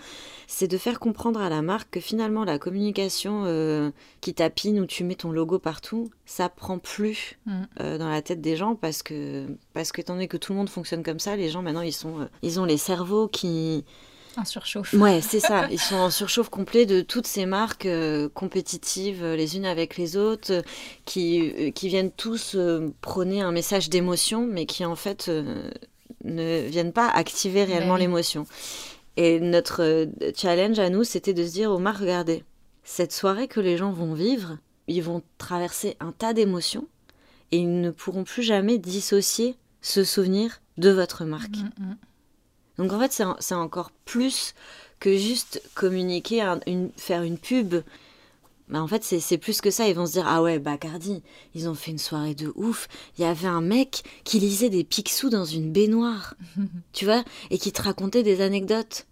c'est 0.46 0.68
de 0.68 0.79
faire 0.79 0.98
comprendre 0.98 1.40
à 1.40 1.48
la 1.48 1.62
marque 1.62 1.90
que 1.90 2.00
finalement 2.00 2.44
la 2.44 2.59
communication 2.59 3.44
euh, 3.46 3.90
qui 4.20 4.35
tapine 4.35 4.81
où 4.81 4.87
tu 4.87 5.05
mets 5.05 5.14
ton 5.14 5.31
logo 5.31 5.59
partout, 5.59 6.11
ça 6.27 6.48
prend 6.48 6.79
plus 6.79 7.38
Mm. 7.46 7.62
euh, 7.81 7.98
dans 7.98 8.09
la 8.09 8.22
tête 8.22 8.40
des 8.40 8.57
gens 8.57 8.74
parce 8.74 9.03
que 9.03 9.46
parce 9.72 9.92
que 9.92 10.00
étant 10.00 10.14
donné 10.14 10.29
que 10.29 10.37
tout 10.37 10.53
le 10.53 10.59
monde 10.59 10.68
fonctionne 10.68 11.03
comme 11.03 11.18
ça, 11.18 11.37
les 11.37 11.48
gens 11.48 11.62
maintenant 11.62 11.83
ils 11.83 11.92
sont 11.92 12.20
euh, 12.20 12.27
ils 12.42 12.59
ont 12.61 12.64
les 12.64 12.77
cerveaux 12.79 13.29
qui 13.29 13.85
Un 14.36 14.44
surchauffe. 14.44 14.92
Ouais, 14.94 15.20
c'est 15.20 15.40
ça. 15.40 15.68
Ils 15.70 15.80
sont 15.80 15.96
en 15.96 16.10
surchauffe 16.10 16.48
complet 16.48 16.86
de 16.86 17.00
toutes 17.00 17.26
ces 17.26 17.46
marques 17.46 17.86
euh, 17.86 18.28
compétitives 18.28 19.22
euh, 19.22 19.36
les 19.36 19.56
unes 19.56 19.66
avec 19.66 19.96
les 19.96 20.16
autres, 20.16 20.52
euh, 20.52 20.62
qui, 21.04 21.52
euh, 21.58 21.70
qui 21.70 21.88
viennent 21.88 22.10
tous 22.10 22.56
prôner 23.00 23.40
un 23.40 23.52
message 23.52 23.90
d'émotion, 23.90 24.46
mais 24.46 24.66
qui 24.66 24.84
en 24.84 24.96
fait 24.96 25.30
ne 26.24 26.68
viennent 26.68 26.92
pas 26.92 27.08
activer 27.08 27.64
réellement 27.64 27.94
oui. 27.94 28.00
l'émotion. 28.00 28.46
Et 29.16 29.38
notre 29.38 30.08
challenge 30.36 30.78
à 30.78 30.90
nous, 30.90 31.04
c'était 31.04 31.34
de 31.34 31.46
se 31.46 31.52
dire 31.52 31.70
aux 31.70 31.78
marques, 31.78 32.00
regardez, 32.00 32.44
cette 32.82 33.12
soirée 33.12 33.48
que 33.48 33.60
les 33.60 33.76
gens 33.76 33.92
vont 33.92 34.14
vivre, 34.14 34.58
ils 34.88 35.02
vont 35.02 35.22
traverser 35.38 35.96
un 36.00 36.12
tas 36.12 36.32
d'émotions 36.32 36.86
et 37.52 37.58
ils 37.58 37.80
ne 37.80 37.90
pourront 37.90 38.24
plus 38.24 38.42
jamais 38.42 38.78
dissocier 38.78 39.56
ce 39.80 40.02
souvenir 40.02 40.60
de 40.78 40.90
votre 40.90 41.24
marque. 41.24 41.56
Mm, 41.78 41.84
mm. 41.84 41.96
Donc 42.78 42.92
en 42.92 42.98
fait, 43.00 43.12
c'est 43.12 43.24
en- 43.24 43.37
c'est 43.40 43.54
encore 43.54 43.90
plus 44.04 44.54
que 45.00 45.16
juste 45.16 45.62
communiquer, 45.74 46.40
un- 46.42 46.60
une, 46.66 46.90
faire 46.96 47.22
une 47.22 47.38
pub. 47.38 47.76
Bah, 48.68 48.82
en 48.82 48.88
fait, 48.88 49.04
c'est 49.04 49.20
c'est 49.20 49.38
plus 49.38 49.60
que 49.60 49.70
ça. 49.70 49.88
Ils 49.88 49.94
vont 49.94 50.06
se 50.06 50.12
dire 50.12 50.26
Ah 50.26 50.42
ouais, 50.42 50.58
Bacardi, 50.58 51.22
ils 51.54 51.68
ont 51.68 51.74
fait 51.74 51.90
une 51.92 51.98
soirée 51.98 52.34
de 52.34 52.52
ouf. 52.56 52.88
Il 53.18 53.22
y 53.22 53.26
avait 53.26 53.48
un 53.48 53.60
mec 53.60 54.02
qui 54.24 54.40
lisait 54.40 54.70
des 54.70 54.84
Picsou 54.84 55.28
dans 55.30 55.44
une 55.44 55.70
baignoire, 55.72 56.34
tu 56.92 57.04
vois, 57.04 57.24
et 57.50 57.58
qui 57.58 57.72
te 57.72 57.82
racontait 57.82 58.22
des 58.22 58.40
anecdotes. 58.40 59.06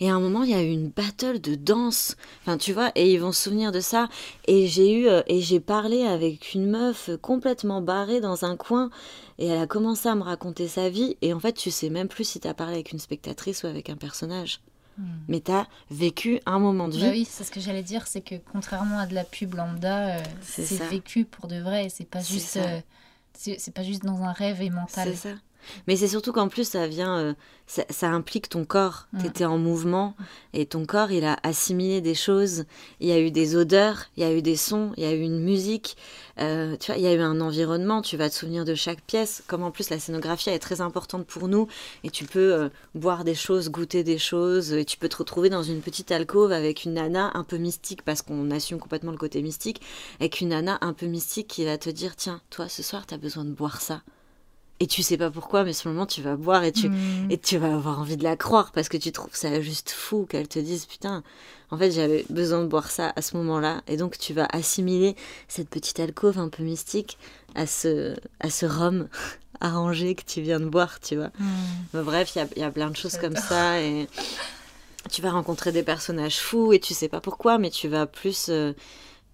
Et 0.00 0.10
à 0.10 0.14
un 0.14 0.20
moment, 0.20 0.42
il 0.42 0.50
y 0.50 0.54
a 0.54 0.62
eu 0.62 0.70
une 0.70 0.88
battle 0.88 1.40
de 1.40 1.54
danse. 1.54 2.16
Enfin, 2.42 2.58
tu 2.58 2.72
vois, 2.72 2.92
et 2.94 3.12
ils 3.12 3.20
vont 3.20 3.32
se 3.32 3.44
souvenir 3.44 3.72
de 3.72 3.80
ça. 3.80 4.08
Et 4.46 4.66
j'ai 4.66 4.92
eu, 4.92 5.08
euh, 5.08 5.22
et 5.26 5.40
j'ai 5.40 5.60
parlé 5.60 6.04
avec 6.04 6.54
une 6.54 6.68
meuf 6.68 7.10
complètement 7.20 7.80
barrée 7.80 8.20
dans 8.20 8.44
un 8.44 8.56
coin. 8.56 8.90
Et 9.38 9.46
elle 9.46 9.58
a 9.58 9.66
commencé 9.66 10.08
à 10.08 10.14
me 10.14 10.22
raconter 10.22 10.68
sa 10.68 10.88
vie. 10.88 11.16
Et 11.22 11.32
en 11.32 11.40
fait, 11.40 11.52
tu 11.52 11.70
sais 11.70 11.90
même 11.90 12.08
plus 12.08 12.24
si 12.24 12.40
t'as 12.40 12.54
parlé 12.54 12.74
avec 12.74 12.92
une 12.92 12.98
spectatrice 12.98 13.62
ou 13.62 13.66
avec 13.66 13.90
un 13.90 13.96
personnage. 13.96 14.60
Mm. 14.98 15.02
Mais 15.28 15.40
t'as 15.40 15.66
vécu 15.90 16.40
un 16.46 16.58
moment 16.58 16.88
de 16.88 16.94
vie. 16.94 17.02
Bah 17.02 17.10
oui, 17.10 17.26
c'est 17.28 17.44
ce 17.44 17.50
que 17.50 17.60
j'allais 17.60 17.82
dire, 17.82 18.06
c'est 18.06 18.20
que 18.20 18.36
contrairement 18.52 18.98
à 18.98 19.06
de 19.06 19.14
la 19.14 19.24
pub 19.24 19.54
lambda, 19.54 20.18
euh, 20.18 20.22
C'est 20.42 20.82
vécu 20.88 21.24
pour 21.24 21.48
de 21.48 21.56
vrai. 21.56 21.88
C'est 21.88 22.08
pas 22.08 22.20
juste, 22.20 22.56
euh, 22.56 22.80
c'est 23.34 23.74
pas 23.74 23.82
juste 23.82 24.04
dans 24.04 24.22
un 24.22 24.32
rêve 24.32 24.62
et 24.62 24.70
mental. 24.70 25.10
C'est 25.10 25.30
ça. 25.30 25.34
Mais 25.86 25.96
c'est 25.96 26.08
surtout 26.08 26.32
qu'en 26.32 26.48
plus, 26.48 26.68
ça 26.68 26.86
vient, 26.86 27.18
euh, 27.18 27.34
ça, 27.66 27.84
ça 27.90 28.10
implique 28.10 28.48
ton 28.48 28.64
corps. 28.64 29.06
Mm. 29.12 29.22
T'étais 29.22 29.44
en 29.44 29.58
mouvement 29.58 30.14
et 30.52 30.66
ton 30.66 30.84
corps, 30.86 31.10
il 31.10 31.24
a 31.24 31.38
assimilé 31.42 32.00
des 32.00 32.14
choses. 32.14 32.64
Il 33.00 33.08
y 33.08 33.12
a 33.12 33.20
eu 33.20 33.30
des 33.30 33.56
odeurs, 33.56 34.06
il 34.16 34.22
y 34.22 34.26
a 34.26 34.32
eu 34.32 34.42
des 34.42 34.56
sons, 34.56 34.92
il 34.96 35.02
y 35.02 35.06
a 35.06 35.12
eu 35.12 35.20
une 35.20 35.40
musique. 35.40 35.96
euh, 36.40 36.76
tu 36.76 36.90
vois, 36.90 36.98
il 36.98 37.04
y 37.04 37.06
a 37.06 37.14
eu 37.14 37.20
un 37.20 37.40
environnement. 37.40 38.02
Tu 38.02 38.16
vas 38.16 38.28
te 38.28 38.34
souvenir 38.34 38.64
de 38.64 38.74
chaque 38.74 39.02
pièce. 39.02 39.42
Comme 39.46 39.62
en 39.62 39.70
plus 39.70 39.90
la 39.90 39.98
scénographie 39.98 40.50
est 40.50 40.58
très 40.58 40.80
importante 40.80 41.26
pour 41.26 41.48
nous 41.48 41.68
et 42.02 42.10
tu 42.10 42.24
peux 42.24 42.52
euh, 42.52 42.68
boire 42.94 43.24
des 43.24 43.34
choses, 43.34 43.70
goûter 43.70 44.04
des 44.04 44.18
choses 44.18 44.72
et 44.72 44.84
tu 44.84 44.98
peux 44.98 45.08
te 45.08 45.16
retrouver 45.16 45.50
dans 45.50 45.62
une 45.62 45.80
petite 45.80 46.10
alcôve 46.12 46.52
avec 46.52 46.84
une 46.84 46.94
nana 46.94 47.30
un 47.34 47.44
peu 47.44 47.56
mystique 47.56 48.02
parce 48.02 48.22
qu'on 48.22 48.50
assume 48.50 48.78
complètement 48.78 49.12
le 49.12 49.18
côté 49.18 49.42
mystique, 49.42 49.80
avec 50.20 50.40
une 50.40 50.48
nana 50.48 50.78
un 50.80 50.92
peu 50.92 51.06
mystique 51.06 51.48
qui 51.48 51.64
va 51.64 51.78
te 51.78 51.90
dire 51.90 52.16
tiens, 52.16 52.40
toi 52.50 52.68
ce 52.68 52.82
soir 52.82 53.06
t'as 53.06 53.16
besoin 53.16 53.44
de 53.44 53.50
boire 53.52 53.80
ça. 53.80 54.02
Et 54.80 54.86
tu 54.88 55.02
sais 55.02 55.16
pas 55.16 55.30
pourquoi, 55.30 55.62
mais 55.64 55.72
sur 55.72 55.88
le 55.88 55.94
moment 55.94 56.06
tu 56.06 56.20
vas 56.20 56.36
boire 56.36 56.64
et 56.64 56.72
tu, 56.72 56.88
Mm. 56.88 57.30
et 57.30 57.38
tu 57.38 57.58
vas 57.58 57.74
avoir 57.74 58.00
envie 58.00 58.16
de 58.16 58.24
la 58.24 58.36
croire 58.36 58.72
parce 58.72 58.88
que 58.88 58.96
tu 58.96 59.12
trouves 59.12 59.34
ça 59.34 59.60
juste 59.60 59.90
fou 59.90 60.26
qu'elle 60.28 60.48
te 60.48 60.58
dise 60.58 60.86
putain, 60.86 61.22
en 61.70 61.78
fait 61.78 61.92
j'avais 61.92 62.24
besoin 62.28 62.60
de 62.62 62.66
boire 62.66 62.90
ça 62.90 63.12
à 63.14 63.22
ce 63.22 63.36
moment-là. 63.36 63.82
Et 63.86 63.96
donc 63.96 64.18
tu 64.18 64.34
vas 64.34 64.46
assimiler 64.50 65.14
cette 65.48 65.68
petite 65.70 66.00
alcôve 66.00 66.38
un 66.38 66.48
peu 66.48 66.62
mystique 66.64 67.18
à 67.54 67.66
ce, 67.68 68.16
à 68.40 68.50
ce 68.50 68.66
rhum 68.66 69.06
arrangé 69.60 70.16
que 70.16 70.24
tu 70.26 70.40
viens 70.42 70.58
de 70.60 70.66
boire, 70.68 70.98
tu 71.00 71.14
vois. 71.16 71.30
Mm. 71.38 71.46
Bah, 71.92 72.02
bref, 72.02 72.32
il 72.34 72.38
y 72.38 72.42
a, 72.42 72.48
y 72.56 72.62
a 72.64 72.70
plein 72.72 72.90
de 72.90 72.96
choses 72.96 73.16
comme 73.16 73.36
ça 73.36 73.80
et 73.80 74.08
tu 75.12 75.22
vas 75.22 75.30
rencontrer 75.30 75.70
des 75.70 75.82
personnages 75.84 76.38
fous 76.40 76.72
et 76.72 76.80
tu 76.80 76.94
sais 76.94 77.08
pas 77.08 77.20
pourquoi, 77.20 77.58
mais 77.58 77.70
tu 77.70 77.86
vas 77.88 78.06
plus 78.06 78.46
euh, 78.48 78.72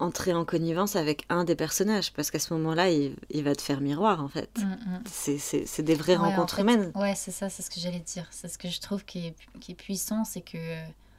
entrer 0.00 0.32
en 0.34 0.44
connivence 0.44 0.96
avec 0.96 1.24
un 1.28 1.44
des 1.44 1.54
personnages 1.54 2.12
parce 2.12 2.30
qu'à 2.30 2.38
ce 2.38 2.52
moment-là, 2.54 2.90
il, 2.90 3.14
il 3.30 3.44
va 3.44 3.54
te 3.54 3.62
faire 3.62 3.80
miroir 3.80 4.22
en 4.22 4.28
fait. 4.28 4.50
Mm, 4.58 4.64
mm. 4.64 5.02
C'est- 5.06 5.82
des 5.82 5.94
vraies 5.94 6.16
Ouais, 6.16 6.18
en 6.26 6.30
rencontres 6.30 6.56
fait, 6.56 6.62
humaines. 6.62 6.90
Ouais, 6.94 7.14
c'est 7.14 7.30
ça, 7.30 7.48
c'est 7.48 7.62
ce 7.62 7.70
que 7.70 7.78
j'allais 7.80 8.00
dire. 8.00 8.26
C'est 8.30 8.48
ce 8.48 8.58
que 8.58 8.68
je 8.68 8.80
trouve 8.80 9.04
qui 9.04 9.26
est, 9.28 9.34
qui 9.60 9.72
est 9.72 9.74
puissant, 9.76 10.24
c'est 10.24 10.40
que 10.40 10.58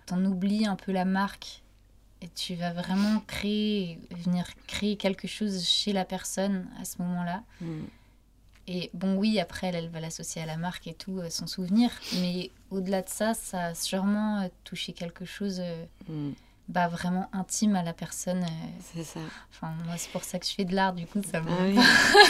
t'en 0.05 0.23
oublies 0.25 0.65
un 0.65 0.75
peu 0.75 0.91
la 0.91 1.05
marque 1.05 1.61
et 2.21 2.27
tu 2.35 2.55
vas 2.55 2.71
vraiment 2.73 3.21
créer, 3.27 3.99
venir 4.11 4.45
créer 4.67 4.95
quelque 4.97 5.27
chose 5.27 5.63
chez 5.63 5.93
la 5.93 6.05
personne 6.05 6.67
à 6.79 6.85
ce 6.85 7.01
moment-là. 7.01 7.43
Mm. 7.61 7.81
Et 8.67 8.89
bon, 8.93 9.15
oui, 9.15 9.39
après, 9.39 9.67
elle, 9.67 9.75
elle 9.75 9.89
va 9.89 9.99
l'associer 9.99 10.41
à 10.41 10.45
la 10.45 10.55
marque 10.55 10.85
et 10.87 10.93
tout, 10.93 11.17
euh, 11.19 11.29
son 11.31 11.47
souvenir. 11.47 11.89
Mais 12.21 12.51
au-delà 12.69 13.01
de 13.01 13.09
ça, 13.09 13.33
ça 13.33 13.65
a 13.65 13.75
sûrement 13.75 14.41
euh, 14.41 14.47
touché 14.63 14.93
quelque 14.93 15.25
chose 15.25 15.59
euh, 15.59 15.85
Mm. 16.07 16.31
Bah, 16.71 16.87
vraiment 16.87 17.27
intime 17.33 17.75
à 17.75 17.83
la 17.83 17.93
personne. 17.93 18.43
euh. 18.43 18.79
C'est 18.93 19.03
ça. 19.03 19.19
Enfin, 19.51 19.73
moi, 19.85 19.95
c'est 19.97 20.11
pour 20.11 20.23
ça 20.23 20.39
que 20.39 20.45
je 20.45 20.53
fais 20.53 20.65
de 20.65 20.73
l'art, 20.73 20.93
du 20.93 21.05
coup, 21.05 21.19
ça 21.29 21.41
me... 21.41 21.47
Ah 21.49 21.63
oui, 21.67 21.77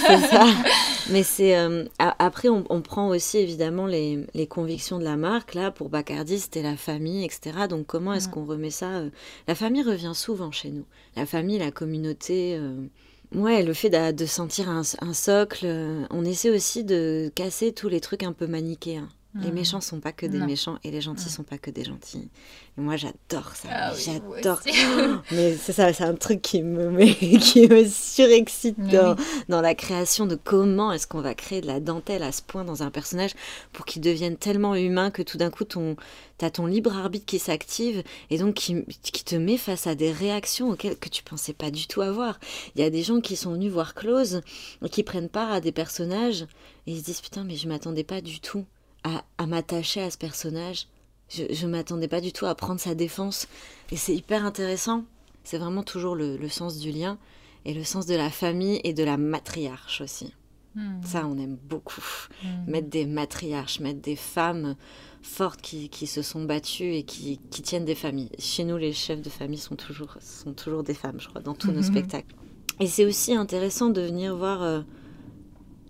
c'est 0.05 0.27
ça. 0.27 0.45
Mais 1.09 1.23
c'est 1.23 1.57
euh, 1.57 1.85
après 1.97 2.47
on, 2.49 2.63
on 2.69 2.81
prend 2.81 3.07
aussi 3.09 3.37
évidemment 3.39 3.87
les, 3.87 4.25
les 4.35 4.45
convictions 4.47 4.99
de 4.99 5.03
la 5.03 5.17
marque. 5.17 5.55
Là 5.55 5.71
pour 5.71 5.89
Bacardi 5.89 6.39
c'était 6.39 6.61
la 6.61 6.77
famille, 6.77 7.25
etc. 7.25 7.67
Donc 7.67 7.87
comment 7.87 8.13
est-ce 8.13 8.29
qu'on 8.29 8.45
remet 8.45 8.69
ça 8.69 8.89
euh, 8.89 9.09
La 9.47 9.55
famille 9.55 9.81
revient 9.83 10.11
souvent 10.13 10.51
chez 10.51 10.69
nous. 10.69 10.85
La 11.15 11.25
famille, 11.25 11.57
la 11.57 11.71
communauté. 11.71 12.55
euh, 12.55 12.85
Ouais, 13.33 13.63
le 13.63 13.73
fait 13.73 13.89
de, 14.13 14.25
sentir 14.25 14.69
un, 14.69 14.83
un 15.01 15.13
socle. 15.13 15.65
euh, 15.65 16.05
on 16.11 16.23
essaie 16.23 16.49
aussi 16.51 16.83
de 16.83 17.31
casser 17.33 17.73
tous 17.73 17.89
les 17.89 17.99
trucs 17.99 18.23
un 18.23 18.33
peu 18.33 18.45
manichéens. 18.45 19.09
Les 19.33 19.49
Hmm. 19.49 19.53
méchants 19.53 19.79
sont 19.81 20.01
pas 20.01 20.11
que 20.11 20.25
des 20.25 20.39
Non. 20.39 20.45
méchants 20.45 20.77
et 20.83 20.91
les 20.91 20.99
gentils 20.99 21.27
Hmm. 21.27 21.29
sont 21.29 21.43
pas 21.43 21.57
que 21.57 21.71
des 21.71 21.85
gentils. 21.85 22.29
Et 22.77 22.81
moi 22.81 22.97
j'adore 22.97 23.55
ça. 23.55 23.69
Ah 23.71 23.93
oui, 23.95 24.01
j'adore. 24.05 24.59
Mais 25.31 25.55
c'est 25.55 25.71
ça, 25.71 25.93
c'est 25.93 26.03
un 26.03 26.15
truc 26.15 26.41
qui 26.41 26.61
me, 26.61 26.89
met- 26.89 27.15
qui 27.39 27.67
me 27.69 27.85
surexcite 27.87 28.77
dans, 28.79 29.15
oui. 29.15 29.23
dans 29.47 29.61
la 29.61 29.73
création 29.73 30.25
de 30.25 30.35
comment 30.35 30.91
est-ce 30.91 31.07
qu'on 31.07 31.21
va 31.21 31.33
créer 31.33 31.61
de 31.61 31.67
la 31.67 31.79
dentelle 31.79 32.23
à 32.23 32.33
ce 32.33 32.41
point 32.41 32.65
dans 32.65 32.83
un 32.83 32.91
personnage 32.91 33.31
pour 33.71 33.85
qu'il 33.85 34.01
devienne 34.01 34.35
tellement 34.35 34.75
humain 34.75 35.11
que 35.11 35.21
tout 35.21 35.37
d'un 35.37 35.49
coup 35.49 35.63
ton, 35.63 35.95
t'as 36.37 36.49
ton 36.49 36.65
libre 36.65 36.93
arbitre 36.97 37.25
qui 37.25 37.39
s'active 37.39 38.03
et 38.31 38.37
donc 38.37 38.55
qui, 38.55 38.83
qui 39.01 39.23
te 39.23 39.35
met 39.35 39.55
face 39.57 39.87
à 39.87 39.95
des 39.95 40.11
réactions 40.11 40.71
auxquelles 40.71 40.97
que 40.99 41.07
tu 41.09 41.23
pensais 41.23 41.53
pas 41.53 41.71
du 41.71 41.87
tout 41.87 42.01
avoir. 42.01 42.37
Il 42.75 42.81
y 42.81 42.83
a 42.83 42.89
des 42.89 43.01
gens 43.03 43.21
qui 43.21 43.37
sont 43.37 43.53
venus 43.53 43.71
voir 43.71 43.93
Close 43.93 44.41
et 44.83 44.89
qui 44.89 45.03
prennent 45.03 45.29
part 45.29 45.51
à 45.53 45.61
des 45.61 45.71
personnages 45.71 46.41
et 46.85 46.91
ils 46.91 46.99
se 46.99 47.05
disent 47.05 47.21
putain 47.21 47.45
mais 47.45 47.55
je 47.55 47.69
m'attendais 47.69 48.03
pas 48.03 48.19
du 48.19 48.41
tout 48.41 48.65
à, 49.03 49.23
à 49.37 49.45
m'attacher 49.47 50.01
à 50.01 50.09
ce 50.11 50.17
personnage. 50.17 50.87
Je, 51.29 51.43
je 51.49 51.67
m'attendais 51.67 52.07
pas 52.07 52.21
du 52.21 52.31
tout 52.33 52.45
à 52.45 52.55
prendre 52.55 52.79
sa 52.79 52.93
défense 52.95 53.47
et 53.91 53.95
c'est 53.97 54.15
hyper 54.15 54.45
intéressant. 54.45 55.05
C'est 55.43 55.57
vraiment 55.57 55.83
toujours 55.83 56.15
le, 56.15 56.37
le 56.37 56.49
sens 56.49 56.77
du 56.77 56.91
lien 56.91 57.17
et 57.65 57.73
le 57.73 57.83
sens 57.83 58.05
de 58.05 58.15
la 58.15 58.29
famille 58.29 58.79
et 58.83 58.93
de 58.93 59.03
la 59.03 59.17
matriarche 59.17 60.01
aussi. 60.01 60.33
Hmm. 60.75 61.01
Ça, 61.03 61.25
on 61.27 61.37
aime 61.37 61.57
beaucoup. 61.63 62.03
Hmm. 62.43 62.69
Mettre 62.71 62.89
des 62.89 63.05
matriarches, 63.05 63.79
mettre 63.79 64.01
des 64.01 64.15
femmes 64.15 64.75
fortes 65.21 65.61
qui, 65.61 65.89
qui 65.89 66.07
se 66.07 66.21
sont 66.21 66.43
battues 66.45 66.93
et 66.95 67.03
qui, 67.03 67.39
qui 67.49 67.61
tiennent 67.61 67.85
des 67.85 67.95
familles. 67.95 68.29
Chez 68.39 68.63
nous, 68.63 68.77
les 68.77 68.93
chefs 68.93 69.21
de 69.21 69.29
famille 69.29 69.59
sont 69.59 69.75
toujours, 69.75 70.15
sont 70.21 70.53
toujours 70.53 70.83
des 70.83 70.93
femmes, 70.93 71.19
je 71.19 71.27
crois, 71.27 71.41
dans 71.41 71.53
tous 71.55 71.71
nos 71.71 71.77
Mhm. 71.79 71.83
spectacles. 71.83 72.35
Et 72.79 72.87
c'est 72.87 73.05
aussi 73.05 73.35
intéressant 73.35 73.89
de 73.89 74.01
venir 74.01 74.35
voir. 74.35 74.63
euh, 74.63 74.81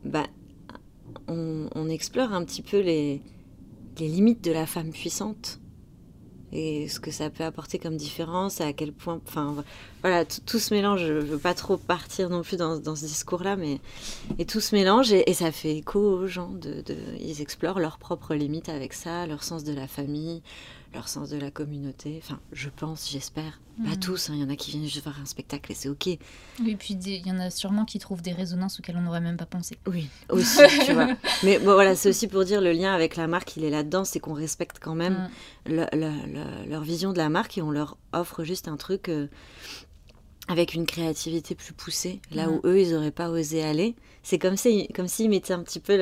bah, 0.04 0.28
on, 1.28 1.90
explore 1.90 2.34
un 2.34 2.44
petit 2.44 2.62
peu 2.62 2.80
les, 2.80 3.22
les 4.00 4.08
limites 4.08 4.44
de 4.44 4.52
la 4.52 4.66
femme 4.66 4.92
puissante 4.92 5.60
et 6.54 6.90
ce 6.90 7.00
que 7.00 7.12
ça 7.12 7.30
peut 7.30 7.46
apporter 7.46 7.80
comme 7.80 7.96
différence 7.96 8.60
à 8.60 8.74
quel 8.74 8.92
point. 8.92 9.22
Enfin, 9.26 9.64
voilà, 10.02 10.26
tout, 10.26 10.60
ce 10.60 10.74
mélange. 10.74 11.06
Je 11.06 11.14
veux 11.14 11.38
pas 11.38 11.54
trop 11.54 11.78
partir 11.78 12.30
non 12.30 12.42
plus 12.42 12.58
dans, 12.58 12.78
dans 12.78 12.96
ce 12.96 13.06
discours-là, 13.06 13.56
mais 13.56 13.80
et 14.38 14.46
tout 14.46 14.60
se 14.60 14.76
mélange 14.76 15.14
et, 15.14 15.30
et 15.30 15.34
ça 15.34 15.52
fait 15.52 15.78
écho 15.78 16.00
aux 16.00 16.28
gens. 16.28 16.50
De, 16.50 16.82
de- 16.82 16.98
ils 17.20 17.42
explorent 17.42 17.80
leurs 17.80 17.98
propres 17.98 18.36
limites 18.36 18.70
avec 18.70 18.94
ça, 18.94 19.28
leur 19.28 19.44
sens 19.44 19.64
de 19.64 19.74
la 19.74 19.88
famille, 19.88 20.42
leur 20.94 21.08
sens 21.08 21.30
de 21.30 21.38
la 21.38 21.52
communauté. 21.52 22.20
Enfin, 22.24 22.40
je 22.52 22.70
pense, 22.70 23.10
j'espère. 23.10 23.60
Pas 23.84 23.92
Mhm. 23.92 24.00
tous, 24.00 24.30
hein, 24.30 24.34
il 24.36 24.42
y 24.42 24.44
en 24.44 24.50
a 24.50 24.56
qui 24.56 24.72
viennent 24.72 24.84
juste 24.86 25.04
voir 25.04 25.20
un 25.20 25.26
spectacle 25.26 25.72
et 25.72 25.76
c'est 25.76 25.88
ok. 25.90 26.06
Oui, 26.60 26.76
puis 26.76 26.94
il 26.96 27.26
y 27.26 27.32
en 27.32 27.40
a 27.40 27.50
sûrement 27.50 27.86
qui 27.86 27.98
trouvent 28.00 28.22
des 28.22 28.34
résonances 28.34 28.80
auxquelles 28.80 28.98
on 28.98 29.02
n'aurait 29.02 29.22
même 29.22 29.38
pas 29.38 29.46
pensé. 29.46 29.78
Oui, 29.88 30.10
aussi, 30.30 30.60
tu 30.86 30.94
vois. 30.94 31.08
Mais 31.44 31.58
bon, 31.60 31.74
voilà, 31.74 31.96
c'est 31.96 32.10
aussi 32.10 32.28
pour 32.28 32.44
dire 32.44 32.62
le 32.62 32.74
lien 32.74 32.94
avec 32.94 33.16
la 33.16 33.28
marque, 33.28 33.56
il 33.58 33.64
est 33.64 33.70
là-dedans, 33.70 34.04
c'est 34.04 34.20
qu'on 34.20 34.34
respecte 34.34 34.78
quand 34.80 34.94
même 34.96 35.30
le- 35.66 35.88
le- 35.94 36.34
le- 36.34 36.70
leur 36.70 36.84
vision 36.84 37.14
de 37.14 37.18
la 37.18 37.30
marque 37.30 37.58
et 37.58 37.62
on 37.62 37.72
leur 37.72 37.98
offre 38.14 38.44
juste 38.44 38.68
un 38.68 38.76
truc 38.78 39.08
euh, 39.10 39.28
avec 40.48 40.74
une 40.74 40.86
créativité 40.86 41.56
plus 41.56 41.74
poussée, 41.74 42.20
là 42.32 42.50
où 42.50 42.62
eux, 42.66 42.80
ils 42.80 42.92
n'auraient 42.92 43.12
pas 43.12 43.30
osé 43.30 43.64
aller. 43.64 43.96
C'est 44.24 44.38
comme 44.38 44.58
si, 44.58 44.88
comme 44.90 45.08
s'ils 45.08 45.30
mettaient 45.30 45.54
un 45.54 45.64
petit 45.64 45.80
peu 45.80 45.98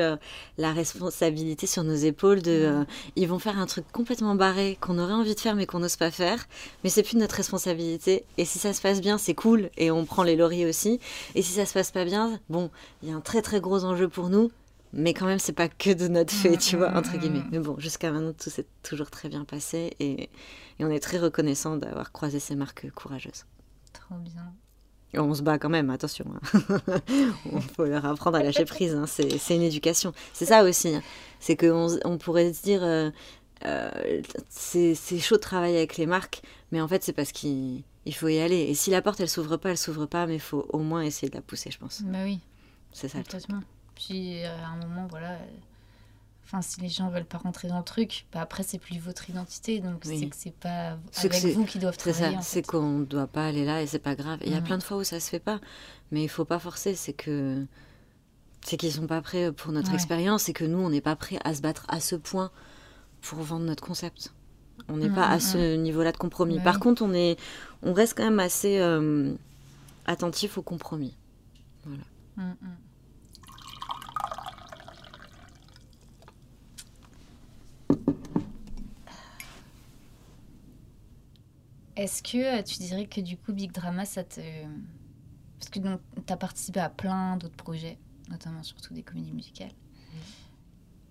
la 0.57 0.73
responsabilité 0.73 1.67
sur 1.67 1.83
nos 1.83 1.95
épaules 1.95 2.41
de... 2.41 2.51
Euh, 2.51 2.83
ils 3.15 3.27
vont 3.27 3.39
faire 3.39 3.57
un 3.57 3.65
truc 3.65 3.85
complètement 3.91 4.35
barré 4.35 4.77
qu'on 4.81 4.97
aurait 4.97 5.13
envie 5.13 5.35
de 5.35 5.39
faire 5.39 5.55
mais 5.55 5.65
qu'on 5.65 5.79
n'ose 5.79 5.95
pas 5.95 6.11
faire, 6.11 6.47
mais 6.83 6.89
c'est 6.89 7.03
plus 7.03 7.15
de 7.15 7.19
notre 7.19 7.35
responsabilité. 7.35 8.25
Et 8.37 8.45
si 8.45 8.59
ça 8.59 8.73
se 8.73 8.81
passe 8.81 9.01
bien, 9.01 9.17
c'est 9.17 9.35
cool 9.35 9.69
et 9.77 9.91
on 9.91 10.05
prend 10.05 10.23
les 10.23 10.35
lauriers 10.35 10.65
aussi. 10.65 10.99
Et 11.35 11.41
si 11.41 11.53
ça 11.53 11.65
se 11.65 11.73
passe 11.73 11.91
pas 11.91 12.03
bien, 12.03 12.39
bon, 12.49 12.71
il 13.03 13.09
y 13.09 13.11
a 13.11 13.15
un 13.15 13.21
très 13.21 13.41
très 13.41 13.61
gros 13.61 13.83
enjeu 13.85 14.09
pour 14.09 14.29
nous, 14.29 14.51
mais 14.91 15.13
quand 15.13 15.27
même, 15.27 15.39
c'est 15.39 15.53
pas 15.53 15.69
que 15.69 15.91
de 15.91 16.07
notre 16.07 16.33
fait, 16.33 16.57
tu 16.57 16.75
vois, 16.75 16.97
entre 16.97 17.17
guillemets. 17.17 17.43
Mais 17.51 17.59
bon, 17.59 17.77
jusqu'à 17.77 18.11
maintenant, 18.11 18.33
tout 18.33 18.49
s'est 18.49 18.65
toujours 18.83 19.11
très 19.11 19.29
bien 19.29 19.45
passé 19.45 19.95
et, 19.99 20.23
et 20.79 20.85
on 20.85 20.89
est 20.89 20.99
très 20.99 21.19
reconnaissant 21.19 21.77
d'avoir 21.77 22.11
croisé 22.11 22.39
ces 22.39 22.55
marques 22.55 22.89
courageuses. 22.95 23.45
Trop 23.93 24.15
bien. 24.15 24.53
On 25.15 25.33
se 25.33 25.41
bat 25.41 25.57
quand 25.57 25.69
même, 25.69 25.89
attention. 25.89 26.25
hein. 26.53 26.59
Il 27.51 27.61
faut 27.75 27.85
leur 27.85 28.05
apprendre 28.05 28.37
à 28.37 28.43
lâcher 28.43 28.65
prise, 28.65 28.93
hein, 28.93 29.05
c'est 29.07 29.55
une 29.55 29.63
éducation. 29.63 30.13
C'est 30.33 30.45
ça 30.45 30.63
aussi, 30.63 30.95
hein. 30.95 31.01
c'est 31.39 31.55
qu'on 31.57 31.87
on 32.05 32.17
pourrait 32.19 32.53
se 32.53 32.61
dire, 32.61 32.83
euh, 32.83 33.09
euh, 33.65 34.21
c'est 34.49 34.93
chaud 35.19 35.35
de 35.37 35.41
travailler 35.41 35.77
avec 35.77 35.97
les 35.97 36.05
marques, 36.05 36.41
mais 36.71 36.79
en 36.79 36.87
fait, 36.87 37.03
c'est 37.03 37.13
parce 37.13 37.31
qu'il 37.31 37.81
il 38.05 38.13
faut 38.15 38.27
y 38.27 38.39
aller. 38.39 38.61
Et 38.61 38.75
si 38.75 38.91
la 38.91 39.01
porte, 39.01 39.19
elle 39.19 39.29
s'ouvre 39.29 39.57
pas, 39.57 39.71
elle 39.71 39.77
s'ouvre 39.77 40.05
pas, 40.05 40.27
mais 40.27 40.35
il 40.35 40.39
faut 40.41 40.67
au 40.69 40.79
moins 40.79 41.01
essayer 41.01 41.29
de 41.29 41.35
la 41.35 41.41
pousser, 41.41 41.71
je 41.71 41.79
pense. 41.79 42.01
Bah 42.03 42.19
oui, 42.23 42.39
C'est 42.91 43.07
ça. 43.09 43.19
Puis 43.95 44.45
euh, 44.45 44.55
à 44.63 44.67
un 44.69 44.77
moment, 44.77 45.07
voilà. 45.09 45.37
Enfin, 46.51 46.63
si 46.63 46.81
les 46.81 46.89
gens 46.89 47.09
veulent 47.09 47.25
pas 47.25 47.37
rentrer 47.37 47.67
dans 47.67 47.77
le 47.77 47.83
truc, 47.83 48.25
bah 48.33 48.41
après 48.41 48.63
c'est 48.63 48.79
plus 48.79 48.97
votre 48.97 49.29
identité, 49.29 49.81
donc 49.81 50.01
Oui. 50.07 50.19
c'est 50.19 50.27
que 50.29 50.35
c'est 50.35 50.53
pas 50.53 50.97
avec 51.17 51.33
c'est- 51.35 51.51
vous 51.51 51.63
qui 51.63 51.77
doivent 51.77 51.95
travailler. 51.95 52.37
c'est 52.41 52.65
qu'on 52.65 52.99
ne 52.99 53.05
doit 53.05 53.27
pas 53.27 53.45
aller 53.45 53.65
là 53.65 53.83
et 53.83 53.87
c'est 53.87 53.99
pas 53.99 54.15
grave. 54.15 54.39
Il 54.43 54.51
y 54.51 54.55
a 54.55 54.59
Mhm. 54.59 54.63
plein 54.65 54.77
de 54.79 54.83
fois 54.83 54.97
où 54.97 55.03
ça 55.03 55.19
se 55.19 55.29
fait 55.29 55.39
pas, 55.39 55.59
mais 56.11 56.23
il 56.23 56.27
faut 56.27 56.45
pas 56.45 56.57
forcer. 56.57 56.95
C'est 56.95 57.13
que 57.13 57.65
c'est 58.65 58.77
qu'ils 58.77 58.91
sont 58.93 59.05
pas 59.05 59.21
prêts 59.21 59.51
pour 59.51 59.71
notre 59.71 59.89
Ouais. 59.89 59.95
expérience 59.95 60.49
et 60.49 60.53
que 60.53 60.65
nous 60.65 60.79
on 60.79 60.89
n'est 60.89 61.01
pas 61.01 61.15
prêts 61.15 61.37
à 61.43 61.53
se 61.53 61.61
battre 61.61 61.85
à 61.87 61.99
ce 61.99 62.15
point 62.15 62.49
pour 63.21 63.37
vendre 63.43 63.65
notre 63.65 63.83
concept. 63.83 64.33
On 64.87 64.97
n'est 64.97 65.09
Mhm, 65.09 65.15
pas 65.15 65.27
à 65.27 65.35
mhm. 65.35 65.39
ce 65.41 65.75
niveau-là 65.75 66.11
de 66.11 66.17
compromis. 66.17 66.57
Bah 66.57 66.63
Par 66.63 66.75
oui. 66.75 66.81
contre, 66.81 67.03
on 67.03 67.13
est, 67.13 67.37
on 67.83 67.93
reste 67.93 68.17
quand 68.17 68.23
même 68.23 68.39
assez 68.39 68.79
euh, 68.79 69.35
attentif 70.07 70.57
au 70.57 70.63
compromis. 70.63 71.15
Mm, 71.85 72.41
Est-ce 81.95 82.23
que 82.23 82.59
euh, 82.59 82.63
tu 82.63 82.77
dirais 82.77 83.07
que 83.07 83.19
du 83.19 83.35
coup 83.37 83.51
Big 83.51 83.71
Drama, 83.71 84.05
ça 84.05 84.23
te... 84.23 84.39
Parce 85.59 85.69
que 85.69 85.79
tu 85.79 86.33
as 86.33 86.37
participé 86.37 86.79
à 86.79 86.89
plein 86.89 87.35
d'autres 87.35 87.57
projets, 87.57 87.97
notamment 88.29 88.63
surtout 88.63 88.93
des 88.93 89.03
comédies 89.03 89.33
musicales. 89.33 89.73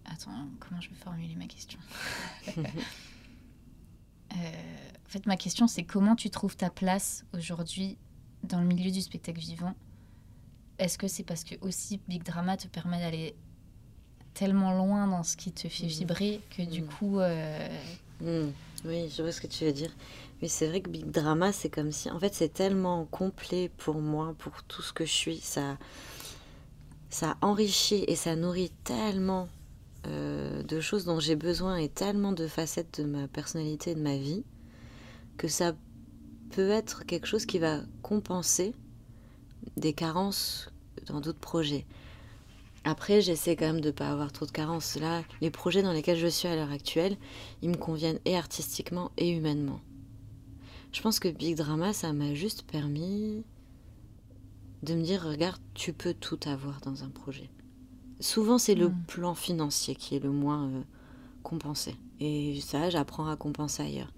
Attends, 0.06 0.48
comment 0.58 0.80
je 0.80 0.88
vais 0.88 0.94
formuler 0.96 1.36
ma 1.36 1.46
question 1.46 1.78
Euh, 4.36 4.90
En 5.06 5.08
fait, 5.08 5.24
ma 5.26 5.36
question, 5.38 5.66
c'est 5.66 5.84
comment 5.84 6.14
tu 6.14 6.28
trouves 6.28 6.54
ta 6.54 6.68
place 6.68 7.24
aujourd'hui 7.32 7.96
dans 8.42 8.60
le 8.60 8.66
milieu 8.66 8.90
du 8.90 9.00
spectacle 9.00 9.40
vivant? 9.40 9.74
Est-ce 10.78 10.98
que 10.98 11.08
c'est 11.08 11.24
parce 11.24 11.44
que 11.44 11.54
aussi 11.62 11.98
Big 12.08 12.22
Drama 12.24 12.58
te 12.58 12.68
permet 12.68 12.98
d'aller 13.00 13.34
tellement 14.38 14.72
loin 14.72 15.06
dans 15.08 15.22
ce 15.24 15.36
qui 15.36 15.50
te 15.52 15.68
fait 15.68 15.84
Mhm. 15.84 15.88
vibrer 15.90 16.40
que 16.56 16.62
du 16.62 16.82
Mhm. 16.82 16.88
coup... 16.88 17.18
euh, 17.20 17.68
Hmm, 18.20 18.50
Oui, 18.84 19.12
je 19.16 19.22
vois 19.22 19.32
ce 19.32 19.40
que 19.40 19.46
tu 19.48 19.64
veux 19.64 19.72
dire. 19.72 19.90
Mais 20.40 20.48
c'est 20.48 20.68
vrai 20.68 20.80
que 20.80 20.88
Big 20.90 21.04
Drama, 21.10 21.52
c'est 21.52 21.68
comme 21.68 21.90
si. 21.92 22.08
En 22.10 22.18
fait, 22.20 22.32
c'est 22.34 22.52
tellement 22.52 23.04
complet 23.06 23.70
pour 23.76 23.96
moi, 24.00 24.34
pour 24.38 24.62
tout 24.64 24.82
ce 24.82 24.92
que 24.92 25.04
je 25.04 25.10
suis. 25.12 25.38
Ça, 25.38 25.76
ça 27.10 27.36
enrichit 27.42 28.04
et 28.06 28.14
ça 28.16 28.36
nourrit 28.36 28.70
tellement 28.84 29.48
euh, 30.06 30.62
de 30.62 30.80
choses 30.80 31.04
dont 31.04 31.18
j'ai 31.20 31.34
besoin 31.36 31.76
et 31.76 31.88
tellement 31.88 32.32
de 32.32 32.46
facettes 32.46 33.00
de 33.00 33.04
ma 33.06 33.26
personnalité 33.28 33.92
et 33.92 33.94
de 33.96 34.00
ma 34.02 34.16
vie 34.16 34.44
que 35.36 35.48
ça 35.48 35.74
peut 36.50 36.70
être 36.70 37.04
quelque 37.04 37.26
chose 37.26 37.46
qui 37.46 37.58
va 37.58 37.80
compenser 38.02 38.74
des 39.76 39.92
carences 39.92 40.70
dans 41.06 41.20
d'autres 41.20 41.38
projets. 41.40 41.84
Après, 42.88 43.20
j'essaie 43.20 43.54
quand 43.54 43.66
même 43.66 43.82
de 43.82 43.88
ne 43.88 43.92
pas 43.92 44.08
avoir 44.08 44.32
trop 44.32 44.46
de 44.46 44.50
carences. 44.50 44.96
Là, 44.96 45.22
les 45.42 45.50
projets 45.50 45.82
dans 45.82 45.92
lesquels 45.92 46.16
je 46.16 46.26
suis 46.26 46.48
à 46.48 46.56
l'heure 46.56 46.72
actuelle, 46.72 47.18
ils 47.60 47.68
me 47.68 47.76
conviennent 47.76 48.18
et 48.24 48.34
artistiquement 48.34 49.12
et 49.18 49.28
humainement. 49.30 49.80
Je 50.92 51.02
pense 51.02 51.20
que 51.20 51.28
Big 51.28 51.54
Drama, 51.54 51.92
ça 51.92 52.14
m'a 52.14 52.32
juste 52.32 52.62
permis 52.62 53.44
de 54.82 54.94
me 54.94 55.02
dire, 55.02 55.22
regarde, 55.22 55.60
tu 55.74 55.92
peux 55.92 56.14
tout 56.14 56.40
avoir 56.46 56.80
dans 56.80 57.04
un 57.04 57.10
projet. 57.10 57.50
Souvent, 58.20 58.56
c'est 58.56 58.74
le 58.74 58.88
Mm. 58.88 59.02
plan 59.06 59.34
financier 59.34 59.94
qui 59.94 60.16
est 60.16 60.20
le 60.24 60.30
moins 60.30 60.70
euh, 60.70 60.82
compensé. 61.42 61.94
Et 62.20 62.58
ça, 62.62 62.88
j'apprends 62.88 63.28
à 63.28 63.36
compenser 63.36 63.82
ailleurs. 63.82 64.14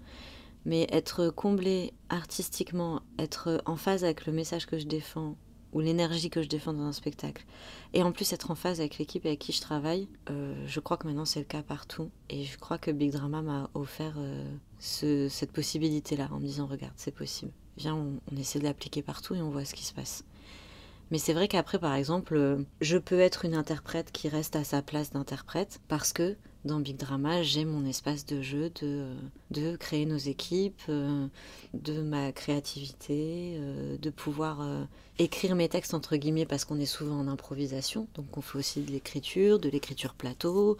Mais 0.63 0.87
être 0.91 1.29
comblé 1.29 1.91
artistiquement, 2.07 3.01
être 3.19 3.61
en 3.65 3.75
phase 3.75 4.05
avec 4.05 4.25
le 4.27 4.31
message 4.31 4.65
que 4.65 4.79
je 4.79 4.85
défends 4.85 5.35
ou 5.73 5.79
l'énergie 5.79 6.29
que 6.29 6.41
je 6.41 6.47
défends 6.49 6.73
dans 6.73 6.83
un 6.83 6.91
spectacle, 6.91 7.45
et 7.93 8.03
en 8.03 8.11
plus 8.11 8.31
être 8.33 8.51
en 8.51 8.55
phase 8.55 8.79
avec 8.79 8.97
l'équipe 8.97 9.25
avec 9.25 9.39
qui 9.39 9.51
je 9.53 9.61
travaille, 9.61 10.07
euh, 10.29 10.53
je 10.67 10.79
crois 10.79 10.97
que 10.97 11.07
maintenant 11.07 11.25
c'est 11.25 11.39
le 11.39 11.45
cas 11.45 11.63
partout. 11.63 12.09
Et 12.29 12.43
je 12.45 12.57
crois 12.57 12.77
que 12.77 12.91
Big 12.91 13.11
Drama 13.11 13.41
m'a 13.41 13.69
offert 13.73 14.15
euh, 14.17 14.43
ce- 14.79 15.27
cette 15.29 15.51
possibilité-là 15.51 16.29
en 16.31 16.39
me 16.39 16.45
disant 16.45 16.65
regarde, 16.67 16.93
c'est 16.97 17.15
possible. 17.15 17.51
Viens, 17.77 17.95
on 17.95 18.35
essaie 18.37 18.59
de 18.59 18.65
l'appliquer 18.65 19.01
partout 19.01 19.33
et 19.35 19.41
on 19.41 19.49
voit 19.49 19.65
ce 19.65 19.73
qui 19.73 19.85
se 19.85 19.93
passe. 19.93 20.23
Mais 21.11 21.17
c'est 21.17 21.33
vrai 21.33 21.49
qu'après, 21.49 21.77
par 21.77 21.93
exemple, 21.93 22.35
euh, 22.35 22.63
je 22.79 22.97
peux 22.97 23.19
être 23.19 23.43
une 23.43 23.53
interprète 23.53 24.13
qui 24.13 24.29
reste 24.29 24.55
à 24.55 24.63
sa 24.63 24.81
place 24.81 25.11
d'interprète 25.11 25.81
parce 25.89 26.13
que 26.13 26.37
dans 26.63 26.79
Big 26.79 26.95
Drama, 26.95 27.43
j'ai 27.43 27.65
mon 27.65 27.85
espace 27.85 28.25
de 28.25 28.41
jeu, 28.41 28.71
de, 28.81 29.13
de 29.49 29.75
créer 29.75 30.05
nos 30.05 30.17
équipes, 30.17 30.81
euh, 30.87 31.27
de 31.73 32.01
ma 32.01 32.31
créativité, 32.31 33.57
euh, 33.57 33.97
de 33.97 34.09
pouvoir 34.09 34.65
écrire 35.19 35.55
mes 35.55 35.67
textes 35.67 35.93
entre 35.93 36.15
guillemets 36.15 36.45
parce 36.45 36.63
qu'on 36.63 36.79
est 36.79 36.85
souvent 36.85 37.19
en 37.19 37.27
improvisation, 37.27 38.07
donc 38.13 38.37
on 38.37 38.41
fait 38.41 38.59
aussi 38.59 38.81
de 38.81 38.91
l'écriture, 38.91 39.59
de 39.59 39.69
l'écriture 39.69 40.13
plateau. 40.13 40.77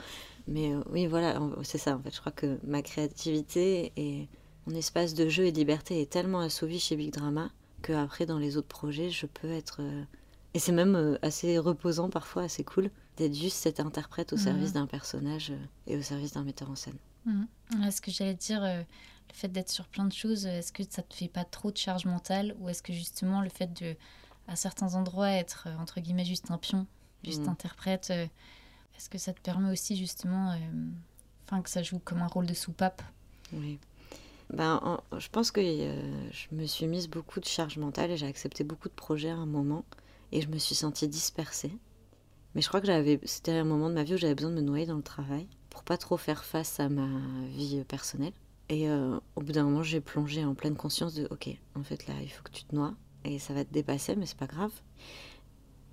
Mais 0.47 0.71
oui, 0.91 1.07
voilà, 1.07 1.41
c'est 1.63 1.77
ça 1.77 1.97
en 1.97 1.99
fait. 1.99 2.13
Je 2.15 2.19
crois 2.21 2.31
que 2.31 2.57
ma 2.63 2.81
créativité 2.81 3.91
et 3.97 4.27
mon 4.65 4.75
espace 4.75 5.13
de 5.13 5.27
jeu 5.27 5.45
et 5.45 5.51
de 5.51 5.57
liberté 5.57 5.99
est 5.99 6.09
tellement 6.09 6.39
assouvi 6.39 6.79
chez 6.79 6.95
Big 6.95 7.11
Drama 7.11 7.49
que 7.81 7.93
après 7.93 8.27
dans 8.27 8.37
les 8.37 8.55
autres 8.55 8.67
projets, 8.67 9.09
je 9.09 9.25
peux 9.25 9.49
être 9.49 9.81
et 10.53 10.59
c'est 10.59 10.71
même 10.71 10.95
euh, 10.95 11.17
assez 11.21 11.57
reposant 11.57 12.09
parfois, 12.09 12.43
assez 12.43 12.63
cool 12.63 12.89
d'être 13.17 13.35
juste 13.35 13.57
cet 13.57 13.79
interprète 13.79 14.33
au 14.33 14.37
mhm. 14.37 14.43
service 14.43 14.73
d'un 14.73 14.87
personnage 14.87 15.51
euh, 15.51 15.65
et 15.87 15.97
au 15.97 16.01
service 16.01 16.33
d'un 16.33 16.43
metteur 16.43 16.69
en 16.69 16.75
scène. 16.75 16.97
Mhm. 17.25 17.47
Est-ce 17.85 18.01
que 18.01 18.11
j'allais 18.11 18.33
dire, 18.33 18.63
euh, 18.63 18.79
le 18.79 19.33
fait 19.33 19.47
d'être 19.47 19.69
sur 19.69 19.87
plein 19.87 20.05
de 20.05 20.13
choses, 20.13 20.45
est-ce 20.45 20.73
que 20.73 20.83
ça 20.89 21.01
te 21.01 21.13
fait 21.13 21.29
pas 21.29 21.45
trop 21.45 21.71
de 21.71 21.77
charge 21.77 22.05
mentale 22.05 22.55
ou 22.59 22.69
est-ce 22.69 22.83
que 22.83 22.91
justement 22.91 23.41
le 23.41 23.49
fait 23.49 23.71
de, 23.81 23.95
à 24.47 24.55
certains 24.55 24.95
endroits, 24.95 25.29
être 25.29 25.67
entre 25.79 26.01
guillemets 26.01 26.25
juste 26.25 26.51
un 26.51 26.57
pion, 26.57 26.85
juste 27.23 27.41
mhm. 27.41 27.49
interprète, 27.49 28.09
est-ce 28.09 29.09
que 29.09 29.17
ça 29.17 29.31
te 29.31 29.39
permet 29.39 29.71
aussi 29.71 29.95
justement, 29.95 30.57
enfin 31.45 31.61
que 31.61 31.69
ça 31.69 31.81
joue 31.81 31.99
comme 31.99 32.21
un 32.21 32.27
rôle 32.27 32.45
de 32.45 32.53
soupape? 32.53 33.01
Oui. 33.53 33.79
Ben, 34.51 34.99
je 35.17 35.29
pense 35.29 35.49
que 35.51 35.61
je 35.61 36.55
me 36.55 36.65
suis 36.65 36.87
mise 36.87 37.07
beaucoup 37.07 37.39
de 37.39 37.45
charge 37.45 37.77
mentale 37.77 38.11
et 38.11 38.17
j'ai 38.17 38.27
accepté 38.27 38.65
beaucoup 38.65 38.89
de 38.89 38.93
projets 38.93 39.29
à 39.29 39.37
un 39.37 39.45
moment 39.45 39.85
et 40.31 40.41
je 40.41 40.47
me 40.47 40.57
suis 40.57 40.75
sentie 40.75 41.07
dispersée. 41.07 41.71
Mais 42.53 42.61
je 42.61 42.67
crois 42.67 42.81
que 42.81 42.87
j'avais, 42.87 43.19
c'était 43.23 43.51
un 43.51 43.63
moment 43.63 43.89
de 43.89 43.95
ma 43.95 44.03
vie 44.03 44.15
où 44.15 44.17
j'avais 44.17 44.35
besoin 44.35 44.51
de 44.51 44.55
me 44.55 44.61
noyer 44.61 44.85
dans 44.85 44.97
le 44.97 45.03
travail 45.03 45.47
pour 45.69 45.83
pas 45.83 45.97
trop 45.97 46.17
faire 46.17 46.43
face 46.43 46.79
à 46.79 46.89
ma 46.89 47.07
vie 47.55 47.83
personnelle. 47.87 48.33
Et 48.69 48.89
euh, 48.89 49.17
au 49.35 49.41
bout 49.41 49.51
d'un 49.51 49.63
moment, 49.63 49.83
j'ai 49.83 50.01
plongé 50.01 50.43
en 50.45 50.53
pleine 50.53 50.75
conscience 50.75 51.13
de 51.13 51.27
OK, 51.31 51.49
en 51.75 51.83
fait 51.83 52.07
là, 52.07 52.13
il 52.21 52.29
faut 52.29 52.43
que 52.43 52.51
tu 52.51 52.63
te 52.63 52.75
noies 52.75 52.93
et 53.25 53.39
ça 53.39 53.53
va 53.53 53.63
te 53.63 53.73
dépasser, 53.73 54.15
mais 54.15 54.25
c'est 54.25 54.37
pas 54.37 54.47
grave. 54.47 54.71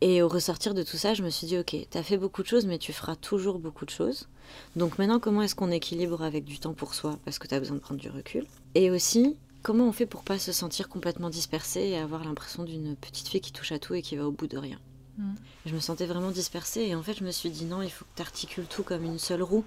Et 0.00 0.22
au 0.22 0.28
ressortir 0.28 0.74
de 0.74 0.84
tout 0.84 0.96
ça, 0.96 1.12
je 1.14 1.24
me 1.24 1.30
suis 1.30 1.46
dit 1.46 1.58
OK, 1.58 1.76
tu 1.90 1.98
as 1.98 2.02
fait 2.02 2.16
beaucoup 2.16 2.42
de 2.42 2.46
choses, 2.46 2.66
mais 2.66 2.78
tu 2.78 2.92
feras 2.92 3.16
toujours 3.16 3.58
beaucoup 3.58 3.84
de 3.84 3.90
choses. 3.90 4.28
Donc 4.76 4.98
maintenant, 4.98 5.18
comment 5.18 5.42
est-ce 5.42 5.56
qu'on 5.56 5.72
équilibre 5.72 6.22
avec 6.22 6.44
du 6.44 6.60
temps 6.60 6.72
pour 6.72 6.94
soi 6.94 7.18
parce 7.24 7.38
que 7.38 7.48
tu 7.48 7.54
as 7.54 7.58
besoin 7.58 7.76
de 7.76 7.80
prendre 7.80 8.00
du 8.00 8.08
recul? 8.08 8.46
Et 8.76 8.90
aussi, 8.90 9.36
Comment 9.62 9.86
on 9.86 9.92
fait 9.92 10.06
pour 10.06 10.22
pas 10.22 10.38
se 10.38 10.52
sentir 10.52 10.88
complètement 10.88 11.30
dispersé 11.30 11.80
et 11.80 11.98
avoir 11.98 12.24
l'impression 12.24 12.64
d'une 12.64 12.96
petite 12.96 13.28
fille 13.28 13.40
qui 13.40 13.52
touche 13.52 13.72
à 13.72 13.78
tout 13.78 13.94
et 13.94 14.02
qui 14.02 14.16
va 14.16 14.26
au 14.26 14.30
bout 14.30 14.46
de 14.46 14.56
rien 14.56 14.78
mm. 15.18 15.34
Je 15.66 15.74
me 15.74 15.80
sentais 15.80 16.06
vraiment 16.06 16.30
dispersée 16.30 16.82
et 16.82 16.94
en 16.94 17.02
fait 17.02 17.14
je 17.14 17.24
me 17.24 17.30
suis 17.30 17.50
dit 17.50 17.64
non, 17.64 17.82
il 17.82 17.90
faut 17.90 18.04
que 18.04 18.16
tu 18.16 18.22
articules 18.22 18.66
tout 18.66 18.82
comme 18.82 19.04
une 19.04 19.18
seule 19.18 19.42
roue. 19.42 19.64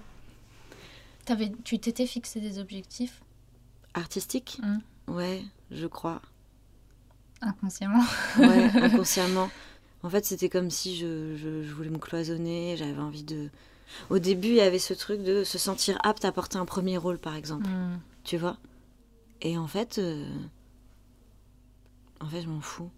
Avais, 1.28 1.52
tu 1.64 1.78
t'étais 1.78 2.06
fixé 2.06 2.40
des 2.40 2.58
objectifs 2.58 3.22
Artistiques 3.94 4.60
mm. 4.62 5.12
Ouais, 5.12 5.44
je 5.70 5.86
crois. 5.86 6.22
Inconsciemment 7.40 8.04
Ouais, 8.38 8.70
inconsciemment. 8.74 9.50
En 10.02 10.10
fait, 10.10 10.24
c'était 10.24 10.48
comme 10.48 10.70
si 10.70 10.96
je, 10.96 11.36
je, 11.36 11.72
voulais 11.72 11.90
me 11.90 11.98
cloisonner, 11.98 12.76
j'avais 12.76 12.98
envie 12.98 13.22
de... 13.22 13.48
Au 14.10 14.18
début, 14.18 14.48
il 14.48 14.54
y 14.54 14.60
avait 14.60 14.78
ce 14.78 14.94
truc 14.94 15.22
de 15.22 15.44
se 15.44 15.58
sentir 15.58 15.98
apte 16.02 16.24
à 16.24 16.32
porter 16.32 16.58
un 16.58 16.64
premier 16.64 16.96
rôle, 16.96 17.18
par 17.18 17.36
exemple. 17.36 17.68
Mm. 17.68 18.00
Tu 18.24 18.36
vois? 18.36 18.56
Et 19.42 19.58
en 19.58 19.66
fait, 19.66 19.98
euh, 19.98 20.24
en 22.20 22.28
fait, 22.28 22.42
je 22.42 22.48
m'en 22.48 22.60
fous. 22.60 22.90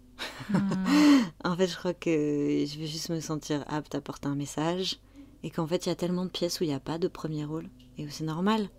Hmm. 0.51 0.57
en 1.43 1.55
fait, 1.55 1.67
je 1.67 1.75
crois 1.75 1.95
que 1.95 2.11
je 2.11 2.79
vais 2.79 2.87
juste 2.87 3.09
me 3.09 3.19
sentir 3.19 3.65
apte 3.67 3.95
à 3.95 4.01
porter 4.01 4.27
un 4.27 4.35
message. 4.35 4.99
Et 5.43 5.49
qu'en 5.49 5.67
fait, 5.67 5.85
il 5.85 5.89
y 5.89 5.91
a 5.91 5.95
tellement 5.95 6.25
de 6.25 6.29
pièces 6.29 6.59
où 6.59 6.63
il 6.63 6.67
n'y 6.67 6.73
a 6.73 6.79
pas 6.79 6.99
de 6.99 7.07
premier 7.07 7.45
rôle. 7.45 7.67
Et 7.97 8.05
où 8.05 8.09
c'est 8.09 8.23
normal. 8.23 8.69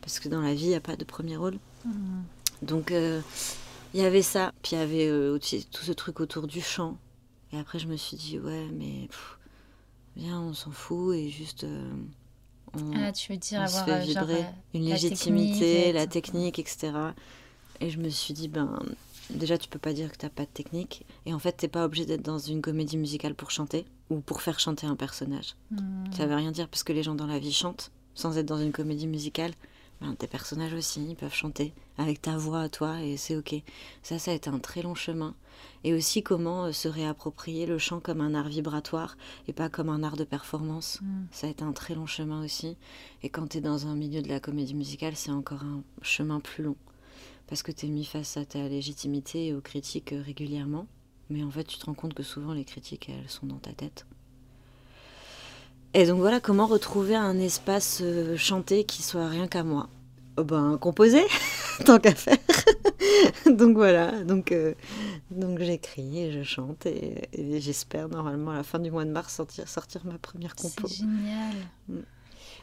Parce 0.00 0.20
que 0.20 0.28
dans 0.28 0.40
la 0.40 0.54
vie, 0.54 0.64
il 0.64 0.68
n'y 0.68 0.74
a 0.76 0.80
pas 0.80 0.96
de 0.96 1.04
premier 1.04 1.36
rôle. 1.36 1.58
Hmm. 1.84 2.22
Donc, 2.62 2.92
euh, 2.92 3.20
il 3.94 4.00
y 4.00 4.04
avait 4.04 4.22
ça. 4.22 4.52
Puis 4.62 4.76
il 4.76 4.78
y 4.78 4.82
avait 4.82 5.08
euh, 5.08 5.38
tout 5.38 5.82
ce 5.82 5.92
truc 5.92 6.20
autour 6.20 6.46
du 6.46 6.60
chant. 6.60 6.98
Et 7.52 7.58
après, 7.58 7.80
je 7.80 7.88
me 7.88 7.96
suis 7.96 8.16
dit, 8.16 8.38
ouais, 8.38 8.68
mais 8.72 9.08
viens, 10.16 10.40
on 10.40 10.54
s'en 10.54 10.70
fout. 10.70 11.16
Et 11.16 11.30
juste 11.30 11.66
ah, 12.96 13.12
tu 13.12 13.32
veux 13.32 13.38
dire 13.38 13.60
avoir 13.60 13.84
se 13.84 13.90
fait 13.90 13.96
euh, 13.96 13.98
vibrer 13.98 14.40
euh, 14.40 14.74
une 14.74 14.84
légitimité, 14.84 15.92
la 15.92 16.06
technique, 16.06 16.58
etc. 16.58 16.92
Et 17.80 17.90
je 17.90 17.98
me 17.98 18.08
suis 18.08 18.32
dit, 18.34 18.48
ben, 18.48 18.78
déjà, 19.30 19.58
tu 19.58 19.68
peux 19.68 19.78
pas 19.78 19.92
dire 19.92 20.10
que 20.10 20.16
t'as 20.16 20.30
pas 20.30 20.44
de 20.44 20.50
technique. 20.50 21.04
Et 21.26 21.34
en 21.34 21.38
fait, 21.38 21.52
t'es 21.52 21.68
pas 21.68 21.84
obligé 21.84 22.06
d'être 22.06 22.22
dans 22.22 22.38
une 22.38 22.62
comédie 22.62 22.96
musicale 22.96 23.34
pour 23.34 23.50
chanter 23.50 23.84
ou 24.10 24.20
pour 24.20 24.42
faire 24.42 24.60
chanter 24.60 24.86
un 24.86 24.96
personnage. 24.96 25.54
Hmm. 25.70 26.12
Ça 26.12 26.26
veut 26.26 26.36
rien 26.36 26.52
dire 26.52 26.68
parce 26.68 26.82
que 26.82 26.92
les 26.92 27.02
gens 27.02 27.14
dans 27.14 27.26
la 27.26 27.38
vie 27.38 27.52
chantent 27.52 27.90
sans 28.14 28.38
être 28.38 28.46
dans 28.46 28.58
une 28.58 28.72
comédie 28.72 29.06
musicale. 29.06 29.52
Ben, 30.02 30.16
tes 30.16 30.26
personnages 30.26 30.74
aussi, 30.74 31.04
ils 31.10 31.14
peuvent 31.14 31.34
chanter 31.34 31.72
avec 31.96 32.20
ta 32.20 32.36
voix 32.36 32.62
à 32.62 32.68
toi 32.68 33.00
et 33.00 33.16
c'est 33.16 33.36
ok. 33.36 33.54
Ça, 34.02 34.18
ça 34.18 34.32
a 34.32 34.34
été 34.34 34.50
un 34.50 34.58
très 34.58 34.82
long 34.82 34.96
chemin 34.96 35.36
et 35.84 35.94
aussi 35.94 36.24
comment 36.24 36.64
euh, 36.64 36.72
se 36.72 36.88
réapproprier 36.88 37.66
le 37.66 37.78
chant 37.78 38.00
comme 38.00 38.20
un 38.20 38.34
art 38.34 38.48
vibratoire 38.48 39.16
et 39.46 39.52
pas 39.52 39.68
comme 39.68 39.88
un 39.88 40.02
art 40.02 40.16
de 40.16 40.24
performance. 40.24 40.98
Mm. 41.02 41.24
Ça 41.30 41.46
a 41.46 41.50
été 41.50 41.62
un 41.62 41.72
très 41.72 41.94
long 41.94 42.06
chemin 42.06 42.44
aussi. 42.44 42.76
Et 43.22 43.28
quand 43.28 43.46
tu 43.48 43.58
es 43.58 43.60
dans 43.60 43.86
un 43.86 43.94
milieu 43.94 44.22
de 44.22 44.28
la 44.28 44.40
comédie 44.40 44.74
musicale, 44.74 45.14
c'est 45.14 45.30
encore 45.30 45.62
un 45.62 45.84
chemin 46.02 46.40
plus 46.40 46.64
long. 46.64 46.76
Parce 47.46 47.62
que 47.62 47.70
tu 47.70 47.86
es 47.86 47.88
mis 47.88 48.04
face 48.04 48.36
à 48.36 48.44
ta 48.44 48.68
légitimité 48.68 49.46
et 49.46 49.54
aux 49.54 49.60
critiques 49.60 50.12
euh, 50.12 50.22
régulièrement. 50.22 50.88
Mais 51.30 51.44
en 51.44 51.50
fait, 51.50 51.64
tu 51.64 51.78
te 51.78 51.86
rends 51.86 51.94
compte 51.94 52.14
que 52.14 52.24
souvent 52.24 52.54
les 52.54 52.64
critiques, 52.64 53.08
elles 53.08 53.30
sont 53.30 53.46
dans 53.46 53.58
ta 53.58 53.72
tête. 53.72 54.04
Et 55.94 56.06
donc 56.06 56.18
voilà, 56.20 56.40
comment 56.40 56.66
retrouver 56.66 57.14
un 57.14 57.38
espace 57.38 58.00
euh, 58.02 58.36
chanté 58.36 58.84
qui 58.84 59.02
soit 59.02 59.28
rien 59.28 59.46
qu'à 59.46 59.62
moi 59.62 59.88
oh 60.38 60.44
Ben, 60.44 60.78
composer 60.78 61.22
tant 61.84 61.98
qu'à 61.98 62.14
faire. 62.14 62.38
donc 63.46 63.76
voilà, 63.76 64.24
donc, 64.24 64.52
euh, 64.52 64.74
donc 65.30 65.58
j'écris 65.58 66.18
et 66.18 66.32
je 66.32 66.42
chante 66.42 66.86
et, 66.86 67.28
j'espère 67.60 68.08
normalement 68.08 68.52
à 68.52 68.54
la 68.54 68.62
fin 68.62 68.78
du 68.78 68.90
mois 68.90 69.04
de 69.04 69.10
mars 69.10 69.34
sortir, 69.34 69.68
sortir 69.68 70.00
ma 70.04 70.16
première 70.18 70.56
compo. 70.56 70.88
C'est 70.88 70.96
génial. 70.96 71.54
Mm. 71.88 71.98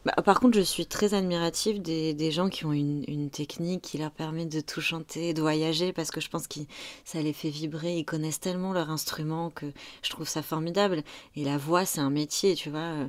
Bah, 0.06 0.14
par 0.24 0.40
contre, 0.40 0.58
je 0.58 0.62
suis 0.62 0.86
très 0.86 1.14
admirative 1.14 1.82
des, 1.82 2.14
des 2.14 2.32
gens 2.32 2.50
qui 2.50 2.66
ont 2.66 2.72
une, 2.72 3.04
une, 3.08 3.30
technique 3.30 3.82
qui 3.82 3.98
leur 3.98 4.12
permet 4.12 4.46
de 4.46 4.62
tout 4.62 4.82
chanter, 4.82 5.34
de 5.34 5.42
voyager, 5.42 5.94
parce 5.94 6.12
que 6.12 6.22
je 6.22 6.30
pense 6.30 6.48
que 6.48 6.60
ça 7.04 7.22
les 7.22 7.34
fait 7.34 7.50
vibrer. 7.50 7.98
Ils 7.98 8.06
connaissent 8.06 8.40
tellement 8.40 8.74
leur 8.74 8.90
instrument 8.90 9.50
que 9.50 9.66
je 10.02 10.10
trouve 10.10 10.28
ça 10.28 10.42
formidable. 10.42 11.04
Et 11.36 11.44
la 11.44 11.58
voix, 11.58 11.86
c'est 11.86 12.02
un 12.02 12.10
métier, 12.10 12.56
tu 12.56 12.70
vois. 12.70 12.80
Euh, 12.80 13.08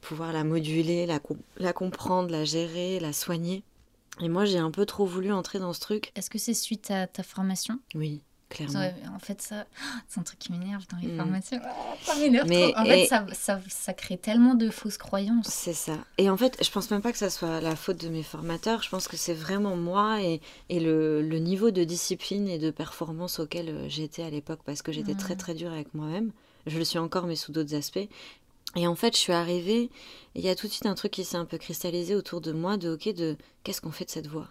pouvoir 0.00 0.32
la 0.32 0.44
moduler, 0.44 1.06
la, 1.06 1.20
la 1.58 1.72
comprendre, 1.72 2.30
la 2.30 2.44
gérer, 2.44 2.98
la 3.00 3.12
soigner. 3.12 3.62
Et 4.20 4.28
moi, 4.28 4.44
j'ai 4.44 4.58
un 4.58 4.70
peu 4.70 4.84
trop 4.84 5.06
voulu 5.06 5.32
entrer 5.32 5.58
dans 5.58 5.72
ce 5.72 5.80
truc. 5.80 6.12
Est-ce 6.14 6.30
que 6.30 6.38
c'est 6.38 6.54
suite 6.54 6.90
à 6.90 7.06
ta 7.06 7.22
formation? 7.22 7.78
Oui, 7.94 8.22
clairement. 8.52 8.92
en 9.14 9.18
fait, 9.18 9.40
ça, 9.42 9.66
c'est 10.08 10.20
un 10.20 10.22
truc 10.22 10.38
qui 10.38 10.52
m'énerve 10.52 10.84
dans 10.88 10.98
les 10.98 11.08
mm. 11.08 11.16
formations. 11.16 11.60
Ah, 11.64 11.94
ça 12.02 12.14
m'énerve 12.16 12.48
trop. 12.48 12.78
En 12.78 12.84
fait, 12.84 13.06
ça, 13.06 13.26
ça, 13.32 13.60
ça, 13.68 13.92
crée 13.92 14.16
tellement 14.16 14.54
de 14.54 14.70
fausses 14.70 14.98
croyances. 14.98 15.46
C'est 15.48 15.72
ça. 15.72 15.96
Et 16.18 16.30
en 16.30 16.36
fait, 16.36 16.56
je 16.62 16.70
pense 16.70 16.90
même 16.90 17.02
pas 17.02 17.12
que 17.12 17.18
ça 17.18 17.30
soit 17.30 17.60
la 17.60 17.76
faute 17.76 18.00
de 18.02 18.08
mes 18.08 18.22
formateurs. 18.22 18.82
Je 18.82 18.88
pense 18.88 19.08
que 19.08 19.16
c'est 19.16 19.34
vraiment 19.34 19.76
moi 19.76 20.22
et, 20.22 20.40
et 20.68 20.80
le, 20.80 21.22
le, 21.22 21.38
niveau 21.38 21.70
de 21.70 21.84
discipline 21.84 22.48
et 22.48 22.58
de 22.58 22.70
performance 22.70 23.40
auquel 23.40 23.68
euh, 23.68 23.88
j'étais 23.88 24.22
à 24.22 24.30
l'époque 24.30 24.60
parce 24.64 24.82
que 24.82 24.92
j'étais 24.92 25.14
très 25.14 25.34
mm. 25.34 25.38
très 25.38 25.54
dure 25.54 25.72
avec 25.72 25.94
moi-même. 25.94 26.32
Je 26.66 26.78
le 26.78 26.84
suis 26.84 26.98
encore, 26.98 27.26
mais 27.26 27.36
sous 27.36 27.52
d'autres 27.52 27.74
aspects. 27.74 28.08
Et 28.76 28.86
en 28.86 28.94
fait, 28.94 29.14
je 29.14 29.18
suis 29.18 29.32
arrivée, 29.32 29.90
il 30.34 30.42
y 30.42 30.48
a 30.48 30.54
tout 30.54 30.66
de 30.66 30.72
suite 30.72 30.86
un 30.86 30.94
truc 30.94 31.12
qui 31.12 31.24
s'est 31.24 31.36
un 31.36 31.44
peu 31.44 31.58
cristallisé 31.58 32.14
autour 32.14 32.40
de 32.40 32.52
moi, 32.52 32.76
de 32.76 32.90
ok, 32.90 33.12
de 33.14 33.36
qu'est-ce 33.64 33.80
qu'on 33.80 33.90
fait 33.90 34.06
de 34.06 34.10
cette 34.10 34.28
voix? 34.28 34.48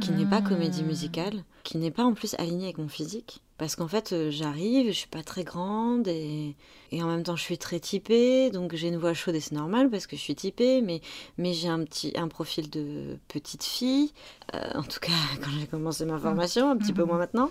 Qui 0.00 0.12
n'est 0.12 0.24
pas 0.24 0.40
comédie 0.40 0.82
mmh. 0.82 0.86
musicale, 0.86 1.44
qui 1.64 1.76
n'est 1.76 1.90
pas 1.90 2.04
en 2.04 2.14
plus 2.14 2.34
alignée 2.38 2.64
avec 2.64 2.78
mon 2.78 2.88
physique. 2.88 3.42
Parce 3.58 3.76
qu'en 3.76 3.86
fait, 3.86 4.12
euh, 4.12 4.30
j'arrive, 4.30 4.86
je 4.86 4.92
suis 4.92 5.08
pas 5.08 5.22
très 5.22 5.44
grande 5.44 6.08
et, 6.08 6.56
et, 6.90 7.02
en 7.02 7.06
même 7.06 7.22
temps, 7.22 7.36
je 7.36 7.42
suis 7.42 7.58
très 7.58 7.78
typée. 7.78 8.50
Donc, 8.50 8.74
j'ai 8.74 8.88
une 8.88 8.96
voix 8.96 9.12
chaude 9.12 9.34
et 9.34 9.40
c'est 9.40 9.54
normal 9.54 9.90
parce 9.90 10.06
que 10.06 10.16
je 10.16 10.20
suis 10.22 10.34
typée, 10.34 10.80
mais, 10.80 11.02
mais 11.36 11.52
j'ai 11.52 11.68
un, 11.68 11.84
petit, 11.84 12.12
un 12.16 12.26
profil 12.28 12.70
de 12.70 13.18
petite 13.28 13.62
fille. 13.62 14.12
Euh, 14.54 14.58
en 14.74 14.82
tout 14.82 14.98
cas, 14.98 15.12
quand 15.42 15.50
j'ai 15.60 15.66
commencé 15.66 16.06
ma 16.06 16.18
formation, 16.18 16.70
un 16.70 16.76
petit 16.76 16.94
peu 16.94 17.04
mmh. 17.04 17.06
moins 17.06 17.18
maintenant. 17.18 17.50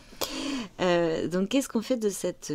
Euh, 0.82 1.28
donc, 1.28 1.50
qu'est-ce 1.50 1.70
qu'on 1.70 1.82
fait 1.82 1.98
de 1.98 2.10
cette 2.10 2.52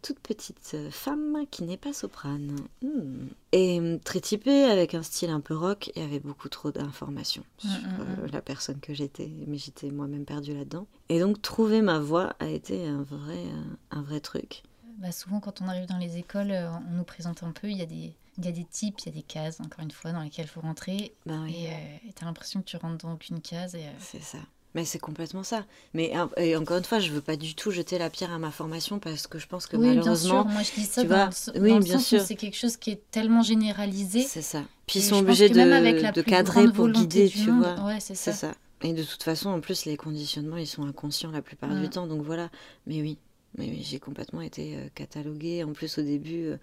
toute 0.00 0.20
petite 0.20 0.76
femme 0.90 1.44
qui 1.50 1.64
n'est 1.64 1.76
pas 1.76 1.92
soprane? 1.92 2.56
Hmm. 2.82 3.26
Et 3.56 4.00
très 4.02 4.20
typée, 4.20 4.64
avec 4.64 4.94
un 4.94 5.04
style 5.04 5.30
un 5.30 5.38
peu 5.38 5.56
rock 5.56 5.92
et 5.94 6.02
avec 6.02 6.24
beaucoup 6.24 6.48
trop 6.48 6.72
d'informations 6.72 7.44
mmh, 7.62 7.68
sur 7.68 8.32
la 8.32 8.42
personne 8.42 8.80
que 8.80 8.92
j'étais. 8.94 9.30
Mais 9.46 9.58
j'étais 9.58 9.92
moi-même 9.92 10.24
perdue 10.24 10.54
là-dedans. 10.54 10.88
Et 11.08 11.20
donc, 11.20 11.40
trouver 11.40 11.80
ma 11.80 12.00
voix 12.00 12.34
a 12.40 12.48
été 12.48 12.88
un 12.88 13.02
vrai, 13.02 13.44
un 13.92 14.02
vrai 14.02 14.18
truc. 14.18 14.64
Bah 14.98 15.12
souvent, 15.12 15.38
quand 15.38 15.60
on 15.62 15.68
arrive 15.68 15.86
dans 15.86 15.98
les 15.98 16.18
écoles, 16.18 16.50
euh, 16.50 16.68
on 16.90 16.96
nous 16.96 17.04
présente 17.04 17.44
un 17.44 17.52
peu. 17.52 17.70
Il 17.70 17.76
y 17.76 17.82
a 17.82 17.86
des, 17.86 18.16
il 18.38 18.44
y 18.44 18.48
a 18.48 18.52
des 18.52 18.64
types, 18.64 18.98
il 19.00 19.06
y 19.06 19.08
a 19.10 19.12
des 19.12 19.22
cases, 19.22 19.60
encore 19.60 19.84
une 19.84 19.90
fois, 19.92 20.10
dans 20.10 20.20
lesquelles 20.20 20.46
il 20.46 20.50
faut 20.50 20.60
rentrer. 20.60 21.14
Bah 21.24 21.34
et 21.48 21.68
euh, 21.68 22.10
tu 22.16 22.22
as 22.22 22.26
l'impression 22.26 22.60
que 22.60 22.66
tu 22.66 22.76
rentres 22.76 23.06
dans 23.06 23.12
aucune 23.12 23.40
case. 23.40 23.76
Euh, 23.76 23.92
C'est 24.00 24.22
ça. 24.22 24.38
Mais 24.74 24.84
c'est 24.84 24.98
complètement 24.98 25.44
ça. 25.44 25.64
Mais 25.92 26.12
et 26.36 26.56
encore 26.56 26.78
une 26.78 26.84
fois, 26.84 26.98
je 26.98 27.10
veux 27.12 27.20
pas 27.20 27.36
du 27.36 27.54
tout 27.54 27.70
jeter 27.70 27.96
la 27.96 28.10
pierre 28.10 28.32
à 28.32 28.38
ma 28.38 28.50
formation 28.50 28.98
parce 28.98 29.28
que 29.28 29.38
je 29.38 29.46
pense 29.46 29.66
que 29.66 29.76
oui, 29.76 29.86
malheureusement, 29.86 30.44
bien 30.44 30.50
sûr. 30.50 30.52
Moi, 30.52 30.62
je 30.62 30.80
dis 30.80 30.86
ça 30.86 31.04
dans, 31.04 31.30
le, 31.54 31.60
oui, 31.60 31.78
bien 31.78 31.98
sûr. 32.00 32.20
c'est 32.20 32.34
quelque 32.34 32.56
chose 32.56 32.76
qui 32.76 32.90
est 32.90 33.02
tellement 33.12 33.42
généralisé. 33.42 34.22
C'est 34.22 34.42
ça. 34.42 34.64
Puis 34.86 34.98
ils 34.98 35.02
sont 35.02 35.18
obligés 35.18 35.48
de, 35.48 36.12
de 36.12 36.22
cadrer 36.22 36.70
pour 36.72 36.88
guider, 36.88 37.28
tu 37.28 37.50
vois. 37.50 37.84
Ouais, 37.84 38.00
c'est 38.00 38.16
ça. 38.16 38.32
ça. 38.32 38.54
Et 38.82 38.92
de 38.92 39.02
toute 39.02 39.22
façon, 39.22 39.48
en 39.50 39.60
plus, 39.60 39.86
les 39.86 39.96
conditionnements, 39.96 40.58
ils 40.58 40.66
sont 40.66 40.84
inconscients 40.84 41.30
la 41.30 41.40
plupart 41.40 41.74
du 41.74 41.88
temps. 41.88 42.06
Donc 42.06 42.22
voilà. 42.22 42.50
Mais 42.86 43.00
oui, 43.00 43.18
mais 43.56 43.66
oui, 43.66 43.82
j'ai 43.82 43.98
complètement 44.00 44.40
été 44.40 44.76
euh, 44.76 44.88
cataloguée. 44.94 45.64
En 45.64 45.72
plus, 45.72 45.98
au 45.98 46.02
début, 46.02 46.46
euh, 46.46 46.56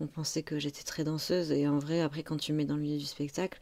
on 0.00 0.06
pensait 0.06 0.42
que 0.42 0.58
j'étais 0.58 0.82
très 0.82 1.04
danseuse. 1.04 1.52
Et 1.52 1.68
en 1.68 1.78
vrai, 1.78 2.00
après, 2.00 2.22
quand 2.22 2.38
tu 2.38 2.52
me 2.52 2.58
mets 2.58 2.64
dans 2.64 2.76
le 2.76 2.82
milieu 2.82 2.98
du 2.98 3.06
spectacle, 3.06 3.60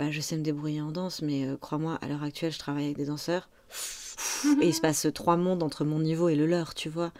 bah, 0.00 0.10
je 0.10 0.22
sais 0.22 0.38
me 0.38 0.42
débrouiller 0.42 0.80
en 0.80 0.92
danse, 0.92 1.20
mais 1.20 1.46
euh, 1.46 1.58
crois-moi, 1.58 1.98
à 2.00 2.08
l'heure 2.08 2.22
actuelle, 2.22 2.50
je 2.50 2.58
travaille 2.58 2.86
avec 2.86 2.96
des 2.96 3.04
danseurs. 3.04 3.50
et 4.62 4.68
il 4.68 4.74
se 4.74 4.80
passe 4.80 5.06
trois 5.12 5.36
mondes 5.36 5.62
entre 5.62 5.84
mon 5.84 5.98
niveau 5.98 6.30
et 6.30 6.36
le 6.36 6.46
leur, 6.46 6.72
tu 6.72 6.88
vois. 6.88 7.12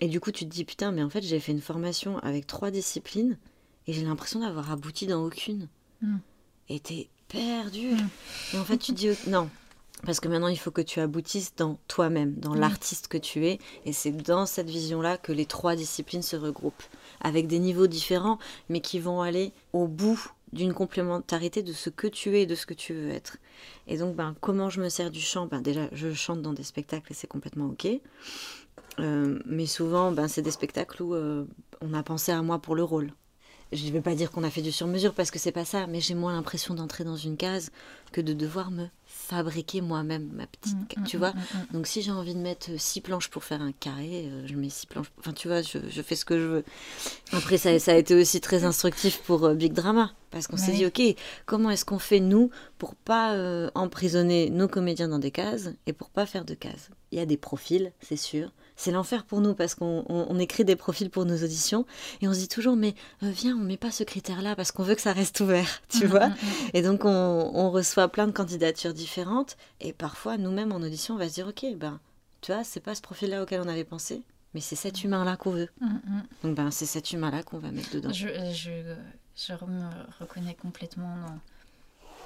Et 0.00 0.08
du 0.08 0.18
coup, 0.18 0.32
tu 0.32 0.44
te 0.44 0.50
dis, 0.50 0.64
putain, 0.64 0.90
mais 0.90 1.04
en 1.04 1.08
fait, 1.08 1.22
j'ai 1.22 1.38
fait 1.38 1.52
une 1.52 1.60
formation 1.60 2.18
avec 2.18 2.48
trois 2.48 2.72
disciplines 2.72 3.38
et 3.86 3.92
j'ai 3.92 4.02
l'impression 4.02 4.40
d'avoir 4.40 4.72
abouti 4.72 5.06
dans 5.06 5.24
aucune. 5.24 5.68
Mm. 6.02 6.16
Et 6.70 6.80
t'es 6.80 7.08
perdu. 7.28 7.92
Mm. 7.92 8.08
Et 8.54 8.58
en 8.58 8.64
fait, 8.64 8.78
tu 8.78 8.92
te 8.92 8.98
dis, 8.98 9.10
non, 9.28 9.48
parce 10.04 10.18
que 10.18 10.26
maintenant, 10.26 10.48
il 10.48 10.58
faut 10.58 10.72
que 10.72 10.82
tu 10.82 10.98
aboutisses 10.98 11.54
dans 11.54 11.78
toi-même, 11.86 12.34
dans 12.34 12.54
l'artiste 12.54 13.06
que 13.06 13.16
tu 13.16 13.46
es. 13.46 13.60
Et 13.84 13.92
c'est 13.92 14.10
dans 14.10 14.46
cette 14.46 14.68
vision-là 14.68 15.18
que 15.18 15.30
les 15.30 15.46
trois 15.46 15.76
disciplines 15.76 16.22
se 16.22 16.34
regroupent, 16.34 16.82
avec 17.20 17.46
des 17.46 17.60
niveaux 17.60 17.86
différents, 17.86 18.40
mais 18.68 18.80
qui 18.80 18.98
vont 18.98 19.22
aller 19.22 19.52
au 19.72 19.86
bout 19.86 20.32
d'une 20.54 20.72
complémentarité 20.72 21.62
de 21.62 21.72
ce 21.72 21.90
que 21.90 22.06
tu 22.06 22.36
es 22.36 22.42
et 22.42 22.46
de 22.46 22.54
ce 22.54 22.64
que 22.64 22.74
tu 22.74 22.94
veux 22.94 23.10
être. 23.10 23.36
Et 23.86 23.98
donc, 23.98 24.16
ben, 24.16 24.34
comment 24.40 24.70
je 24.70 24.80
me 24.80 24.88
sers 24.88 25.10
du 25.10 25.20
chant? 25.20 25.46
Ben, 25.46 25.60
Déjà, 25.60 25.88
je 25.92 26.12
chante 26.14 26.40
dans 26.40 26.52
des 26.52 26.62
spectacles 26.62 27.12
et 27.12 27.14
c'est 27.14 27.26
complètement 27.26 27.66
OK. 27.66 27.86
Euh, 29.00 29.38
mais 29.44 29.66
souvent, 29.66 30.12
ben, 30.12 30.28
c'est 30.28 30.42
des 30.42 30.52
spectacles 30.52 31.02
où 31.02 31.14
euh, 31.14 31.44
on 31.80 31.92
a 31.92 32.02
pensé 32.02 32.32
à 32.32 32.40
moi 32.42 32.60
pour 32.60 32.76
le 32.76 32.84
rôle. 32.84 33.10
Je 33.72 33.84
ne 33.86 33.90
vais 33.90 34.00
pas 34.00 34.14
dire 34.14 34.30
qu'on 34.30 34.44
a 34.44 34.50
fait 34.50 34.62
du 34.62 34.70
sur-mesure 34.70 35.14
parce 35.14 35.32
que 35.32 35.38
c'est 35.40 35.50
pas 35.50 35.64
ça, 35.64 35.88
mais 35.88 36.00
j'ai 36.00 36.14
moins 36.14 36.32
l'impression 36.32 36.74
d'entrer 36.74 37.02
dans 37.02 37.16
une 37.16 37.36
case 37.36 37.72
que 38.12 38.20
de 38.20 38.32
devoir 38.32 38.70
me 38.70 38.86
fabriquer 39.24 39.80
moi-même 39.80 40.30
ma 40.32 40.46
petite. 40.46 40.96
Mm, 40.96 41.00
mm, 41.00 41.04
tu 41.06 41.16
vois 41.16 41.30
mm, 41.30 41.72
Donc 41.72 41.86
si 41.86 42.02
j'ai 42.02 42.10
envie 42.10 42.34
de 42.34 42.40
mettre 42.40 42.70
six 42.78 43.00
planches 43.00 43.28
pour 43.28 43.44
faire 43.44 43.62
un 43.62 43.72
carré, 43.72 44.28
euh, 44.28 44.46
je 44.46 44.54
mets 44.54 44.68
six 44.68 44.86
planches. 44.86 45.10
Enfin, 45.18 45.32
tu 45.32 45.48
vois, 45.48 45.62
je, 45.62 46.02
fais 46.02 46.14
ce 46.14 46.24
que 46.24 46.38
je 46.38 46.44
veux. 46.44 46.64
Après, 47.32 47.56
ça, 47.56 47.78
ça 47.78 47.92
a 47.92 47.94
été 47.94 48.14
aussi 48.14 48.40
très 48.40 48.64
instructif 48.64 49.20
pour 49.22 49.44
euh, 49.44 49.54
Big 49.54 49.72
Drama. 49.72 50.12
Parce 50.30 50.48
qu'on 50.48 50.56
s'est 50.56 50.72
dit, 50.72 50.84
OK, 50.84 51.00
comment 51.46 51.70
est-ce 51.70 51.84
qu'on 51.84 52.00
fait, 52.00 52.18
nous, 52.18 52.50
pour 52.78 52.96
pas 52.96 53.34
euh, 53.34 53.70
emprisonner 53.76 54.50
nos 54.50 54.66
comédiens 54.66 55.06
dans 55.06 55.20
des 55.20 55.30
cases 55.30 55.70
et 55.86 55.92
pour 55.92 56.10
pas 56.10 56.26
faire 56.26 56.44
de 56.44 56.54
cases? 56.54 56.90
Il 57.12 57.18
y 57.18 57.22
a 57.22 57.26
des 57.26 57.36
profils, 57.36 57.92
c'est 58.00 58.16
sûr 58.16 58.50
c'est 58.76 58.90
l'enfer 58.90 59.24
pour 59.24 59.40
nous 59.40 59.54
parce 59.54 59.74
qu'on 59.74 60.38
écrit 60.38 60.64
des 60.64 60.76
profils 60.76 61.10
pour 61.10 61.24
nos 61.24 61.36
auditions 61.36 61.86
et 62.20 62.28
on 62.28 62.34
se 62.34 62.40
dit 62.40 62.48
toujours 62.48 62.76
mais 62.76 62.94
euh, 63.22 63.30
viens 63.30 63.56
on 63.56 63.60
met 63.60 63.76
pas 63.76 63.90
ce 63.90 64.04
critère 64.04 64.42
là 64.42 64.56
parce 64.56 64.72
qu'on 64.72 64.82
veut 64.82 64.94
que 64.94 65.00
ça 65.00 65.12
reste 65.12 65.40
ouvert 65.40 65.82
tu 65.88 66.06
mm, 66.06 66.10
vois. 66.10 66.28
mm, 66.28 66.32
mm. 66.32 66.70
et 66.74 66.82
donc 66.82 67.04
on, 67.04 67.70
reçoit 67.70 68.08
plein 68.08 68.26
de 68.26 68.32
candidatures 68.32 68.94
différentes 68.94 69.56
et 69.80 69.92
parfois 69.92 70.36
nous-mêmes 70.36 70.72
en 70.72 70.76
audition 70.76 71.14
on 71.14 71.18
va 71.18 71.28
se 71.28 71.34
dire 71.34 71.48
ok 71.48 71.64
ben 71.76 71.98
tu 72.40 72.52
vois 72.52 72.62
c'est 72.62 72.80
pas 72.80 72.94
ce 72.94 73.02
profil 73.02 73.30
là 73.30 73.42
auquel 73.42 73.60
on 73.60 73.68
avait 73.68 73.84
pensé 73.84 74.22
mais 74.52 74.60
c'est 74.60 74.76
cet 74.76 75.02
humain 75.02 75.24
là 75.24 75.36
qu'on 75.36 75.50
veut. 75.50 75.68
Donc 76.44 76.54
ben 76.54 76.70
c'est 76.70 76.86
cet 76.86 77.12
humain 77.12 77.32
là 77.32 77.42
qu'on 77.42 77.58
va 77.58 77.72
mettre 77.72 77.90
dedans. 77.92 78.12
Je, 78.12 78.28
je, 78.52 78.70
je 79.34 79.52
me 79.52 79.88
reconnais 80.20 80.54
complètement 80.54 81.16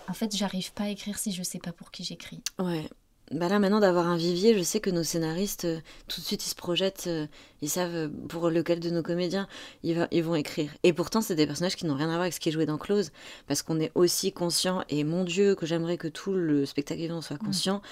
en 0.09 0.13
fait 0.13 0.37
j'arrive 0.37 0.73
pas 0.75 0.85
à 0.85 0.89
écrire 0.89 1.19
si 1.19 1.33
je 1.33 1.43
sais 1.43 1.59
pas 1.59 1.73
pour 1.73 1.91
qui 1.91 2.05
j'écris. 2.05 2.43
Ouais 2.59 2.87
bah 3.33 3.49
là 3.49 3.59
maintenant 3.59 3.81
d'avoir 3.81 4.07
un 4.07 4.17
vivier, 4.17 4.57
je 4.57 4.63
sais 4.63 4.81
que 4.81 4.91
nos 4.91 5.03
scénaristes, 5.03 5.65
euh, 5.65 5.81
tout 6.07 6.21
de 6.21 6.27
suite 6.27 6.45
ils 6.47 6.49
se 6.49 6.55
projettent, 6.55 7.07
euh, 7.09 7.27
ils 7.61 7.69
savent 7.69 7.95
euh, 7.95 8.09
pour 8.29 8.51
lequel 8.51 8.81
de 8.81 8.91
nos 8.91 9.03
comédiens 9.03 9.49
ils, 9.83 9.97
va, 9.97 10.09
ils 10.11 10.23
vont 10.23 10.35
écrire. 10.35 10.71
Et 10.83 10.93
pourtant 10.93 11.21
c'est 11.21 11.35
des 11.35 11.47
personnages 11.47 11.77
qui 11.77 11.87
n'ont 11.87 11.95
rien 11.95 12.09
à 12.09 12.13
voir 12.13 12.23
avec 12.23 12.33
ce 12.33 12.41
qui 12.41 12.49
est 12.49 12.53
joué 12.53 12.67
dans 12.67 12.79
Close, 12.79 13.13
parce 13.47 13.63
qu'on 13.63 13.81
est 13.81 13.93
aussi 13.95 14.33
conscient, 14.33 14.83
et 14.89 15.05
mon 15.05 15.25
Dieu 15.25 15.55
que 15.55 15.67
j'aimerais 15.67 15.99
que 15.99 16.09
tout 16.09 16.33
le 16.33 16.65
spectacle 16.65 17.01
vivant 17.01 17.21
soit 17.21 17.39
conscient, 17.39 17.83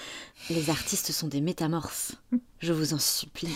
les 0.51 0.71
artistes 0.71 1.13
sont 1.13 1.29
des 1.29 1.41
métamorphes. 1.41 2.13
Je 2.61 2.73
vous 2.73 2.95
en 2.95 2.99
supplie, 2.99 3.55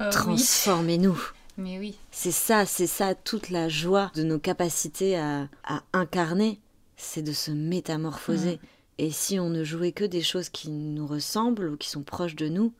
oh 0.00 0.04
transformez-nous. 0.10 1.20
Mais 1.58 1.78
oui. 1.78 1.98
C'est 2.10 2.32
ça, 2.32 2.64
c'est 2.64 2.86
ça 2.86 3.14
toute 3.14 3.50
la 3.50 3.68
joie 3.68 4.10
de 4.14 4.22
nos 4.22 4.38
capacités 4.38 5.18
à, 5.18 5.48
à 5.64 5.82
incarner, 5.92 6.58
c'est 6.96 7.22
de 7.22 7.32
se 7.32 7.50
métamorphoser. 7.50 8.58
Et 8.98 9.10
si 9.10 9.38
on 9.40 9.48
ne 9.48 9.64
jouait 9.64 9.92
que 9.92 10.04
des 10.04 10.22
choses 10.22 10.48
qui 10.48 10.70
nous 10.70 11.06
ressemblent 11.06 11.70
ou 11.70 11.76
qui 11.76 11.88
sont 11.88 12.02
proches 12.02 12.36
de 12.36 12.48
nous, 12.48 12.72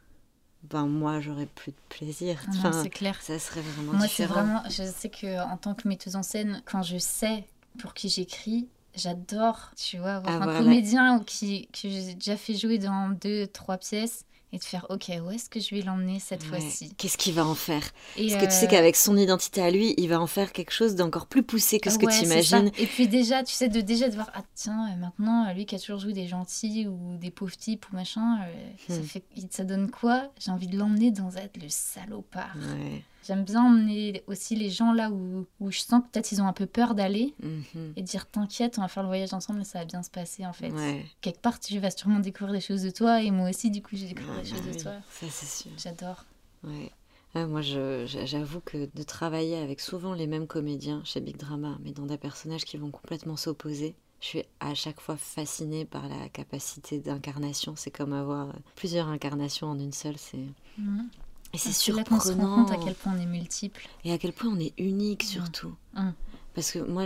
ben 0.65 0.87
moi 0.87 1.21
j'aurais 1.21 1.47
plus 1.47 1.73
de 1.73 1.77
plaisir. 1.89 2.41
Ah 2.63 2.71
c'est 2.73 2.91
clair. 2.91 3.21
Ça 3.21 3.39
serait 3.39 3.63
vraiment 3.63 3.93
moi, 3.95 4.07
différent. 4.07 4.35
Vraiment, 4.35 4.63
je 4.69 4.85
sais 4.85 5.09
que 5.09 5.43
en 5.43 5.57
tant 5.57 5.75
que 5.75 5.89
metteuse 5.89 6.17
en 6.17 6.23
scène, 6.23 6.63
quand 6.65 6.83
je 6.83 6.99
sais 6.99 7.45
pour 7.79 7.95
qui 7.95 8.09
j'écris, 8.09 8.69
j'adore, 8.95 9.71
tu 9.77 9.99
vois, 9.99 10.15
avoir 10.15 10.43
un 10.43 10.59
comédien 10.59 11.21
qui, 11.21 11.67
que 11.69 11.89
j'ai 11.89 12.15
déjà 12.15 12.37
fait 12.37 12.55
jouer 12.55 12.79
dans 12.79 13.09
deux, 13.09 13.47
trois 13.47 13.79
pièces 13.79 14.25
et 14.53 14.59
de 14.59 14.65
faire 14.65 14.87
ok 14.91 15.11
où 15.25 15.31
est-ce 15.31 15.49
que 15.49 15.61
je 15.61 15.75
vais 15.75 15.83
l'emmener 15.83 16.21
cette 16.21 16.43
fois-ci? 16.43 16.95
Qu'est-ce 16.97 17.17
qu'il 17.17 17.35
va 17.35 17.47
en 17.47 17.55
faire? 17.55 17.83
Parce 18.17 18.35
que 18.35 18.45
tu 18.45 18.51
sais 18.51 18.67
euh, 18.67 18.69
qu'avec 18.69 18.97
son 18.97 19.17
identité 19.17 19.63
à 19.63 19.71
lui 19.71 19.95
il 19.97 20.09
va 20.09 20.21
en 20.21 20.27
faire 20.27 20.53
quelque 20.53 20.73
chose 20.73 20.95
d'encore 20.95 21.27
plus 21.27 21.43
poussé 21.43 21.81
que 21.81 21.91
ce 21.91 21.99
que 21.99 22.07
tu 22.07 22.25
imagines 22.25 22.71
et 22.79 22.87
puis 22.87 23.09
déjà 23.09 23.43
tu 23.43 23.53
sais 23.53 23.69
de 23.69 23.81
déjà 23.81 24.09
de 24.09 24.15
voir 24.15 24.31
ah 24.35 24.43
tiens 24.55 24.91
euh, 24.93 24.97
maintenant 24.97 25.53
lui 25.55 25.67
qui 25.67 25.75
a 25.75 25.79
toujours 25.79 25.99
joué 25.99 26.13
des 26.13 26.27
gentils 26.27 26.87
ou 26.87 27.17
des 27.17 27.31
pauvres 27.31 27.57
types 27.57 27.87
ou 27.93 27.97
machin 27.97 28.41
euh, 28.43 28.71
ça 28.89 29.01
hmm. 29.01 29.05
fait 29.05 29.25
ça 29.51 29.65
donne 29.65 29.91
quoi? 29.91 30.31
J'ai 30.39 30.51
envie 30.51 30.67
de 30.67 30.77
l'emmener 30.77 31.11
dans 31.11 31.33
être 31.37 31.57
le 31.61 31.69
salopard. 31.69 32.57
Ouais. 32.57 33.05
J'aime 33.27 33.45
bien 33.45 33.65
emmener 33.65 34.25
aussi 34.27 34.57
les 34.57 34.71
gens 34.71 34.93
là 34.93 35.11
où, 35.11 35.47
où 35.61 35.71
je 35.71 35.79
sens 35.79 36.03
que 36.03 36.09
peut-être 36.09 36.33
ils 36.33 36.43
ont 36.43 36.47
un 36.47 36.53
peu 36.53 36.67
peur 36.67 36.95
d'aller 36.95 37.35
mhm. 37.43 37.93
et 37.97 38.03
dire 38.03 38.29
t'inquiète, 38.29 38.79
on 38.79 38.83
va 38.83 38.89
faire 38.89 39.03
le 39.03 39.09
voyage 39.09 39.33
ensemble 39.33 39.61
et 39.61 39.65
ça 39.65 39.79
va 39.79 39.85
bien 39.85 40.03
se 40.03 40.11
passer 40.11 40.45
en 40.47 40.53
fait. 40.53 40.73
Quelque 41.21 41.41
part, 41.41 41.61
tu 41.61 41.79
vas 41.79 41.91
sûrement 41.91 42.19
découvrir 42.19 42.53
des 42.53 42.61
choses 42.61 42.83
de 42.83 42.91
toi 42.91 43.23
et 43.23 43.31
moi 43.31 43.49
aussi, 43.51 43.71
du 43.71 43.83
coup, 43.83 43.97
j'ai 43.97 44.09
découvert 44.09 44.41
des 44.41 44.49
choses 44.49 44.67
de 44.67 44.79
toi. 44.79 44.93
Ça, 45.11 45.27
c'est 45.31 45.63
sûr. 45.63 45.73
J'adore. 45.79 46.25
Ouais. 46.65 47.47
moi, 47.47 47.61
j'avoue 47.61 48.61
que 48.61 48.89
de 48.93 49.03
travailler 49.03 49.59
avec 49.59 49.81
souvent 49.81 50.15
les 50.15 50.27
mêmes 50.27 50.47
comédiens 50.47 51.03
chez 51.05 51.21
Big 51.21 51.37
Drama, 51.37 51.79
mais 51.83 51.93
dans 51.93 52.07
des 52.07 52.19
personnages 52.19 52.65
qui 52.65 52.77
vont 52.77 52.91
complètement 52.91 53.37
s'opposer, 53.37 53.95
je 54.21 54.27
suis 54.27 54.45
à 54.61 54.75
chaque 54.75 55.01
fois 55.01 55.17
fascinée 55.17 55.85
par 55.85 56.09
la 56.09 56.29
capacité 56.29 57.01
d'incarnation. 57.01 57.75
C'est 57.77 57.91
comme 57.91 58.13
avoir 58.13 58.55
plusieurs 58.77 59.09
incarnations 59.09 59.67
en 59.67 59.79
une 59.79 59.93
seule. 59.93 60.17
C'est 60.17 60.47
mhm. 60.79 61.09
Et 61.55 61.59
c'est 61.59 61.73
surprenant. 61.73 62.21
se 62.21 62.33
rend 62.33 62.65
compte 62.65 62.73
à 62.73 62.77
quel 62.83 62.95
point 62.95 63.13
on 63.17 63.21
est 63.21 63.27
multiple. 63.27 63.89
Et 64.05 64.13
à 64.13 64.19
quel 64.19 64.33
point 64.33 64.51
on 64.51 64.59
est 64.59 64.73
unique 64.79 65.23
surtout. 65.23 65.75
Parce 66.55 66.71
que 66.71 66.81
moi, 66.81 67.05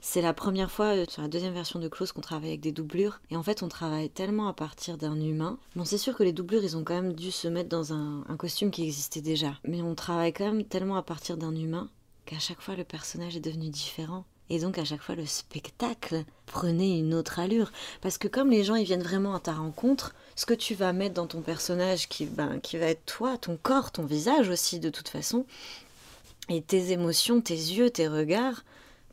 c'est 0.00 0.22
la 0.22 0.32
première 0.32 0.70
fois 0.70 0.94
euh, 0.94 1.04
sur 1.08 1.20
la 1.20 1.26
deuxième 1.26 1.52
version 1.52 1.80
de 1.80 1.88
Close 1.88 2.12
qu'on 2.12 2.20
travaille 2.20 2.50
avec 2.50 2.60
des 2.60 2.70
doublures. 2.70 3.20
Et 3.30 3.36
en 3.36 3.42
fait, 3.42 3.64
on 3.64 3.68
travaille 3.68 4.08
tellement 4.10 4.46
à 4.46 4.52
partir 4.52 4.96
d'un 4.96 5.20
humain. 5.20 5.58
Bon, 5.74 5.84
c'est 5.84 5.98
sûr 5.98 6.16
que 6.16 6.22
les 6.22 6.32
doublures, 6.32 6.62
ils 6.62 6.76
ont 6.76 6.84
quand 6.84 6.94
même 6.94 7.14
dû 7.14 7.32
se 7.32 7.48
mettre 7.48 7.68
dans 7.68 7.92
un, 7.92 8.22
un 8.28 8.36
costume 8.36 8.70
qui 8.70 8.84
existait 8.84 9.20
déjà. 9.20 9.54
Mais 9.64 9.82
on 9.82 9.96
travaille 9.96 10.32
quand 10.32 10.44
même 10.44 10.64
tellement 10.64 10.96
à 10.96 11.02
partir 11.02 11.36
d'un 11.36 11.54
humain 11.56 11.90
qu'à 12.26 12.38
chaque 12.38 12.60
fois, 12.60 12.76
le 12.76 12.84
personnage 12.84 13.36
est 13.36 13.40
devenu 13.40 13.70
différent. 13.70 14.24
Et 14.48 14.60
donc 14.60 14.78
à 14.78 14.84
chaque 14.84 15.02
fois 15.02 15.14
le 15.14 15.26
spectacle 15.26 16.24
prenait 16.46 16.98
une 16.98 17.14
autre 17.14 17.40
allure. 17.40 17.72
Parce 18.00 18.18
que 18.18 18.28
comme 18.28 18.50
les 18.50 18.62
gens 18.62 18.76
ils 18.76 18.84
viennent 18.84 19.02
vraiment 19.02 19.34
à 19.34 19.40
ta 19.40 19.52
rencontre, 19.52 20.14
ce 20.36 20.46
que 20.46 20.54
tu 20.54 20.74
vas 20.74 20.92
mettre 20.92 21.14
dans 21.14 21.26
ton 21.26 21.40
personnage 21.40 22.08
qui, 22.08 22.26
ben, 22.26 22.60
qui 22.60 22.76
va 22.76 22.86
être 22.86 23.04
toi, 23.06 23.38
ton 23.38 23.58
corps, 23.60 23.90
ton 23.90 24.04
visage 24.04 24.48
aussi 24.48 24.78
de 24.78 24.90
toute 24.90 25.08
façon, 25.08 25.46
et 26.48 26.62
tes 26.62 26.92
émotions, 26.92 27.40
tes 27.40 27.54
yeux, 27.54 27.90
tes 27.90 28.06
regards, 28.06 28.62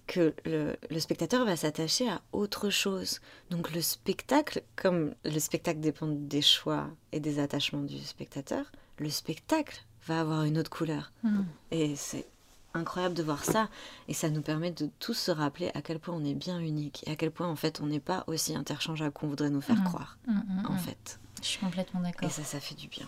que 0.06 0.34
le, 0.46 0.76
le 0.90 1.00
spectateur 1.00 1.46
va 1.46 1.56
s'attacher 1.56 2.10
à 2.10 2.22
autre 2.34 2.70
chose. 2.70 3.22
Donc 3.50 3.74
le 3.74 3.82
spectacle, 3.82 4.62
comme 4.76 5.16
le 5.24 5.40
spectacle 5.40 5.80
dépend 5.80 6.08
des 6.08 6.42
choix 6.42 6.90
et 7.14 7.22
des 7.22 7.40
attachements 7.40 7.82
du 7.82 8.00
spectateur, 8.00 8.66
le 9.00 9.10
spectacle 9.10 9.82
va 10.06 10.20
avoir 10.20 10.44
une 10.44 10.58
autre 10.58 10.70
couleur. 10.70 11.14
Hmm. 11.24 11.44
Et 11.72 11.96
c'est 11.96 12.28
incroyable 12.74 13.16
de 13.16 13.24
voir 13.24 13.44
ça. 13.44 13.70
Et 14.08 14.14
ça 14.14 14.30
nous 14.30 14.42
permet 14.42 14.72
de 14.72 14.90
tous 15.00 15.14
se 15.14 15.32
rappeler 15.32 15.72
à 15.74 15.82
quel 15.82 16.00
point 16.00 16.16
on 16.16 16.24
est 16.24 16.34
bien 16.34 16.60
unique 16.60 17.04
et 17.08 17.12
à 17.12 17.16
quel 17.16 17.32
point 17.32 17.48
en 17.48 17.56
fait 17.56 17.82
on 17.82 17.88
n'est 17.88 18.00
pas 18.00 18.24
aussi 18.28 18.56
interchangeable 18.56 19.12
qu'on 19.12 19.28
voudrait 19.28 19.50
nous 19.50 19.62
faire 19.62 19.78
mmh. 19.78 19.84
croire 19.84 20.18
mmh, 20.28 20.32
mmh, 20.34 20.66
en 20.68 20.78
fait. 20.78 21.20
Je 21.42 21.48
suis 21.48 21.60
complètement 21.60 22.02
d'accord. 22.02 22.28
Et 22.28 22.32
ça 22.32 22.44
ça 22.44 22.60
fait 22.60 22.76
du 22.76 22.88
bien. 22.88 23.08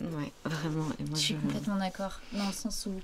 Ouais 0.00 0.32
vraiment. 0.44 0.86
Et 0.98 1.04
moi, 1.04 1.14
je 1.14 1.20
suis 1.20 1.34
complètement 1.34 1.76
d'accord. 1.76 2.20
Dans 2.32 2.46
le 2.46 2.52
sens 2.52 2.86
où 2.86 2.94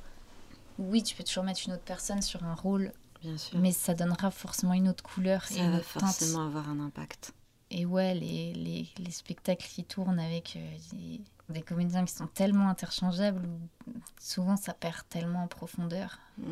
oui 0.79 1.03
tu 1.03 1.15
peux 1.15 1.25
toujours 1.25 1.45
mettre 1.45 1.61
une 1.67 1.75
autre 1.75 1.83
personne 1.85 2.23
sur 2.23 2.43
un 2.45 2.55
rôle 2.55 2.93
bien 3.23 3.37
sûr. 3.37 3.59
mais 3.59 3.73
ça 3.73 3.95
donnera 3.95 4.31
forcément 4.31 4.73
une 4.73 4.89
autre 4.89 5.05
couleur 5.05 5.45
ça 5.45 5.55
et 5.55 5.59
une 5.59 5.73
va 5.73 5.79
autre 5.79 5.87
forcément 5.87 6.47
avoir 6.47 6.69
un 6.69 6.81
impact 6.81 7.33
et 7.71 7.85
ouais 7.87 8.15
les, 8.15 8.53
les, 8.55 8.89
les 8.99 9.11
spectacles 9.11 9.67
qui 9.67 9.85
tournent 9.85 10.21
avec 10.21 10.57
euh, 10.57 10.77
des 10.93 11.21
des 11.51 11.61
comédiens 11.61 12.05
qui 12.07 12.15
sont 12.15 12.27
tellement 12.27 12.69
interchangeables 12.69 13.47
souvent 14.19 14.57
ça 14.57 14.73
perd 14.73 15.03
tellement 15.09 15.45
en 15.45 15.49
profondeur. 15.49 16.19
Mm. 16.39 16.45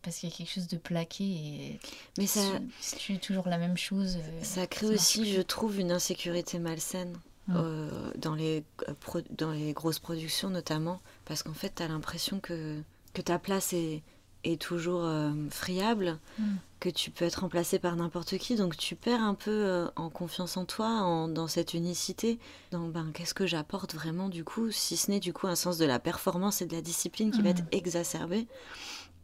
Parce 0.00 0.18
qu'il 0.18 0.30
y 0.30 0.32
a 0.32 0.36
quelque 0.36 0.50
chose 0.50 0.68
de 0.68 0.78
plaqué 0.78 1.24
et 1.24 1.80
mais 2.16 2.26
ça 2.26 2.40
si 2.80 2.96
tu 2.96 3.14
es 3.14 3.18
toujours 3.18 3.48
la 3.48 3.58
même 3.58 3.76
chose. 3.76 4.16
Euh, 4.16 4.42
ça 4.42 4.66
crée 4.66 4.86
aussi, 4.86 5.30
je 5.32 5.42
trouve, 5.42 5.78
une 5.80 5.90
insécurité 5.92 6.58
malsaine. 6.58 7.14
euh, 7.50 8.10
dans, 8.16 8.34
les, 8.34 8.62
dans 9.30 9.52
les 9.52 9.72
grosses 9.72 9.98
productions 9.98 10.50
notamment, 10.50 11.00
parce 11.24 11.42
qu'en 11.42 11.54
fait, 11.54 11.74
tu 11.76 11.82
as 11.82 11.88
l'impression 11.88 12.40
que, 12.40 12.82
que 13.14 13.22
ta 13.22 13.38
place 13.38 13.72
est, 13.72 14.02
est 14.44 14.60
toujours 14.60 15.04
euh, 15.04 15.32
friable, 15.50 16.18
mm. 16.38 16.44
Que 16.80 16.88
tu 16.88 17.10
peux 17.10 17.24
être 17.24 17.40
remplacé 17.40 17.78
par 17.78 17.96
n'importe 17.96 18.38
qui, 18.38 18.56
donc 18.56 18.76
tu 18.76 18.94
perds 18.94 19.22
un 19.22 19.34
peu 19.34 19.50
euh, 19.50 19.88
en 19.96 20.10
confiance 20.10 20.56
en 20.56 20.64
toi, 20.64 20.88
en, 20.88 21.28
dans 21.28 21.48
cette 21.48 21.74
unicité, 21.74 22.38
dans 22.70 22.88
ben, 22.88 23.10
qu'est-ce 23.12 23.34
que 23.34 23.46
j'apporte 23.46 23.94
vraiment 23.94 24.28
du 24.28 24.44
coup, 24.44 24.70
si 24.70 24.96
ce 24.96 25.10
n'est 25.10 25.20
du 25.20 25.32
coup 25.32 25.46
un 25.46 25.56
sens 25.56 25.78
de 25.78 25.84
la 25.84 25.98
performance 25.98 26.62
et 26.62 26.66
de 26.66 26.74
la 26.74 26.82
discipline 26.82 27.30
qui 27.30 27.42
va 27.42 27.50
être 27.50 27.64
mm. 27.64 27.68
exacerbé, 27.72 28.46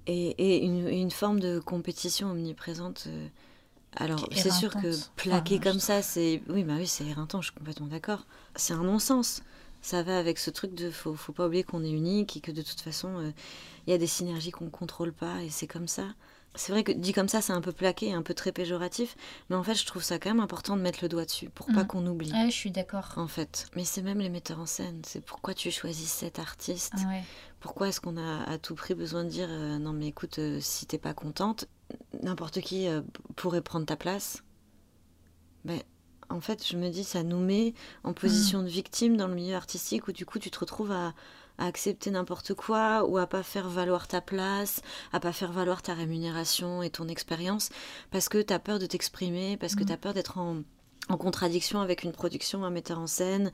et, 0.06 0.30
et 0.30 0.64
une, 0.64 0.88
une, 0.88 1.10
forme 1.10 1.40
de 1.40 1.60
compétition 1.60 2.30
omniprésente. 2.30 3.04
Euh, 3.06 3.26
alors, 3.96 4.28
c'est 4.32 4.50
sûr 4.50 4.74
que 4.74 4.92
plaquer 5.16 5.60
comme 5.60 5.78
ça, 5.78 6.02
c'est. 6.02 6.42
Oui, 6.48 6.64
bah 6.64 6.74
oui, 6.76 6.86
c'est 6.86 7.06
éreintant, 7.06 7.40
je 7.40 7.46
suis 7.46 7.56
complètement 7.56 7.86
d'accord. 7.86 8.26
C'est 8.56 8.74
un 8.74 8.82
non-sens 8.82 9.42
ça 9.84 10.02
va 10.02 10.18
avec 10.18 10.38
ce 10.38 10.48
truc 10.48 10.74
de 10.74 10.90
faut, 10.90 11.14
faut 11.14 11.32
pas 11.32 11.46
oublier 11.46 11.62
qu'on 11.62 11.84
est 11.84 11.90
unique 11.90 12.38
et 12.38 12.40
que 12.40 12.50
de 12.50 12.62
toute 12.62 12.80
façon 12.80 13.18
euh, 13.18 13.30
il 13.86 13.90
y 13.90 13.92
a 13.92 13.98
des 13.98 14.06
synergies 14.06 14.50
qu'on 14.50 14.64
ne 14.64 14.70
contrôle 14.70 15.12
pas 15.12 15.42
et 15.42 15.50
c'est 15.50 15.66
comme 15.66 15.88
ça. 15.88 16.06
C'est 16.56 16.72
vrai 16.72 16.84
que 16.84 16.92
dit 16.92 17.12
comme 17.12 17.28
ça, 17.28 17.40
c'est 17.40 17.52
un 17.52 17.60
peu 17.60 17.72
plaqué, 17.72 18.12
un 18.12 18.22
peu 18.22 18.34
très 18.34 18.52
péjoratif, 18.52 19.16
mais 19.50 19.56
en 19.56 19.62
fait, 19.62 19.74
je 19.74 19.84
trouve 19.86 20.02
ça 20.02 20.18
quand 20.18 20.30
même 20.30 20.40
important 20.40 20.76
de 20.76 20.82
mettre 20.82 21.00
le 21.02 21.08
doigt 21.08 21.24
dessus 21.24 21.50
pour 21.50 21.66
pas 21.66 21.82
mm. 21.82 21.86
qu'on 21.86 22.06
oublie. 22.06 22.32
Ouais, 22.32 22.50
je 22.50 22.54
suis 22.54 22.70
d'accord. 22.70 23.12
En 23.16 23.26
fait, 23.26 23.66
mais 23.74 23.84
c'est 23.84 24.02
même 24.02 24.20
les 24.20 24.28
metteurs 24.28 24.60
en 24.60 24.66
scène. 24.66 25.02
C'est 25.04 25.24
pourquoi 25.24 25.54
tu 25.54 25.70
choisis 25.70 26.10
cet 26.10 26.38
artiste? 26.38 26.94
Ah 26.98 27.20
pourquoi 27.60 27.88
est-ce 27.88 28.00
qu'on 28.00 28.18
a 28.18 28.42
à 28.42 28.58
tout 28.58 28.74
prix 28.74 28.94
besoin 28.94 29.24
de 29.24 29.30
dire 29.30 29.48
euh, 29.48 29.78
non 29.78 29.94
mais 29.94 30.08
écoute, 30.08 30.38
euh, 30.38 30.58
si 30.60 30.84
t'es 30.84 30.98
pas 30.98 31.14
contente, 31.14 31.66
n'importe 32.22 32.60
qui 32.60 32.86
pourrait 33.36 33.62
prendre 33.62 33.86
ta 33.86 33.96
place? 33.96 34.42
Ben 35.64 35.80
en 36.30 36.40
fait, 36.40 36.66
je 36.66 36.76
me 36.76 36.88
dis, 36.90 37.04
ça 37.04 37.22
nous 37.22 37.38
met 37.38 37.74
en 38.02 38.12
position 38.12 38.60
mm. 38.60 38.64
de 38.64 38.68
victime 38.68 39.16
dans 39.16 39.28
le 39.28 39.34
milieu 39.34 39.54
artistique 39.54 40.08
où 40.08 40.12
du 40.12 40.26
coup, 40.26 40.38
tu 40.38 40.50
te 40.50 40.58
retrouves 40.58 40.92
à, 40.92 41.14
accepter 41.58 42.10
n'importe 42.10 42.54
quoi 42.54 43.04
ou 43.04 43.18
à 43.18 43.26
pas 43.26 43.42
faire 43.42 43.68
valoir 43.68 44.08
ta 44.08 44.20
place, 44.20 44.80
à 45.12 45.20
pas 45.20 45.32
faire 45.32 45.52
valoir 45.52 45.82
ta 45.82 45.94
rémunération 45.94 46.82
et 46.82 46.90
ton 46.90 47.08
expérience 47.08 47.70
parce 48.10 48.28
que 48.28 48.40
tu 48.42 48.52
as 48.52 48.58
peur 48.58 48.78
de 48.78 48.86
t'exprimer, 48.86 49.56
parce 49.56 49.74
que 49.74 49.82
mm. 49.82 49.86
tu 49.86 49.92
as 49.92 49.96
peur 49.96 50.14
d'être 50.14 50.38
en, 50.38 50.62
contradiction 51.18 51.80
avec 51.80 52.02
une 52.02 52.12
production, 52.12 52.64
un 52.64 52.70
metteur 52.70 52.98
en 52.98 53.06
scène, 53.06 53.52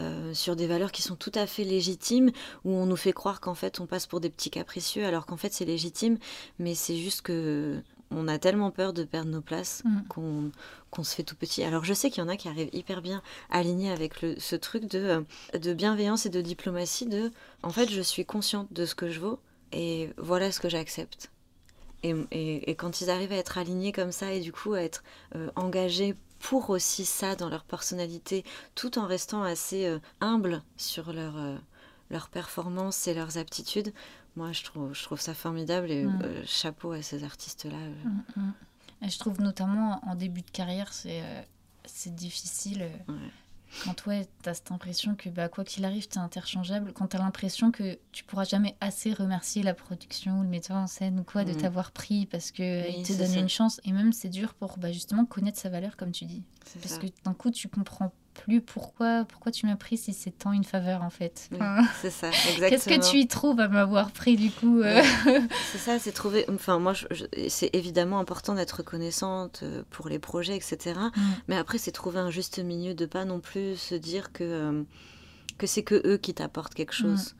euh, 0.00 0.34
sur 0.34 0.54
des 0.54 0.66
valeurs 0.66 0.92
qui 0.92 1.00
sont 1.00 1.16
tout 1.16 1.32
à 1.34 1.46
fait 1.46 1.64
légitimes, 1.64 2.30
où 2.64 2.72
on 2.72 2.84
nous 2.84 2.96
fait 2.96 3.12
croire 3.12 3.40
qu'en 3.40 3.54
fait 3.54 3.80
on 3.80 3.86
passe 3.86 4.06
pour 4.06 4.20
des 4.20 4.28
petits 4.28 4.50
capricieux, 4.50 5.06
alors 5.06 5.24
qu'en 5.24 5.38
fait 5.38 5.52
c'est 5.52 5.64
légitime, 5.64 6.18
mais 6.58 6.74
c'est 6.74 6.98
juste 6.98 7.22
que 7.22 7.82
on 8.10 8.28
a 8.28 8.38
tellement 8.38 8.70
peur 8.70 8.92
de 8.92 9.04
perdre 9.04 9.30
nos 9.30 9.40
places 9.40 9.82
mm. 9.84 10.00
qu'on 10.08 11.04
se 11.04 11.14
fait 11.14 11.22
tout 11.22 11.36
petit. 11.36 11.62
Alors 11.62 11.84
je 11.84 11.94
sais 11.94 12.10
qu'il 12.10 12.22
y 12.22 12.26
en 12.26 12.28
a 12.28 12.36
qui 12.36 12.48
arrivent 12.48 12.70
hyper 12.72 13.02
bien 13.02 13.22
alignés 13.50 13.90
avec 13.90 14.14
ce 14.38 14.56
truc 14.56 14.84
de, 14.90 14.98
euh, 14.98 15.58
de 15.58 15.72
bienveillance 15.72 16.26
et 16.26 16.30
de 16.30 16.40
diplomatie, 16.40 17.06
de 17.06 17.30
en 17.62 17.70
fait 17.70 17.88
je 17.88 18.00
suis 18.00 18.24
consciente 18.24 18.72
de 18.72 18.84
ce 18.84 18.94
que 18.94 19.10
je 19.10 19.20
vaux 19.20 19.38
et 19.72 20.10
voilà 20.16 20.52
ce 20.52 20.60
que 20.60 20.68
j'accepte. 20.68 21.30
Et, 22.02 22.74
quand 22.78 23.02
ils 23.02 23.10
arrivent 23.10 23.32
à 23.32 23.36
être 23.36 23.58
alignés 23.58 23.92
comme 23.92 24.10
ça 24.10 24.32
et 24.32 24.40
du 24.40 24.52
coup 24.52 24.72
à 24.72 24.80
être 24.80 25.04
euh, 25.36 25.50
engagés 25.54 26.16
pour 26.38 26.70
aussi 26.70 27.04
ça 27.04 27.36
dans 27.36 27.50
leur 27.50 27.62
personnalité, 27.62 28.42
tout 28.74 28.98
en 28.98 29.06
restant 29.06 29.42
assez 29.42 29.84
euh, 29.84 29.98
humbles 30.22 30.62
sur 30.78 31.12
leur, 31.12 31.34
leur 32.10 32.28
performance 32.28 33.06
et 33.06 33.14
leurs 33.14 33.38
aptitudes, 33.38 33.92
moi, 34.36 34.52
je 34.52 34.62
trouve, 34.62 34.94
je 34.94 35.02
trouve 35.02 35.20
ça 35.20 35.34
formidable 35.34 35.90
et 35.90 36.04
mm. 36.04 36.22
euh, 36.22 36.42
chapeau 36.46 36.92
à 36.92 37.02
ces 37.02 37.24
artistes-là. 37.24 37.76
Euh. 37.76 38.08
Mm, 38.36 38.52
mm. 39.02 39.10
je 39.10 39.18
trouve 39.18 39.40
notamment 39.40 40.00
en 40.06 40.14
début 40.14 40.42
de 40.42 40.50
carrière, 40.50 40.92
c'est 40.92 41.22
euh, 41.22 41.42
c'est 41.84 42.14
difficile. 42.14 42.88
Quand 43.84 43.94
toi, 43.94 44.14
tu 44.42 44.48
as 44.48 44.54
cette 44.54 44.72
impression 44.72 45.14
que 45.14 45.28
bah, 45.28 45.48
quoi 45.48 45.64
qu'il 45.64 45.84
arrive, 45.84 46.08
tu 46.08 46.18
es 46.18 46.20
interchangeable, 46.20 46.92
quand 46.92 47.08
tu 47.08 47.16
as 47.16 47.20
l'impression 47.20 47.70
que 47.70 47.98
tu 48.10 48.24
pourras 48.24 48.44
jamais 48.44 48.76
assez 48.80 49.12
remercier 49.12 49.62
la 49.62 49.74
production 49.74 50.40
ou 50.40 50.42
le 50.42 50.48
metteur 50.48 50.76
en 50.76 50.88
scène 50.88 51.20
ou 51.20 51.22
quoi 51.22 51.44
de 51.44 51.54
t'avoir 51.54 51.92
pris 51.92 52.26
parce 52.26 52.50
qu'il 52.50 53.02
te 53.04 53.16
donne 53.16 53.34
une 53.34 53.48
chance. 53.48 53.80
Et 53.84 53.92
même, 53.92 54.12
c'est 54.12 54.28
dur 54.28 54.54
pour 54.54 54.78
bah, 54.78 54.90
justement 54.90 55.24
connaître 55.24 55.58
sa 55.58 55.68
valeur, 55.68 55.96
comme 55.96 56.10
tu 56.10 56.24
dis. 56.24 56.42
Parce 56.82 56.98
que 56.98 57.06
d'un 57.24 57.34
coup, 57.34 57.50
tu 57.50 57.68
comprends 57.68 58.12
plus 58.44 58.60
pourquoi, 58.60 59.24
pourquoi 59.24 59.52
tu 59.52 59.66
m'as 59.66 59.76
pris 59.76 59.96
si 59.96 60.12
c'est 60.12 60.30
tant 60.30 60.52
une 60.52 60.64
faveur 60.64 61.02
en 61.02 61.10
fait. 61.10 61.48
c'est 62.00 62.10
ça, 62.10 62.28
exactement. 62.28 62.68
Qu'est-ce 62.70 62.88
que 62.88 63.10
tu 63.10 63.18
y 63.18 63.26
trouves 63.26 63.60
à 63.60 63.68
m'avoir 63.68 64.10
pris 64.10 64.36
du 64.36 64.50
coup 64.50 64.80
euh 64.80 65.02
C'est 65.72 65.78
ça, 65.78 65.98
c'est 65.98 66.12
trouver. 66.12 66.44
Enfin, 66.48 66.78
moi, 66.78 66.92
c'est 67.48 67.70
évidemment 67.74 68.18
important 68.18 68.54
d'être 68.54 68.78
reconnaissante 68.78 69.60
euh, 69.62 69.82
pour 69.90 70.08
les 70.08 70.18
projets, 70.18 70.56
etc. 70.56 70.98
Mm. 70.98 71.20
Mais 71.48 71.56
après, 71.56 71.78
c'est 71.78 71.92
trouver 71.92 72.18
un 72.18 72.30
juste 72.30 72.58
milieu 72.58 72.94
de 72.94 73.06
pas 73.06 73.24
non 73.24 73.40
plus 73.40 73.76
se 73.76 73.94
dire 73.94 74.32
que, 74.32 74.44
euh, 74.44 74.82
que 75.58 75.66
c'est 75.66 75.82
que 75.82 76.00
eux 76.06 76.16
qui 76.16 76.34
t'apportent 76.34 76.74
quelque 76.74 76.94
chose. 76.94 77.32
Mm. 77.32 77.36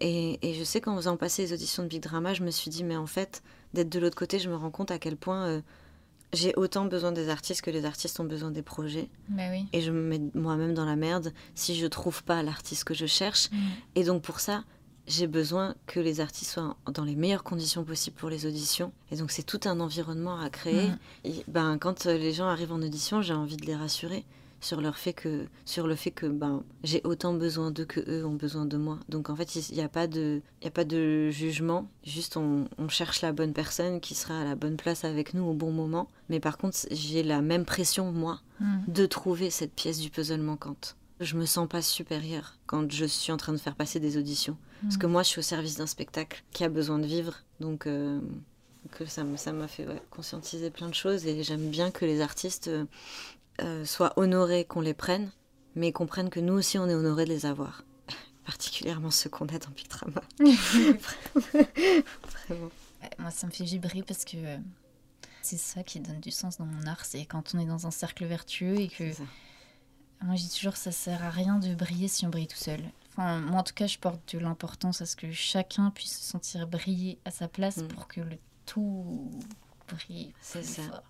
Et, 0.00 0.50
et, 0.50 0.54
je 0.54 0.64
sais 0.64 0.80
qu'en 0.80 0.96
faisant 0.96 1.16
passer 1.16 1.42
les 1.42 1.52
auditions 1.52 1.82
de 1.82 1.88
Big 1.88 2.02
Drama, 2.02 2.34
je 2.34 2.42
me 2.42 2.50
suis 2.50 2.70
dit, 2.70 2.82
mais 2.82 2.96
en 2.96 3.06
fait, 3.06 3.42
d'être 3.72 3.88
de 3.88 4.00
l'autre 4.00 4.16
côté, 4.16 4.38
je 4.38 4.48
me 4.48 4.56
rends 4.56 4.70
compte 4.70 4.90
à 4.90 4.98
quel 4.98 5.16
point 5.16 5.62
j'ai 6.32 6.54
autant 6.56 6.86
besoin 6.86 7.12
des 7.12 7.28
artistes 7.28 7.62
que 7.62 7.70
les 7.70 7.84
artistes 7.84 8.18
ont 8.20 8.24
besoin 8.24 8.50
des 8.50 8.62
projets. 8.62 9.08
Bah 9.28 9.44
oui. 9.50 9.66
Et 9.72 9.80
je 9.80 9.90
me 9.90 10.00
mets 10.00 10.20
moi-même 10.34 10.74
dans 10.74 10.86
la 10.86 10.96
merde 10.96 11.32
si 11.54 11.74
je 11.74 11.86
trouve 11.86 12.24
pas 12.24 12.42
l'artiste 12.42 12.84
que 12.84 12.94
je 12.94 13.06
cherche. 13.06 13.50
Mm. 13.50 13.56
Et 13.96 14.04
donc 14.04 14.22
pour 14.22 14.40
ça, 14.40 14.64
j'ai 15.06 15.26
besoin 15.26 15.74
que 15.86 16.00
les 16.00 16.20
artistes 16.20 16.52
soient 16.52 16.76
dans 16.92 17.04
les 17.04 17.16
meilleures 17.16 17.44
conditions 17.44 17.84
possibles 17.84 18.16
pour 18.16 18.30
les 18.30 18.46
auditions. 18.46 18.92
Et 19.10 19.16
donc 19.16 19.30
c'est 19.30 19.42
tout 19.42 19.60
un 19.64 19.80
environnement 19.80 20.40
à 20.40 20.48
créer. 20.48 20.88
Mm. 20.88 20.98
Et 21.24 21.44
ben 21.48 21.78
quand 21.78 22.06
les 22.06 22.32
gens 22.32 22.46
arrivent 22.46 22.72
en 22.72 22.82
audition, 22.82 23.20
j'ai 23.20 23.34
envie 23.34 23.56
de 23.56 23.66
les 23.66 23.76
rassurer 23.76 24.24
sur 24.62 24.80
leur 24.80 24.96
fait 24.96 25.12
que 25.12 25.46
sur 25.64 25.86
le 25.86 25.96
fait 25.96 26.12
que 26.12 26.26
ben 26.26 26.62
j'ai 26.84 27.02
autant 27.04 27.34
besoin 27.34 27.70
d'eux 27.70 27.84
que 27.84 28.00
eux 28.08 28.24
ont 28.24 28.34
besoin 28.34 28.64
de 28.64 28.76
moi. 28.76 28.98
Donc 29.08 29.28
en 29.28 29.36
fait 29.36 29.56
il 29.56 29.74
n'y 29.74 29.82
a 29.82 29.88
pas 29.88 30.06
de 30.06 30.40
y 30.62 30.68
a 30.68 30.70
pas 30.70 30.84
de 30.84 31.30
jugement. 31.30 31.88
Juste 32.04 32.36
on, 32.36 32.68
cherche 32.88 33.22
la 33.22 33.32
bonne 33.32 33.52
personne 33.52 34.00
qui 34.00 34.14
sera 34.14 34.40
à 34.40 34.44
la 34.44 34.54
bonne 34.54 34.76
place 34.76 35.04
avec 35.04 35.34
nous 35.34 35.44
au 35.44 35.52
bon 35.52 35.72
moment. 35.72 36.08
Mais 36.28 36.40
par 36.40 36.58
contre 36.58 36.78
j'ai 36.90 37.22
la 37.22 37.42
même 37.42 37.64
pression 37.64 38.12
moi 38.12 38.40
hmm. 38.60 38.80
de 38.88 39.06
trouver 39.06 39.50
cette 39.50 39.74
pièce 39.74 39.98
du 39.98 40.10
puzzle 40.10 40.40
manquante. 40.40 40.96
Je 41.20 41.36
me 41.36 41.46
sens 41.46 41.68
pas 41.68 41.82
supérieure 41.82 42.56
quand 42.66 42.90
je 42.90 43.04
suis 43.04 43.32
en 43.32 43.36
train 43.36 43.52
de 43.52 43.58
faire 43.58 43.74
passer 43.74 44.00
des 44.00 44.16
auditions. 44.16 44.56
Parce 44.82 44.96
que 44.96 45.06
hmm. 45.06 45.12
moi 45.12 45.22
je 45.24 45.28
suis 45.28 45.38
au 45.40 45.42
service 45.42 45.76
d'un 45.76 45.86
spectacle 45.86 46.44
qui 46.52 46.64
a 46.64 46.68
besoin 46.68 46.98
de 46.98 47.06
vivre. 47.06 47.42
Donc 47.58 47.86
euh, 47.86 48.20
que 48.92 49.06
ça 49.06 49.24
m'a 49.24 49.68
fait 49.68 49.86
conscientiser 50.10 50.70
plein 50.70 50.88
de 50.88 50.94
choses. 50.94 51.26
Et 51.26 51.42
j'aime 51.42 51.68
bien 51.70 51.90
que 51.90 52.04
les 52.04 52.20
artistes 52.20 52.70
euh, 53.60 53.84
soient 53.84 54.12
honorés 54.16 54.64
qu'on 54.64 54.80
les 54.80 54.94
prenne, 54.94 55.30
mais 55.74 55.92
comprennent 55.92 56.30
que 56.30 56.40
nous 56.40 56.54
aussi 56.54 56.78
on 56.78 56.88
est 56.88 56.94
honorés 56.94 57.24
de 57.24 57.30
les 57.30 57.46
avoir. 57.46 57.84
Particulièrement 58.46 59.10
ceux 59.10 59.30
qu'on 59.30 59.46
a 59.46 59.58
dans 59.58 59.70
Pictrama. 59.70 60.22
Vraiment. 60.38 61.00
Moi, 63.18 63.30
ça 63.30 63.46
me 63.46 63.52
fait 63.52 63.64
vibrer 63.64 64.02
parce 64.02 64.24
que 64.24 64.36
c'est 65.42 65.58
ça 65.58 65.82
qui 65.82 66.00
donne 66.00 66.20
du 66.20 66.30
sens 66.30 66.58
dans 66.58 66.64
mon 66.64 66.86
art. 66.86 67.04
C'est 67.04 67.26
quand 67.26 67.54
on 67.54 67.58
est 67.58 67.66
dans 67.66 67.86
un 67.86 67.90
cercle 67.90 68.24
vertueux 68.24 68.80
et 68.80 68.88
que. 68.88 69.12
Moi, 70.22 70.36
je 70.36 70.42
dis 70.42 70.50
toujours, 70.50 70.76
ça 70.76 70.92
sert 70.92 71.24
à 71.24 71.30
rien 71.30 71.58
de 71.58 71.74
briller 71.74 72.06
si 72.06 72.24
on 72.24 72.28
brille 72.28 72.46
tout 72.46 72.56
seul. 72.56 72.80
Enfin, 73.10 73.40
moi, 73.40 73.60
en 73.60 73.62
tout 73.64 73.74
cas, 73.74 73.88
je 73.88 73.98
porte 73.98 74.36
de 74.36 74.38
l'importance 74.38 75.02
à 75.02 75.06
ce 75.06 75.16
que 75.16 75.32
chacun 75.32 75.90
puisse 75.90 76.16
se 76.16 76.30
sentir 76.30 76.68
briller 76.68 77.18
à 77.24 77.32
sa 77.32 77.48
place 77.48 77.78
mm. 77.78 77.88
pour 77.88 78.06
que 78.06 78.20
le 78.20 78.38
tout 78.64 79.32
brille. 79.88 80.32
C'est 80.40 80.62
ça. 80.62 80.82
Fort. 80.82 81.02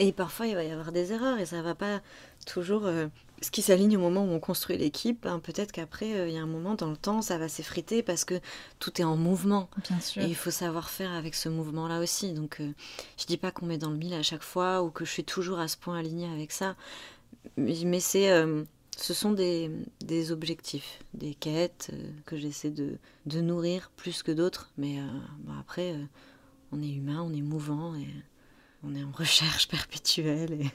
Et 0.00 0.12
parfois, 0.12 0.46
il 0.46 0.54
va 0.54 0.64
y 0.64 0.70
avoir 0.70 0.90
des 0.90 1.12
erreurs 1.12 1.38
et 1.38 1.46
ça 1.46 1.62
va 1.62 1.74
pas 1.74 2.00
toujours. 2.46 2.86
Euh, 2.86 3.06
ce 3.42 3.50
qui 3.50 3.62
s'aligne 3.62 3.96
au 3.96 4.00
moment 4.00 4.24
où 4.24 4.28
on 4.28 4.40
construit 4.40 4.76
l'équipe, 4.76 5.26
hein, 5.26 5.38
peut-être 5.38 5.70
qu'après, 5.70 6.14
euh, 6.14 6.28
il 6.28 6.34
y 6.34 6.38
a 6.38 6.42
un 6.42 6.46
moment 6.46 6.74
dans 6.74 6.90
le 6.90 6.96
temps, 6.96 7.20
ça 7.20 7.36
va 7.38 7.48
s'effriter 7.48 8.02
parce 8.02 8.24
que 8.24 8.40
tout 8.78 9.00
est 9.00 9.04
en 9.04 9.16
mouvement. 9.16 9.68
Bien 9.88 10.00
sûr. 10.00 10.22
Et 10.22 10.26
il 10.26 10.34
faut 10.34 10.50
savoir 10.50 10.90
faire 10.90 11.12
avec 11.12 11.34
ce 11.34 11.48
mouvement-là 11.48 12.00
aussi. 12.00 12.32
Donc, 12.32 12.60
euh, 12.60 12.72
je 13.18 13.26
dis 13.26 13.36
pas 13.36 13.50
qu'on 13.50 13.66
met 13.66 13.78
dans 13.78 13.90
le 13.90 13.96
mille 13.96 14.14
à 14.14 14.22
chaque 14.22 14.42
fois 14.42 14.82
ou 14.82 14.90
que 14.90 15.04
je 15.04 15.10
suis 15.10 15.24
toujours 15.24 15.58
à 15.58 15.68
ce 15.68 15.76
point 15.76 15.98
aligné 15.98 16.28
avec 16.28 16.52
ça. 16.52 16.74
Mais, 17.56 18.00
c'est. 18.00 18.30
ce 18.96 19.14
sont 19.14 19.32
des, 19.32 19.70
des, 20.00 20.32
objectifs, 20.32 21.00
des 21.12 21.34
quêtes 21.34 21.90
que 22.24 22.36
j'essaie 22.36 22.70
de, 22.70 22.96
de, 23.26 23.40
nourrir 23.40 23.90
plus 23.96 24.22
que 24.22 24.32
d'autres. 24.32 24.70
Mais 24.78 24.96
après, 25.60 25.94
on 26.72 26.80
est 26.80 26.90
humain, 26.90 27.22
on 27.22 27.34
est 27.34 27.42
mouvant 27.42 27.94
et 27.94 28.08
on 28.84 28.94
est 28.94 29.04
en 29.04 29.10
recherche 29.10 29.68
perpétuelle 29.68 30.52
et 30.52 30.70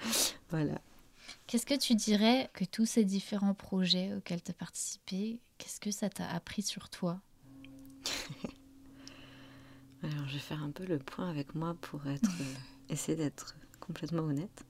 voilà. 0.50 0.80
Qu'est-ce 1.46 1.66
que 1.66 1.78
tu 1.78 1.94
dirais 1.94 2.50
que 2.54 2.64
tous 2.64 2.86
ces 2.86 3.04
différents 3.04 3.54
projets 3.54 4.14
auxquels 4.14 4.42
tu 4.42 4.50
as 4.52 4.54
participé, 4.54 5.40
qu'est-ce 5.58 5.80
que 5.80 5.90
ça 5.90 6.08
t'a 6.08 6.28
appris 6.28 6.62
sur 6.62 6.88
toi? 6.88 7.20
Alors, 10.02 10.26
je 10.28 10.34
vais 10.34 10.38
faire 10.38 10.62
un 10.62 10.70
peu 10.70 10.86
le 10.86 10.98
point 10.98 11.28
avec 11.28 11.54
moi 11.54 11.76
pour 11.80 12.06
être, 12.06 12.30
euh, 12.40 12.54
essayer 12.88 13.16
d'être 13.16 13.54
complètement 13.80 14.22
honnête. 14.22 14.64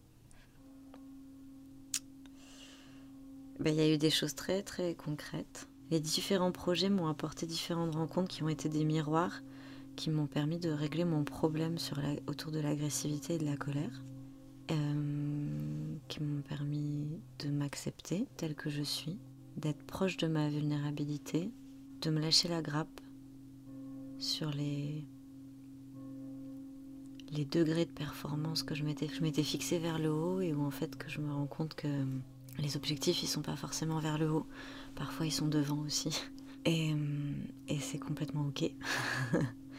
Ben, 3.61 3.75
il 3.75 3.77
y 3.79 3.83
a 3.83 3.93
eu 3.93 3.99
des 3.99 4.11
choses 4.11 4.35
très 4.35 4.63
très 4.63 4.95
concrètes. 4.95 5.69
Les 5.91 6.01
différents 6.01 6.53
projets 6.53 6.89
m'ont 6.89 7.09
apporté 7.09 7.47
différentes 7.47 7.95
rencontres 7.95 8.29
qui 8.29 8.43
ont 8.43 8.49
été 8.49 8.69
des 8.69 8.85
miroirs 8.85 9.43
qui 9.97 10.11
m'ont 10.11 10.27
permis 10.27 10.59
de 10.59 10.71
régler 10.71 11.05
mon 11.05 11.25
problème 11.25 11.77
autour 12.27 12.53
de 12.53 12.61
l'agressivité 12.61 13.35
et 13.35 13.39
de 13.39 13.45
la 13.45 13.57
colère, 13.57 14.03
euh, 14.71 15.97
qui 16.09 16.23
m'ont 16.23 16.43
permis 16.43 17.21
de 17.41 17.51
m'accepter 17.51 18.27
telle 18.37 18.55
que 18.55 18.71
je 18.71 18.83
suis, 18.83 19.19
d'être 19.57 19.83
proche 19.85 20.17
de 20.17 20.27
ma 20.27 20.49
vulnérabilité, 20.49 21.51
de 22.03 22.11
me 22.11 22.21
lâcher 22.21 22.49
la 22.49 22.63
grappe 22.63 23.01
sur 24.19 24.51
les 24.51 25.05
degrés 27.51 27.85
de 27.85 27.91
performance 27.91 28.63
que 28.63 28.75
je 28.75 28.85
m'étais 28.85 29.09
je 29.09 29.43
fixé 29.43 29.79
vers 29.79 29.99
le 29.99 30.13
haut 30.13 30.41
et 30.41 30.53
où 30.53 30.63
en 30.63 30.71
fait 30.71 30.97
que 30.97 31.09
je 31.09 31.21
me 31.21 31.33
rends 31.33 31.47
compte 31.47 31.75
que 31.75 31.89
les 32.59 32.77
objectifs 32.77 33.23
ils 33.23 33.27
sont 33.27 33.43
pas 33.43 33.57
forcément 33.57 33.99
vers 33.99 34.19
le 34.19 34.31
haut. 34.31 34.47
Parfois 34.95 35.27
ils 35.27 35.33
sont 35.33 35.49
devant 35.49 35.79
aussi. 35.79 36.11
Et, 36.67 36.95
et 37.69 37.79
c'est 37.81 37.99
complètement 37.99 38.47
ok 38.47 38.71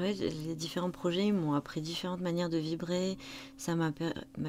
les 0.00 0.54
différents 0.54 0.90
projets 0.90 1.32
m'ont 1.32 1.54
appris 1.54 1.80
différentes 1.80 2.20
manières 2.20 2.48
de 2.48 2.58
vibrer. 2.58 3.18
Ça 3.56 3.74
m'a 3.74 3.92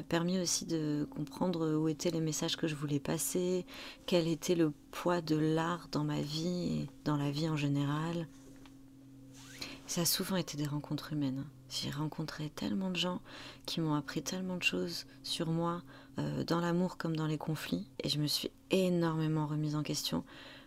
permis 0.08 0.38
aussi 0.38 0.64
de 0.64 1.06
comprendre 1.10 1.74
où 1.74 1.88
étaient 1.88 2.10
les 2.10 2.20
messages 2.20 2.56
que 2.56 2.66
je 2.66 2.74
voulais 2.74 3.00
passer, 3.00 3.66
quel 4.06 4.28
était 4.28 4.54
le 4.54 4.72
poids 4.90 5.20
de 5.20 5.36
l'art 5.36 5.88
dans 5.92 6.04
ma 6.04 6.20
vie 6.20 6.80
et 6.82 6.88
dans 7.04 7.16
la 7.16 7.30
vie 7.30 7.48
en 7.48 7.56
général. 7.56 8.28
Ça 9.86 10.02
a 10.02 10.06
souvent 10.06 10.36
été 10.36 10.56
des 10.56 10.66
rencontres 10.66 11.12
humaines. 11.12 11.44
J'ai 11.68 11.90
rencontré 11.90 12.50
tellement 12.50 12.90
de 12.90 12.96
gens 12.96 13.20
qui 13.66 13.80
m'ont 13.80 13.94
appris 13.94 14.22
tellement 14.22 14.56
de 14.56 14.62
choses 14.62 15.06
sur 15.22 15.50
moi, 15.50 15.82
euh, 16.18 16.44
dans 16.44 16.60
l'amour 16.60 16.96
comme 16.96 17.16
dans 17.16 17.26
les 17.26 17.38
conflits, 17.38 17.88
et 18.02 18.08
je 18.08 18.18
me 18.18 18.26
suis 18.26 18.50
énormément 18.70 19.46
remise 19.46 19.74
en 19.74 19.82
question 19.82 20.24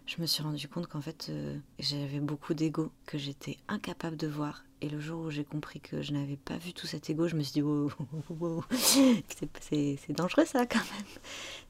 je 0.07 0.21
me 0.21 0.25
suis 0.25 0.41
rendu 0.41 0.67
compte 0.67 0.87
qu'en 0.87 1.01
fait, 1.01 1.27
euh, 1.29 1.57
j'avais 1.79 2.19
beaucoup 2.19 2.53
d'ego 2.53 2.91
que 3.05 3.17
j'étais 3.17 3.57
incapable 3.67 4.15
de 4.15 4.27
voir. 4.27 4.63
Et 4.81 4.89
le 4.89 4.99
jour 4.99 5.25
où 5.25 5.29
j'ai 5.31 5.43
compris 5.43 5.79
que 5.79 6.01
je 6.03 6.13
n'avais 6.13 6.37
pas 6.37 6.57
vu 6.57 6.71
tout 6.71 6.85
cet 6.85 7.09
ego, 7.09 7.27
je 7.27 7.35
me 7.35 7.41
suis 7.41 7.53
dit, 7.53 7.61
wow, 7.63 7.91
wow, 8.29 8.63
c'est 8.71 9.97
dangereux 10.09 10.45
ça 10.45 10.65
quand 10.67 10.77
même. 10.77 11.07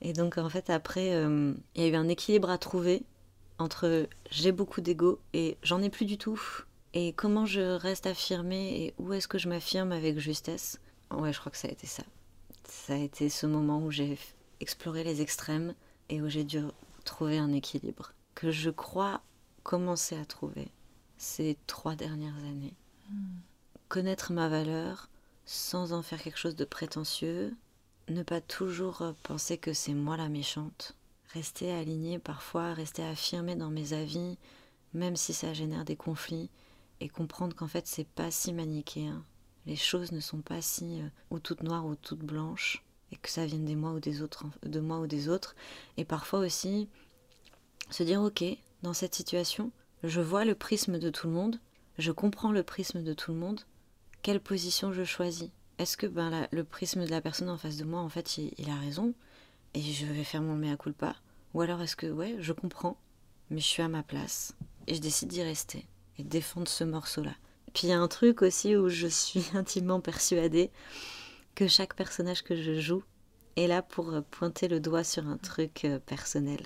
Et 0.02 0.14
donc, 0.14 0.38
en 0.38 0.50
fait, 0.50 0.70
après, 0.70 1.14
euh, 1.14 1.54
il 1.76 1.84
y 1.84 1.86
a 1.86 1.90
eu 1.90 1.96
un 1.96 2.10
équilibre 2.10 2.50
à 2.50 2.58
trouver 2.58 3.04
entre 3.60 4.08
j'ai 4.30 4.52
beaucoup 4.52 4.82
d'ego 4.82 5.20
et 5.34 5.58
j'en 5.64 5.82
ai 5.82 5.90
plus 5.90 6.06
du 6.06 6.18
tout. 6.18 6.42
Et 6.94 7.14
comment 7.14 7.46
je 7.46 7.76
reste 7.76 8.08
affirmée 8.08 8.84
et 8.84 8.94
où 8.98 9.14
est-ce 9.14 9.28
que 9.28 9.38
je 9.38 9.50
m'affirme 9.50 9.92
avec 9.92 10.20
justesse? 10.20 10.80
Ouais, 11.12 11.32
je 11.32 11.40
crois 11.40 11.52
que 11.52 11.58
ça 11.58 11.68
a 11.68 11.72
été 11.72 11.88
ça. 11.88 12.04
Ça 12.66 12.94
a 12.94 12.98
été 12.98 13.30
ce 13.30 13.46
moment 13.46 13.80
où 13.82 13.92
j'ai 13.92 14.18
exploré 14.60 15.04
les 15.04 15.22
extrêmes 15.22 15.74
et 16.10 16.22
où 16.22 16.30
j'ai 16.30 16.44
dû 16.44 16.60
trouver 17.06 17.38
un 17.38 17.54
équilibre 17.54 18.14
que 18.36 18.52
je 18.52 18.70
crois 18.70 19.22
commencer 19.64 20.18
à 20.18 20.26
trouver 20.26 20.68
ces 21.18 21.58
trois 21.68 21.96
dernières 21.96 22.38
années. 22.38 22.74
Connaître 23.88 24.32
ma 24.32 24.50
valeur 24.50 25.10
sans 25.46 25.94
en 25.94 26.02
faire 26.02 26.22
quelque 26.22 26.38
chose 26.38 26.58
de 26.58 26.66
prétentieux, 26.66 27.56
ne 28.10 28.22
pas 28.22 28.42
toujours 28.42 29.02
penser 29.24 29.58
que 29.58 29.74
c'est 29.74 29.94
moi 29.94 30.18
la 30.18 30.28
méchante, 30.28 30.94
rester 31.34 31.72
alignée 31.72 32.20
parfois, 32.20 32.74
rester 32.74 33.04
affirmée 33.04 33.56
dans 33.56 33.70
mes 33.70 33.94
avis, 33.94 34.38
même 34.94 35.16
si 35.16 35.34
ça 35.34 35.54
génère 35.54 35.86
des 35.86 35.96
conflits, 35.96 36.50
et 37.00 37.08
comprendre 37.10 37.56
qu'en 37.56 37.68
fait 37.68 37.88
c'est 37.88 38.08
pas 38.08 38.30
si 38.30 38.54
manichéen. 38.54 39.24
Les 39.66 39.76
choses 39.76 40.12
ne 40.12 40.20
sont 40.20 40.42
pas 40.42 40.62
si 40.62 41.02
euh, 41.02 41.08
ou 41.30 41.40
toutes 41.40 41.64
noires 41.64 41.86
ou 41.86 41.96
toutes 41.96 42.20
blanches, 42.20 42.84
et 43.12 43.16
que 43.16 43.30
ça 43.30 43.46
vienne 43.46 43.66
des 43.66 43.76
moi 43.76 43.92
ou 43.92 44.00
des 44.00 44.22
autres, 44.22 44.46
de 44.64 44.80
moi 44.80 45.00
ou 45.00 45.08
des 45.08 45.30
autres. 45.30 45.56
Et 45.96 46.06
parfois 46.06 46.40
aussi 46.40 46.90
se 47.90 48.04
dire 48.04 48.22
ok, 48.22 48.44
dans 48.84 48.94
cette 48.94 49.16
situation, 49.16 49.72
je 50.04 50.22
vois 50.22 50.46
le 50.46 50.56
prisme 50.56 51.00
de 51.00 51.10
tout 51.10 51.28
le 51.28 51.34
monde, 51.34 51.60
je 51.98 52.12
comprends 52.12 52.52
le 52.52 52.64
prisme 52.64 53.04
de 53.04 53.14
tout 53.14 53.32
le 53.32 53.38
monde, 53.38 53.62
quelle 54.22 54.40
position 54.40 54.94
je 54.94 55.04
choisis. 55.04 55.50
Est-ce 55.78 55.98
que 55.98 56.08
ben, 56.08 56.48
le 56.52 56.64
prisme 56.64 57.06
de 57.06 57.12
la 57.12 57.22
personne 57.22 57.50
en 57.50 57.58
face 57.58 57.78
de 57.78 57.84
moi, 57.84 58.02
en 58.02 58.10
fait, 58.10 58.38
il, 58.38 58.70
a 58.70 58.76
raison 58.76 59.14
et 59.74 59.82
je 59.82 60.06
vais 60.06 60.24
faire 60.24 60.42
mon 60.42 60.56
mea 60.56 60.76
culpa? 60.76 61.16
Ou 61.54 61.62
alors 61.62 61.82
est-ce 61.82 61.96
que, 61.96 62.08
ouais, 62.08 62.36
je 62.40 62.54
comprends, 62.54 62.98
mais 63.50 63.60
je 63.60 63.66
suis 63.66 63.84
à 63.84 63.88
ma 63.88 64.04
place 64.04 64.56
et 64.88 64.96
je 64.96 65.02
décide 65.02 65.30
d'y 65.30 65.44
rester 65.44 65.88
et 66.18 66.24
de 66.24 66.30
défendre 66.30 66.68
ce 66.68 66.84
morceau-là. 66.84 67.36
Puis 67.74 67.88
il 67.88 67.90
y 67.92 67.94
a 67.94 68.00
un 68.00 68.08
truc 68.08 68.42
aussi 68.42 68.76
où 68.76 68.90
je 68.90 69.08
suis 69.08 69.46
intimement 69.54 70.02
persuadée 70.02 70.72
que 71.56 71.68
chaque 71.68 71.96
personnage 71.96 72.44
que 72.44 72.56
je 72.56 72.80
joue 72.80 73.04
est 73.56 73.68
là 73.68 73.82
pour 73.82 74.12
pointer 74.32 74.68
le 74.68 74.80
doigt 74.80 75.04
sur 75.04 75.28
un 75.28 75.38
truc 75.38 75.86
euh, 75.86 76.00
personnel. 76.00 76.60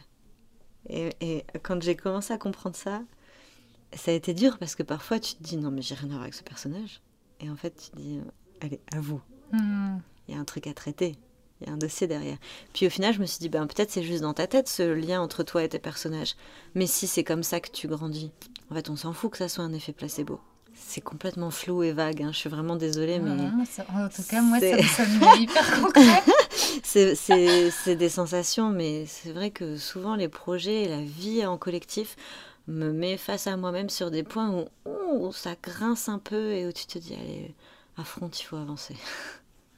Et, 0.90 1.46
quand 1.64 1.82
j'ai 1.82 1.96
commencé 1.96 2.34
à 2.34 2.38
comprendre 2.38 2.76
ça, 2.76 3.04
ça 3.94 4.12
a 4.12 4.14
été 4.14 4.34
dur 4.34 4.58
parce 4.58 4.76
que 4.76 4.84
parfois 4.84 5.20
tu 5.20 5.36
te 5.36 5.44
dis 5.44 5.58
non 5.58 5.72
mais 5.72 5.82
j'ai 5.82 5.96
rien 5.96 6.08
à 6.10 6.12
voir 6.12 6.22
avec 6.22 6.34
ce 6.34 6.44
personnage. 6.44 7.02
Et 7.40 7.50
en 7.50 7.56
fait 7.56 7.76
tu 7.76 7.92
te 7.92 7.98
dis 7.98 8.20
allez 8.62 8.80
à 8.94 9.00
vous. 9.00 9.22
Hmm. 9.52 9.98
Il 10.28 10.36
y 10.36 10.38
a 10.38 10.40
un 10.40 10.46
truc 10.46 10.68
à 10.68 10.74
traiter. 10.74 11.18
Il 11.60 11.68
y 11.68 11.70
a 11.70 11.74
un 11.74 11.78
dossier 11.78 12.08
derrière. 12.08 12.38
Puis 12.74 12.88
au 12.88 12.90
final 12.90 13.14
je 13.14 13.20
me 13.20 13.26
suis 13.26 13.40
dit 13.40 13.50
ben 13.50 13.68
peut-être 13.68 13.92
c'est 13.92 14.04
juste 14.04 14.22
dans 14.22 14.34
ta 14.34 14.48
tête 14.48 14.68
ce 14.68 14.84
lien 14.84 15.22
entre 15.22 15.44
toi 15.44 15.64
et 15.64 15.70
tes 15.70 15.80
personnages. 15.80 16.36
Mais 16.76 16.88
si 16.88 17.08
c'est 17.08 17.24
comme 17.24 17.44
ça 17.44 17.60
que 17.60 17.70
tu 17.70 17.88
grandis, 17.88 18.32
en 18.70 18.76
fait 18.76 18.90
on 18.90 18.96
s'en 18.96 19.14
fout 19.14 19.32
que 19.32 19.38
ça 19.38 19.50
soit 19.50 19.64
un 19.64 19.74
effet 19.74 19.94
placebo. 19.94 20.40
C'est 20.74 21.02
complètement 21.02 21.52
flou 21.52 21.84
et 21.84 21.92
vague. 21.92 22.24
Hein. 22.24 22.30
Je 22.32 22.38
suis 22.38 22.50
vraiment 22.50 22.76
désolée, 22.76 23.20
mais. 23.20 23.32
en 23.32 24.10
tout 24.10 24.24
cas, 24.24 24.42
moi, 24.42 24.60
ça 24.60 24.78
me 24.78 24.82
sonne 24.82 25.38
hyper 25.42 25.82
concret. 25.82 26.24
c'est 26.84 27.96
des 27.96 28.10
sensations, 28.10 28.70
mais 28.70 29.06
c'est 29.06 29.32
vrai 29.32 29.52
que 29.52 29.78
souvent 29.78 30.16
les 30.16 30.28
projets 30.28 30.84
et 30.84 30.88
la 30.88 31.02
vie 31.02 31.46
en 31.46 31.58
collectif 31.58 32.16
me 32.72 32.92
met 32.92 33.18
face 33.18 33.48
à 33.48 33.58
moi-même 33.58 33.90
sur 33.90 34.12
des 34.12 34.24
points 34.24 34.66
où, 34.86 35.32
ça 35.32 35.56
grince 35.62 36.10
un 36.10 36.20
peu 36.20 36.52
et 36.54 36.68
où 36.68 36.72
tu 36.72 36.86
te 36.86 36.98
dis, 36.98 37.14
allez, 37.14 37.54
affronte, 37.98 38.40
il 38.40 38.44
faut 38.44 38.58
avancer. 38.58 38.96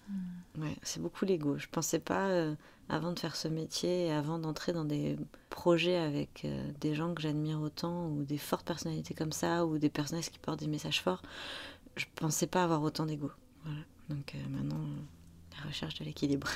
Hmm. 0.09 0.61
Ouais, 0.61 0.75
c'est 0.83 1.01
beaucoup 1.01 1.25
l'ego. 1.25 1.57
Je 1.57 1.67
pensais 1.67 1.99
pas, 1.99 2.27
euh, 2.27 2.55
avant 2.89 3.11
de 3.11 3.19
faire 3.19 3.35
ce 3.35 3.47
métier, 3.47 4.11
avant 4.11 4.37
d'entrer 4.39 4.73
dans 4.73 4.85
des 4.85 5.17
projets 5.49 5.97
avec 5.97 6.43
euh, 6.45 6.71
des 6.79 6.93
gens 6.93 7.13
que 7.13 7.21
j'admire 7.21 7.61
autant, 7.61 8.07
ou 8.09 8.23
des 8.23 8.37
fortes 8.37 8.65
personnalités 8.65 9.13
comme 9.13 9.31
ça, 9.31 9.65
ou 9.65 9.77
des 9.77 9.89
personnages 9.89 10.29
qui 10.29 10.39
portent 10.39 10.59
des 10.59 10.67
messages 10.67 11.01
forts, 11.01 11.21
je 11.95 12.05
pensais 12.15 12.47
pas 12.47 12.63
avoir 12.63 12.81
autant 12.83 13.05
d'ego. 13.05 13.31
Voilà. 13.63 13.79
Donc 14.09 14.35
euh, 14.35 14.49
maintenant, 14.49 14.81
la 15.57 15.67
recherche 15.67 15.95
de 15.95 16.05
l'équilibre. 16.05 16.49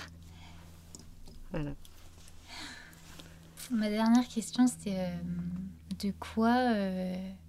voilà. 1.52 1.72
Ma 3.72 3.90
dernière 3.90 4.28
question, 4.28 4.66
c'était 4.68 4.98
euh, 4.98 5.18
de 6.00 6.12
quoi 6.20 6.74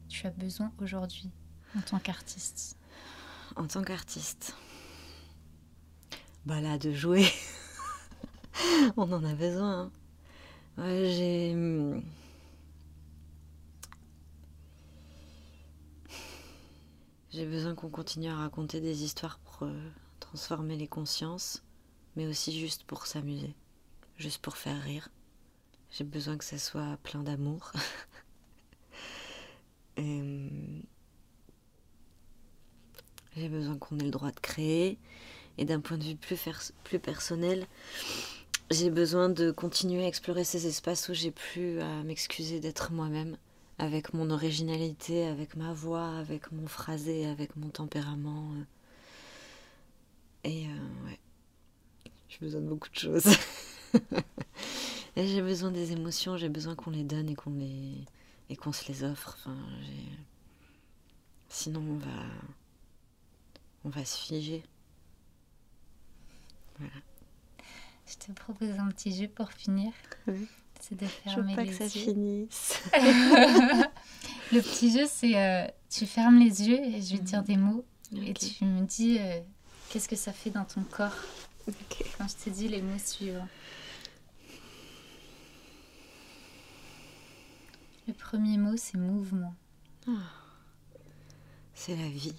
tu 0.09 0.27
as 0.27 0.31
besoin 0.31 0.73
aujourd'hui 0.83 1.31
en 1.77 1.81
tant 1.81 1.99
qu'artiste? 1.99 2.77
En 3.57 3.67
tant 3.67 3.83
qu'artiste 3.83 4.55
Bah 6.45 6.61
là, 6.61 6.79
de 6.79 6.93
jouer. 6.93 7.27
On 8.97 9.13
en 9.13 9.25
a 9.25 9.35
besoin. 9.35 9.83
Hein 9.83 9.91
j'ai. 11.05 11.55
Hmm, 11.55 12.01
j'ai 17.31 17.47
besoin 17.47 17.75
qu'on 17.75 17.91
continue 17.91 18.29
à 18.29 18.37
raconter 18.37 18.81
des 18.81 19.05
histoires 19.05 19.39
pour 19.39 19.67
euh, 19.67 19.91
transformer 20.19 20.77
les 20.77 20.89
consciences, 20.89 21.63
mais 22.17 22.27
aussi 22.27 22.59
juste 22.59 22.85
pour 22.85 23.07
s'amuser, 23.07 23.55
juste 24.17 24.41
pour 24.41 24.57
faire 24.57 24.81
rire. 24.83 25.09
J'ai 25.91 26.05
besoin 26.05 26.37
que 26.37 26.45
ça 26.45 26.59
soit 26.59 26.99
plein 27.03 27.23
d'amour. 27.23 27.73
Hmm, 29.99 30.83
j'ai 33.37 33.49
besoin 33.49 33.77
qu'on 33.79 33.99
ait 33.99 34.05
le 34.05 34.11
droit 34.11 34.31
de 34.31 34.41
créer. 34.41 34.97
Et 35.59 35.65
d'un 35.65 35.81
point 35.81 35.99
de 35.99 36.05
vue 36.05 36.17
plus, 36.17 36.99
personnel, 37.01 37.67
j'ai 38.71 38.91
besoin 38.91 39.29
de 39.29 39.51
continuer 39.51 40.05
à 40.05 40.09
explorer 40.09 40.45
ces 40.45 40.67
espaces 40.69 41.09
où 41.09 41.15
j'ai 41.15 41.33
plus 41.33 41.81
à 41.81 42.03
m'excuser 42.05 42.61
d'être 42.61 42.93
moi-même, 42.93 43.37
avec 43.79 44.15
mon 44.15 44.31
originalité, 44.31 45.27
avec 45.27 45.57
ma 45.57 45.73
voix, 45.73 46.17
avec 46.17 46.53
mon 46.53 46.69
phrasé, 46.69 47.27
avec 47.27 47.57
mon 47.57 47.69
tempérament. 47.71 48.53
Et 50.45 50.67
euh, 50.67 51.07
ouais, 51.07 51.19
j'ai 52.29 52.39
besoin 52.39 52.61
de 52.61 52.69
beaucoup 52.69 52.89
de 52.89 52.99
choses. 52.99 53.37
j'ai 55.27 55.43
besoin 55.43 55.71
des 55.71 55.93
émotions, 55.93 56.37
j'ai 56.37 56.49
besoin 56.49 56.75
qu'on 56.75 56.91
les 56.91 57.05
donne 57.05 57.29
et 57.29 57.35
qu'on 57.35 57.55
les 57.55 58.05
et 58.51 58.57
qu'on 58.57 58.73
se 58.73 58.87
les 58.89 59.05
offre. 59.05 59.37
Enfin, 59.41 59.57
Sinon, 61.49 61.81
on 61.81 61.97
va 61.97 62.23
on 63.85 63.89
va 63.89 64.05
se 64.05 64.19
figer. 64.19 64.63
Voilà. 66.79 66.93
Je 68.07 68.15
te 68.15 68.33
propose 68.33 68.71
un 68.79 68.89
petit 68.89 69.15
jeu 69.15 69.29
pour 69.29 69.53
finir. 69.53 69.93
C'est 70.81 70.99
de 70.99 71.07
fermer 71.07 71.55
Je 71.55 71.61
veux 71.61 71.67
pas 71.67 71.67
que 71.67 71.77
ça 71.77 71.89
finisse. 71.89 72.81
le 74.53 74.61
petit 74.61 74.93
jeu, 74.93 75.07
c'est 75.09 75.37
euh, 75.37 75.67
tu 75.91 76.07
fermes 76.07 76.39
les 76.39 76.69
yeux 76.69 76.81
et 76.81 77.03
je 77.03 77.13
vais 77.13 77.19
te 77.19 77.25
dire 77.25 77.43
des 77.43 77.57
mots 77.57 77.85
et 78.15 78.33
tu 78.35 78.65
me 78.65 78.87
dis 78.87 79.19
euh, 79.19 79.41
qu'est-ce 79.91 80.09
que 80.09 80.17
ça 80.17 80.33
fait 80.33 80.51
dans 80.51 80.65
ton 80.65 80.83
corps 80.83 81.17
quand 82.17 82.27
je 82.29 82.45
te 82.45 82.51
dis 82.51 82.69
les 82.69 82.81
mots 82.81 82.99
suivants. 82.99 83.49
Le 88.09 88.15
premier 88.15 88.57
mot, 88.57 88.75
c'est 88.79 88.97
mouvement. 88.97 89.55
Ah. 90.09 90.33
C'est 91.75 91.95
la 91.95 92.09
vie. 92.09 92.35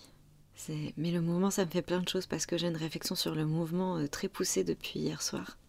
Mais 0.98 1.12
le 1.12 1.22
mouvement, 1.22 1.52
ça 1.52 1.64
me 1.64 1.70
fait 1.70 1.84
plein 1.84 2.02
de 2.02 2.10
choses 2.10 2.26
parce 2.26 2.48
que 2.48 2.58
j'ai 2.58 2.68
une 2.68 2.76
réflexion 2.76 3.14
sur 3.14 3.36
le 3.36 3.46
mouvement 3.46 3.98
euh, 3.98 4.08
très 4.08 4.28
poussée 4.28 4.64
depuis 4.64 5.00
hier 5.00 5.22
soir. 5.22 5.60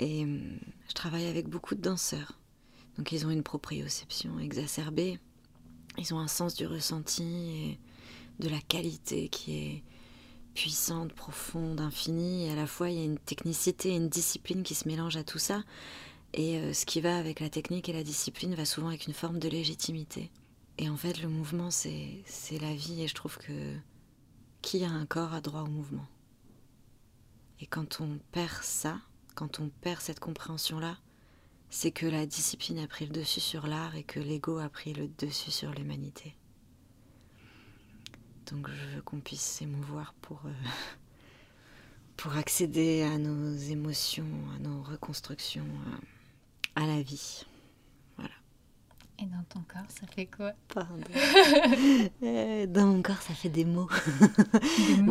Et 0.00 0.24
hum, 0.24 0.58
je 0.88 0.94
travaille 0.94 1.26
avec 1.26 1.48
beaucoup 1.48 1.76
de 1.76 1.80
danseurs. 1.80 2.40
Donc 2.98 3.12
ils 3.12 3.24
ont 3.24 3.30
une 3.30 3.44
proprioception 3.44 4.40
exacerbée. 4.40 5.20
Ils 5.96 6.12
ont 6.12 6.18
un 6.18 6.28
sens 6.28 6.54
du 6.56 6.66
ressenti 6.66 7.22
et 7.22 7.78
de 8.42 8.48
la 8.48 8.60
qualité 8.60 9.28
qui 9.28 9.58
est 9.58 9.84
puissante, 10.54 11.12
profonde, 11.12 11.80
infinie. 11.80 12.46
Et 12.46 12.50
à 12.50 12.56
la 12.56 12.66
fois, 12.66 12.90
il 12.90 12.98
y 12.98 13.00
a 13.00 13.04
une 13.04 13.18
technicité 13.18 13.90
et 13.90 13.96
une 13.96 14.08
discipline 14.08 14.64
qui 14.64 14.74
se 14.74 14.88
mélangent 14.88 15.16
à 15.16 15.24
tout 15.24 15.38
ça. 15.38 15.62
Et 16.32 16.58
euh, 16.58 16.72
ce 16.72 16.86
qui 16.86 17.00
va 17.00 17.18
avec 17.18 17.40
la 17.40 17.50
technique 17.50 17.88
et 17.88 17.92
la 17.92 18.04
discipline 18.04 18.54
va 18.54 18.64
souvent 18.64 18.88
avec 18.88 19.06
une 19.06 19.14
forme 19.14 19.38
de 19.38 19.48
légitimité. 19.48 20.30
Et 20.78 20.88
en 20.88 20.96
fait, 20.96 21.20
le 21.20 21.28
mouvement, 21.28 21.70
c'est 21.70 22.22
la 22.60 22.74
vie. 22.74 23.02
Et 23.02 23.08
je 23.08 23.14
trouve 23.14 23.36
que 23.38 23.76
qui 24.62 24.84
a 24.84 24.90
un 24.90 25.06
corps 25.06 25.34
a 25.34 25.40
droit 25.40 25.62
au 25.62 25.66
mouvement. 25.66 26.06
Et 27.60 27.66
quand 27.66 28.00
on 28.00 28.18
perd 28.32 28.62
ça, 28.62 29.00
quand 29.34 29.60
on 29.60 29.68
perd 29.68 30.00
cette 30.00 30.20
compréhension-là, 30.20 30.98
c'est 31.70 31.92
que 31.92 32.06
la 32.06 32.26
discipline 32.26 32.78
a 32.78 32.86
pris 32.86 33.06
le 33.06 33.12
dessus 33.12 33.40
sur 33.40 33.66
l'art 33.66 33.94
et 33.94 34.02
que 34.02 34.18
l'ego 34.18 34.58
a 34.58 34.68
pris 34.68 34.92
le 34.92 35.08
dessus 35.08 35.50
sur 35.50 35.70
l'humanité. 35.72 36.34
Donc 38.50 38.68
je 38.68 38.96
veux 38.96 39.02
qu'on 39.02 39.20
puisse 39.20 39.42
s'émouvoir 39.42 40.14
pour, 40.20 40.42
euh, 40.46 40.52
pour 42.16 42.36
accéder 42.36 43.02
à 43.02 43.18
nos 43.18 43.54
émotions, 43.54 44.28
à 44.56 44.58
nos 44.58 44.82
reconstructions, 44.82 45.68
la 46.76 47.02
vie. 47.02 47.44
Voilà. 48.16 48.34
Et 49.18 49.26
dans 49.26 49.42
ton 49.48 49.60
corps, 49.60 49.88
ça 49.88 50.06
fait 50.06 50.26
quoi? 50.26 50.52
Pardon. 50.68 51.04
Euh, 52.22 52.66
dans 52.66 52.86
mon 52.86 53.02
corps, 53.02 53.20
ça 53.22 53.34
fait 53.34 53.48
des 53.48 53.64
mots. 53.64 53.88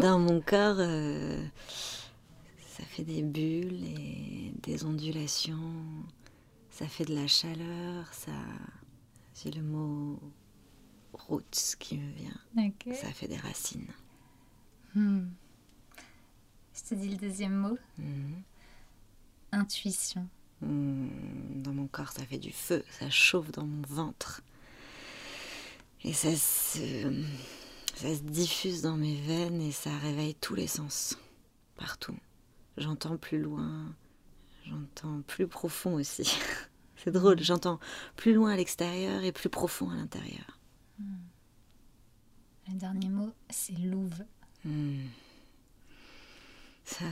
Dans 0.01 0.19
mon 0.19 0.41
corps, 0.41 0.77
euh, 0.77 1.43
ça 2.67 2.83
fait 2.85 3.03
des 3.03 3.23
bulles 3.23 3.83
et 3.83 4.53
des 4.61 4.85
ondulations. 4.85 5.73
Ça 6.69 6.87
fait 6.87 7.05
de 7.05 7.15
la 7.15 7.27
chaleur, 7.27 8.13
ça. 8.13 8.31
J'ai 9.35 9.51
le 9.51 9.63
mot 9.63 10.19
roots 11.13 11.75
qui 11.79 11.97
me 11.97 12.11
vient. 12.11 12.71
Ça 12.93 13.11
fait 13.11 13.27
des 13.27 13.37
racines. 13.37 13.91
Hmm. 14.95 15.27
Je 16.73 16.89
te 16.89 16.95
dis 16.95 17.09
le 17.09 17.17
deuxième 17.17 17.55
mot. 17.55 17.77
Hmm. 17.97 18.41
Intuition. 19.51 20.27
Hmm. 20.61 21.07
Dans 21.55 21.73
mon 21.73 21.87
corps, 21.87 22.11
ça 22.11 22.25
fait 22.25 22.37
du 22.37 22.51
feu, 22.51 22.83
ça 22.99 23.09
chauffe 23.09 23.51
dans 23.51 23.65
mon 23.65 23.81
ventre. 23.87 24.41
Et 26.03 26.13
ça 26.13 26.33
se, 26.35 27.23
ça 27.95 28.15
se 28.15 28.21
diffuse 28.21 28.81
dans 28.81 28.95
mes 28.95 29.15
veines 29.15 29.61
et 29.61 29.71
ça 29.71 29.95
réveille 29.97 30.35
tous 30.35 30.55
les 30.55 30.67
sens, 30.67 31.17
partout. 31.75 32.17
J'entends 32.77 33.17
plus 33.17 33.41
loin, 33.41 33.93
j'entends 34.65 35.21
plus 35.27 35.47
profond 35.47 35.95
aussi. 35.95 36.37
C'est 36.95 37.11
drôle, 37.11 37.41
j'entends 37.41 37.79
plus 38.15 38.33
loin 38.33 38.51
à 38.51 38.57
l'extérieur 38.57 39.23
et 39.23 39.31
plus 39.31 39.49
profond 39.49 39.89
à 39.89 39.95
l'intérieur. 39.95 40.59
Le 42.67 42.75
dernier 42.75 43.07
mot, 43.07 43.31
c'est 43.49 43.77
louve. 43.79 44.25
Hmm. 44.65 45.05
Ça, 46.83 47.05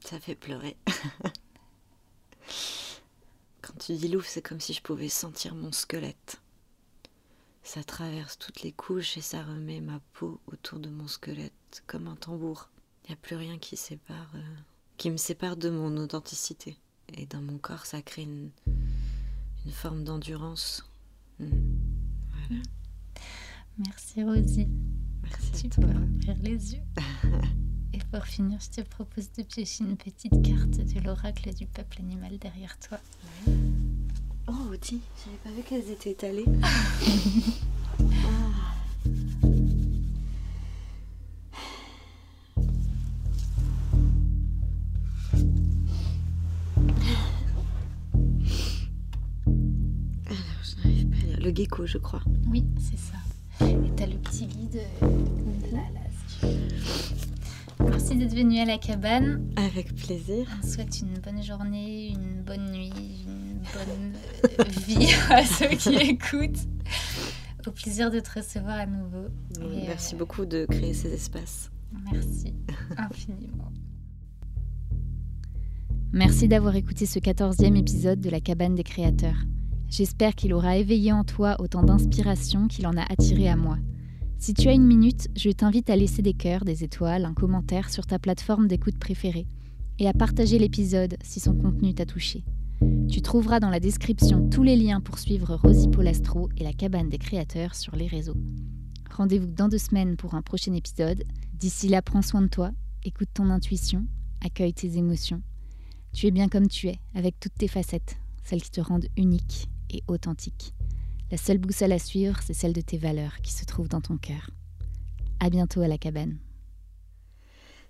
ça 0.00 0.18
fait 0.18 0.34
pleurer. 0.34 0.76
Quand 3.72 3.78
tu 3.78 3.94
dis 3.94 4.08
louve, 4.08 4.26
c'est 4.26 4.42
comme 4.42 4.60
si 4.60 4.74
je 4.74 4.82
pouvais 4.82 5.08
sentir 5.08 5.54
mon 5.54 5.72
squelette. 5.72 6.40
Ça 7.62 7.82
traverse 7.82 8.38
toutes 8.38 8.62
les 8.62 8.72
couches 8.72 9.16
et 9.16 9.22
ça 9.22 9.42
remet 9.42 9.80
ma 9.80 10.00
peau 10.12 10.40
autour 10.46 10.78
de 10.78 10.90
mon 10.90 11.08
squelette 11.08 11.82
comme 11.86 12.06
un 12.06 12.16
tambour. 12.16 12.68
Il 13.04 13.08
n'y 13.08 13.14
a 13.14 13.16
plus 13.16 13.36
rien 13.36 13.58
qui 13.58 13.76
sépare, 13.76 14.30
euh, 14.34 14.56
qui 14.98 15.10
me 15.10 15.16
sépare 15.16 15.56
de 15.56 15.70
mon 15.70 15.96
authenticité. 15.96 16.76
Et 17.14 17.24
dans 17.26 17.40
mon 17.40 17.56
corps, 17.56 17.86
ça 17.86 18.02
crée 18.02 18.22
une, 18.22 18.50
forme 19.70 20.04
d'endurance. 20.04 20.84
Hmm. 21.38 22.62
Merci 23.78 24.22
Rosie. 24.22 24.68
Merci 25.22 25.70
tu 25.70 25.80
peux 25.80 25.86
ouvrir 25.86 26.36
les 26.42 26.74
yeux. 26.74 26.82
Et 27.94 27.98
pour 28.10 28.24
finir, 28.24 28.58
je 28.60 28.80
te 28.80 28.88
propose 28.88 29.30
de 29.32 29.42
piocher 29.42 29.84
une 29.84 29.96
petite 29.96 30.42
carte 30.42 30.78
de 30.78 31.00
l'oracle 31.00 31.52
du 31.54 31.66
peuple 31.66 31.98
animal 32.00 32.38
derrière 32.38 32.78
toi. 32.78 32.98
Oh, 34.48 34.52
Rosie, 34.70 35.00
j'avais 35.24 35.36
pas 35.44 35.50
vu 35.50 35.62
qu'elles 35.62 35.90
étaient 35.90 36.10
étalées. 36.12 36.46
le 51.42 51.52
gecko, 51.54 51.86
je 51.86 51.98
crois. 51.98 52.22
Oui, 52.48 52.64
c'est 52.78 52.98
ça. 52.98 53.18
Et 53.66 53.90
t'as 53.96 54.06
le 54.06 54.16
petit 54.16 54.46
guide 54.46 54.80
de 55.00 55.74
là, 55.74 55.82
là, 55.92 56.48
Merci 57.92 58.16
d'être 58.16 58.34
venu 58.34 58.58
à 58.58 58.64
la 58.64 58.78
cabane. 58.78 59.46
Avec 59.54 59.94
plaisir. 59.94 60.46
On 60.58 60.66
souhaite 60.66 61.00
une 61.00 61.18
bonne 61.18 61.42
journée, 61.42 62.08
une 62.08 62.42
bonne 62.42 62.72
nuit, 62.72 63.26
une 63.26 63.58
bonne 63.58 64.14
euh, 64.60 64.64
vie 64.86 65.12
à 65.28 65.44
ceux 65.44 65.76
qui 65.76 65.94
écoutent. 66.10 66.66
Au 67.66 67.70
plaisir 67.70 68.10
de 68.10 68.18
te 68.18 68.38
recevoir 68.38 68.78
à 68.78 68.86
nouveau. 68.86 69.28
merci 69.84 70.14
euh, 70.14 70.18
beaucoup 70.18 70.46
de 70.46 70.64
créer 70.70 70.94
ces 70.94 71.12
espaces. 71.12 71.70
Merci 72.10 72.54
infiniment. 72.96 73.70
Merci 76.12 76.48
d'avoir 76.48 76.74
écouté 76.76 77.04
ce 77.04 77.18
quatorzième 77.18 77.76
épisode 77.76 78.22
de 78.22 78.30
la 78.30 78.40
cabane 78.40 78.74
des 78.74 78.84
créateurs. 78.84 79.44
J'espère 79.90 80.34
qu'il 80.34 80.54
aura 80.54 80.78
éveillé 80.78 81.12
en 81.12 81.24
toi 81.24 81.56
autant 81.58 81.82
d'inspiration 81.82 82.68
qu'il 82.68 82.86
en 82.86 82.96
a 82.96 83.02
attiré 83.02 83.50
à 83.50 83.56
moi. 83.56 83.76
Si 84.42 84.54
tu 84.54 84.68
as 84.68 84.72
une 84.72 84.88
minute, 84.88 85.28
je 85.36 85.50
t'invite 85.50 85.88
à 85.88 85.94
laisser 85.94 86.20
des 86.20 86.34
cœurs, 86.34 86.64
des 86.64 86.82
étoiles, 86.82 87.26
un 87.26 87.32
commentaire 87.32 87.90
sur 87.90 88.06
ta 88.06 88.18
plateforme 88.18 88.66
d'écoute 88.66 88.98
préférée 88.98 89.46
et 90.00 90.08
à 90.08 90.12
partager 90.12 90.58
l'épisode 90.58 91.16
si 91.22 91.38
son 91.38 91.54
contenu 91.54 91.94
t'a 91.94 92.06
touché. 92.06 92.42
Tu 93.08 93.22
trouveras 93.22 93.60
dans 93.60 93.70
la 93.70 93.78
description 93.78 94.50
tous 94.50 94.64
les 94.64 94.74
liens 94.74 95.00
pour 95.00 95.20
suivre 95.20 95.54
Rosie 95.54 95.86
Polastro 95.86 96.48
et 96.56 96.64
la 96.64 96.72
cabane 96.72 97.08
des 97.08 97.18
créateurs 97.18 97.76
sur 97.76 97.94
les 97.94 98.08
réseaux. 98.08 98.36
Rendez-vous 99.12 99.46
dans 99.46 99.68
deux 99.68 99.78
semaines 99.78 100.16
pour 100.16 100.34
un 100.34 100.42
prochain 100.42 100.72
épisode. 100.72 101.22
D'ici 101.54 101.86
là, 101.86 102.02
prends 102.02 102.20
soin 102.20 102.42
de 102.42 102.48
toi, 102.48 102.72
écoute 103.04 103.28
ton 103.32 103.48
intuition, 103.48 104.06
accueille 104.44 104.74
tes 104.74 104.98
émotions. 104.98 105.40
Tu 106.12 106.26
es 106.26 106.32
bien 106.32 106.48
comme 106.48 106.66
tu 106.66 106.88
es, 106.88 106.98
avec 107.14 107.38
toutes 107.38 107.54
tes 107.54 107.68
facettes, 107.68 108.16
celles 108.42 108.62
qui 108.62 108.72
te 108.72 108.80
rendent 108.80 109.06
unique 109.16 109.68
et 109.88 110.02
authentique. 110.08 110.74
La 111.32 111.38
seule 111.38 111.56
boussole 111.56 111.92
à 111.92 111.98
suivre, 111.98 112.38
c'est 112.44 112.52
celle 112.52 112.74
de 112.74 112.82
tes 112.82 112.98
valeurs 112.98 113.40
qui 113.40 113.52
se 113.52 113.64
trouvent 113.64 113.88
dans 113.88 114.02
ton 114.02 114.18
cœur. 114.18 114.50
À 115.40 115.48
bientôt 115.48 115.80
à 115.80 115.88
la 115.88 115.96
cabane. 115.96 116.36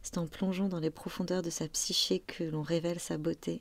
C'est 0.00 0.18
en 0.18 0.28
plongeant 0.28 0.68
dans 0.68 0.78
les 0.78 0.92
profondeurs 0.92 1.42
de 1.42 1.50
sa 1.50 1.66
psyché 1.66 2.20
que 2.20 2.44
l'on 2.44 2.62
révèle 2.62 3.00
sa 3.00 3.18
beauté. 3.18 3.60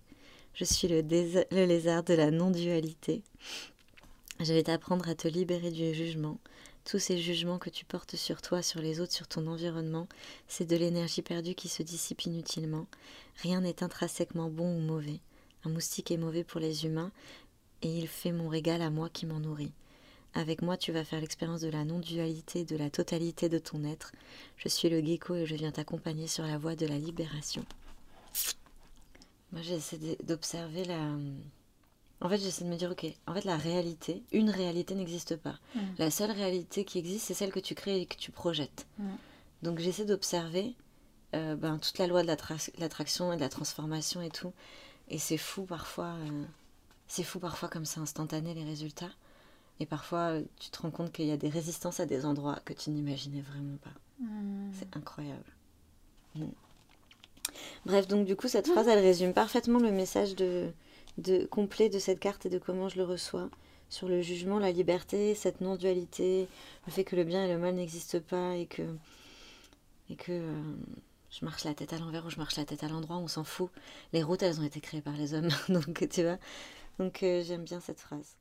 Je 0.54 0.66
suis 0.66 0.88
le, 0.88 1.02
le 1.02 1.66
lézard 1.66 2.04
de 2.04 2.14
la 2.14 2.30
non-dualité. 2.30 3.24
Je 4.40 4.54
vais 4.54 4.62
t'apprendre 4.62 5.10
à 5.10 5.16
te 5.16 5.28
libérer 5.28 5.72
du 5.72 5.96
jugement. 5.96 6.38
Tous 6.86 7.00
ces 7.00 7.18
jugements 7.18 7.58
que 7.58 7.72
tu 7.72 7.84
portes 7.84 8.16
sur 8.16 8.44
toi, 8.44 8.62
sur 8.62 8.82
les 8.82 9.00
autres, 9.00 9.14
sur 9.14 9.28
ton 9.28 9.48
environnement, 9.48 10.08
c'est 10.48 10.70
de 10.70 10.76
l'énergie 10.76 11.24
perdue 11.24 11.56
qui 11.56 11.70
se 11.70 11.82
dissipe 11.82 12.22
inutilement. 12.26 12.86
Rien 13.42 13.62
n'est 13.62 13.82
intrinsèquement 13.82 14.52
bon 14.52 14.78
ou 14.78 14.80
mauvais. 14.80 15.22
Un 15.64 15.70
moustique 15.70 16.10
est 16.10 16.18
mauvais 16.18 16.44
pour 16.44 16.60
les 16.60 16.86
humains, 16.86 17.12
et 17.82 17.90
il 17.90 18.08
fait 18.08 18.32
mon 18.32 18.50
régal 18.50 18.82
à 18.82 18.90
moi 18.90 19.10
qui 19.10 19.26
m'en 19.26 19.40
nourrit. 19.40 19.72
Avec 20.34 20.62
moi, 20.62 20.78
tu 20.78 20.92
vas 20.92 21.04
faire 21.04 21.20
l'expérience 21.20 21.62
de 21.62 21.70
la 21.70 21.84
non-dualité, 21.84 22.64
de 22.64 22.78
la 22.78 22.90
totalité 22.90 23.50
de 23.50 23.60
ton 23.60 23.84
être. 23.84 24.14
Je 24.56 24.70
suis 24.70 24.90
le 24.90 25.02
gecko 25.02 25.36
et 25.36 25.46
je 25.46 25.56
viens 25.56 25.72
t'accompagner 25.72 26.28
sur 26.28 26.46
la 26.46 26.58
voie 26.58 26.76
de 26.76 26.86
la 26.86 26.98
libération. 26.98 27.66
Moi, 29.52 29.62
j'essaie 29.62 30.00
d'observer 30.24 30.86
la. 30.86 31.00
En 32.22 32.30
fait, 32.30 32.38
j'essaie 32.38 32.64
de 32.64 32.70
me 32.70 32.78
dire, 32.78 32.92
ok, 32.92 33.06
en 33.28 33.34
fait, 33.34 33.44
la 33.44 33.58
réalité, 33.58 34.24
une 34.32 34.50
réalité 34.50 34.96
n'existe 34.96 35.36
pas. 35.36 35.60
Mm. 35.76 35.80
La 35.98 36.12
seule 36.12 36.32
réalité 36.32 36.86
qui 36.86 37.00
existe, 37.00 37.26
c'est 37.26 37.34
celle 37.34 37.52
que 37.52 37.60
tu 37.60 37.76
crées 37.76 38.02
et 38.02 38.06
que 38.06 38.16
tu 38.16 38.32
projettes. 38.32 38.88
Mm. 39.00 39.10
Donc, 39.64 39.80
j'essaie 39.80 40.06
d'observer 40.06 40.76
euh, 41.36 41.56
ben, 41.56 41.78
toute 41.80 41.98
la 41.98 42.08
loi 42.08 42.22
de 42.22 42.28
l'attraction 42.78 43.34
et 43.34 43.36
de 43.36 43.42
la 43.42 43.50
transformation 43.50 44.22
et 44.22 44.30
tout. 44.30 44.54
Et 45.10 45.18
c'est 45.18 45.38
fou 45.38 45.64
parfois. 45.64 46.14
Euh, 46.14 46.46
c'est 47.12 47.24
fou 47.24 47.40
parfois 47.40 47.68
comme 47.68 47.84
c'est 47.84 48.00
instantané 48.00 48.54
les 48.54 48.64
résultats. 48.64 49.12
Et 49.82 49.86
parfois, 49.86 50.36
tu 50.62 50.70
te 50.70 50.82
rends 50.82 50.92
compte 50.92 51.12
qu'il 51.12 51.26
y 51.26 51.32
a 51.32 51.38
des 51.38 51.50
résistances 51.50 52.00
à 52.00 52.06
des 52.06 52.26
endroits 52.26 52.60
que 52.64 52.72
tu 52.72 52.90
n'imaginais 52.90 53.42
vraiment 53.42 53.76
pas. 53.84 53.92
Hmm. 54.22 54.72
C'est 54.80 54.96
incroyable. 54.96 55.44
Hmm. 56.36 56.46
Bref, 57.86 58.08
donc 58.08 58.26
du 58.26 58.38
coup, 58.38 58.48
cette 58.48 58.68
phrase, 58.68 58.88
elle 58.88 59.00
résume 59.00 59.34
parfaitement 59.34 59.80
le 59.80 59.92
message 59.92 60.36
de, 60.36 60.72
de, 61.18 61.44
complet 61.48 61.90
de 61.90 62.00
cette 62.00 62.22
carte 62.22 62.46
et 62.46 62.50
de 62.50 62.60
comment 62.60 62.88
je 62.88 62.96
le 62.96 63.04
reçois. 63.04 63.50
sur 63.90 64.08
le 64.08 64.22
jugement, 64.22 64.58
la 64.58 64.72
liberté, 64.72 65.36
cette 65.36 65.60
non-dualité, 65.60 66.48
le 66.86 66.92
fait 66.94 67.04
que 67.04 67.18
le 67.18 67.26
bien 67.26 67.44
et 67.44 67.52
le 67.52 67.58
mal 67.58 67.76
n'existent 67.76 68.22
pas 68.22 68.56
et 68.56 68.68
que, 68.68 68.84
et 70.10 70.16
que 70.16 70.32
euh, 70.32 70.62
je 71.30 71.44
marche 71.44 71.66
la 71.66 71.74
tête 71.74 71.92
à 71.92 71.98
l'envers 71.98 72.26
ou 72.26 72.30
je 72.30 72.38
marche 72.38 72.56
la 72.56 72.64
tête 72.64 72.86
à 72.86 72.88
l'endroit, 72.88 73.18
on 73.18 73.28
s'en 73.28 73.44
fout. 73.44 73.70
Les 74.14 74.24
routes, 74.24 74.44
elles 74.44 74.62
ont 74.62 74.64
été 74.64 74.80
créées 74.80 75.02
par 75.02 75.18
les 75.18 75.34
hommes, 75.34 75.50
donc 75.68 76.08
tu 76.10 76.24
vois. 76.24 76.38
Donc 77.02 77.24
euh, 77.24 77.42
j'aime 77.44 77.64
bien 77.64 77.80
cette 77.80 78.00
phrase. 78.00 78.38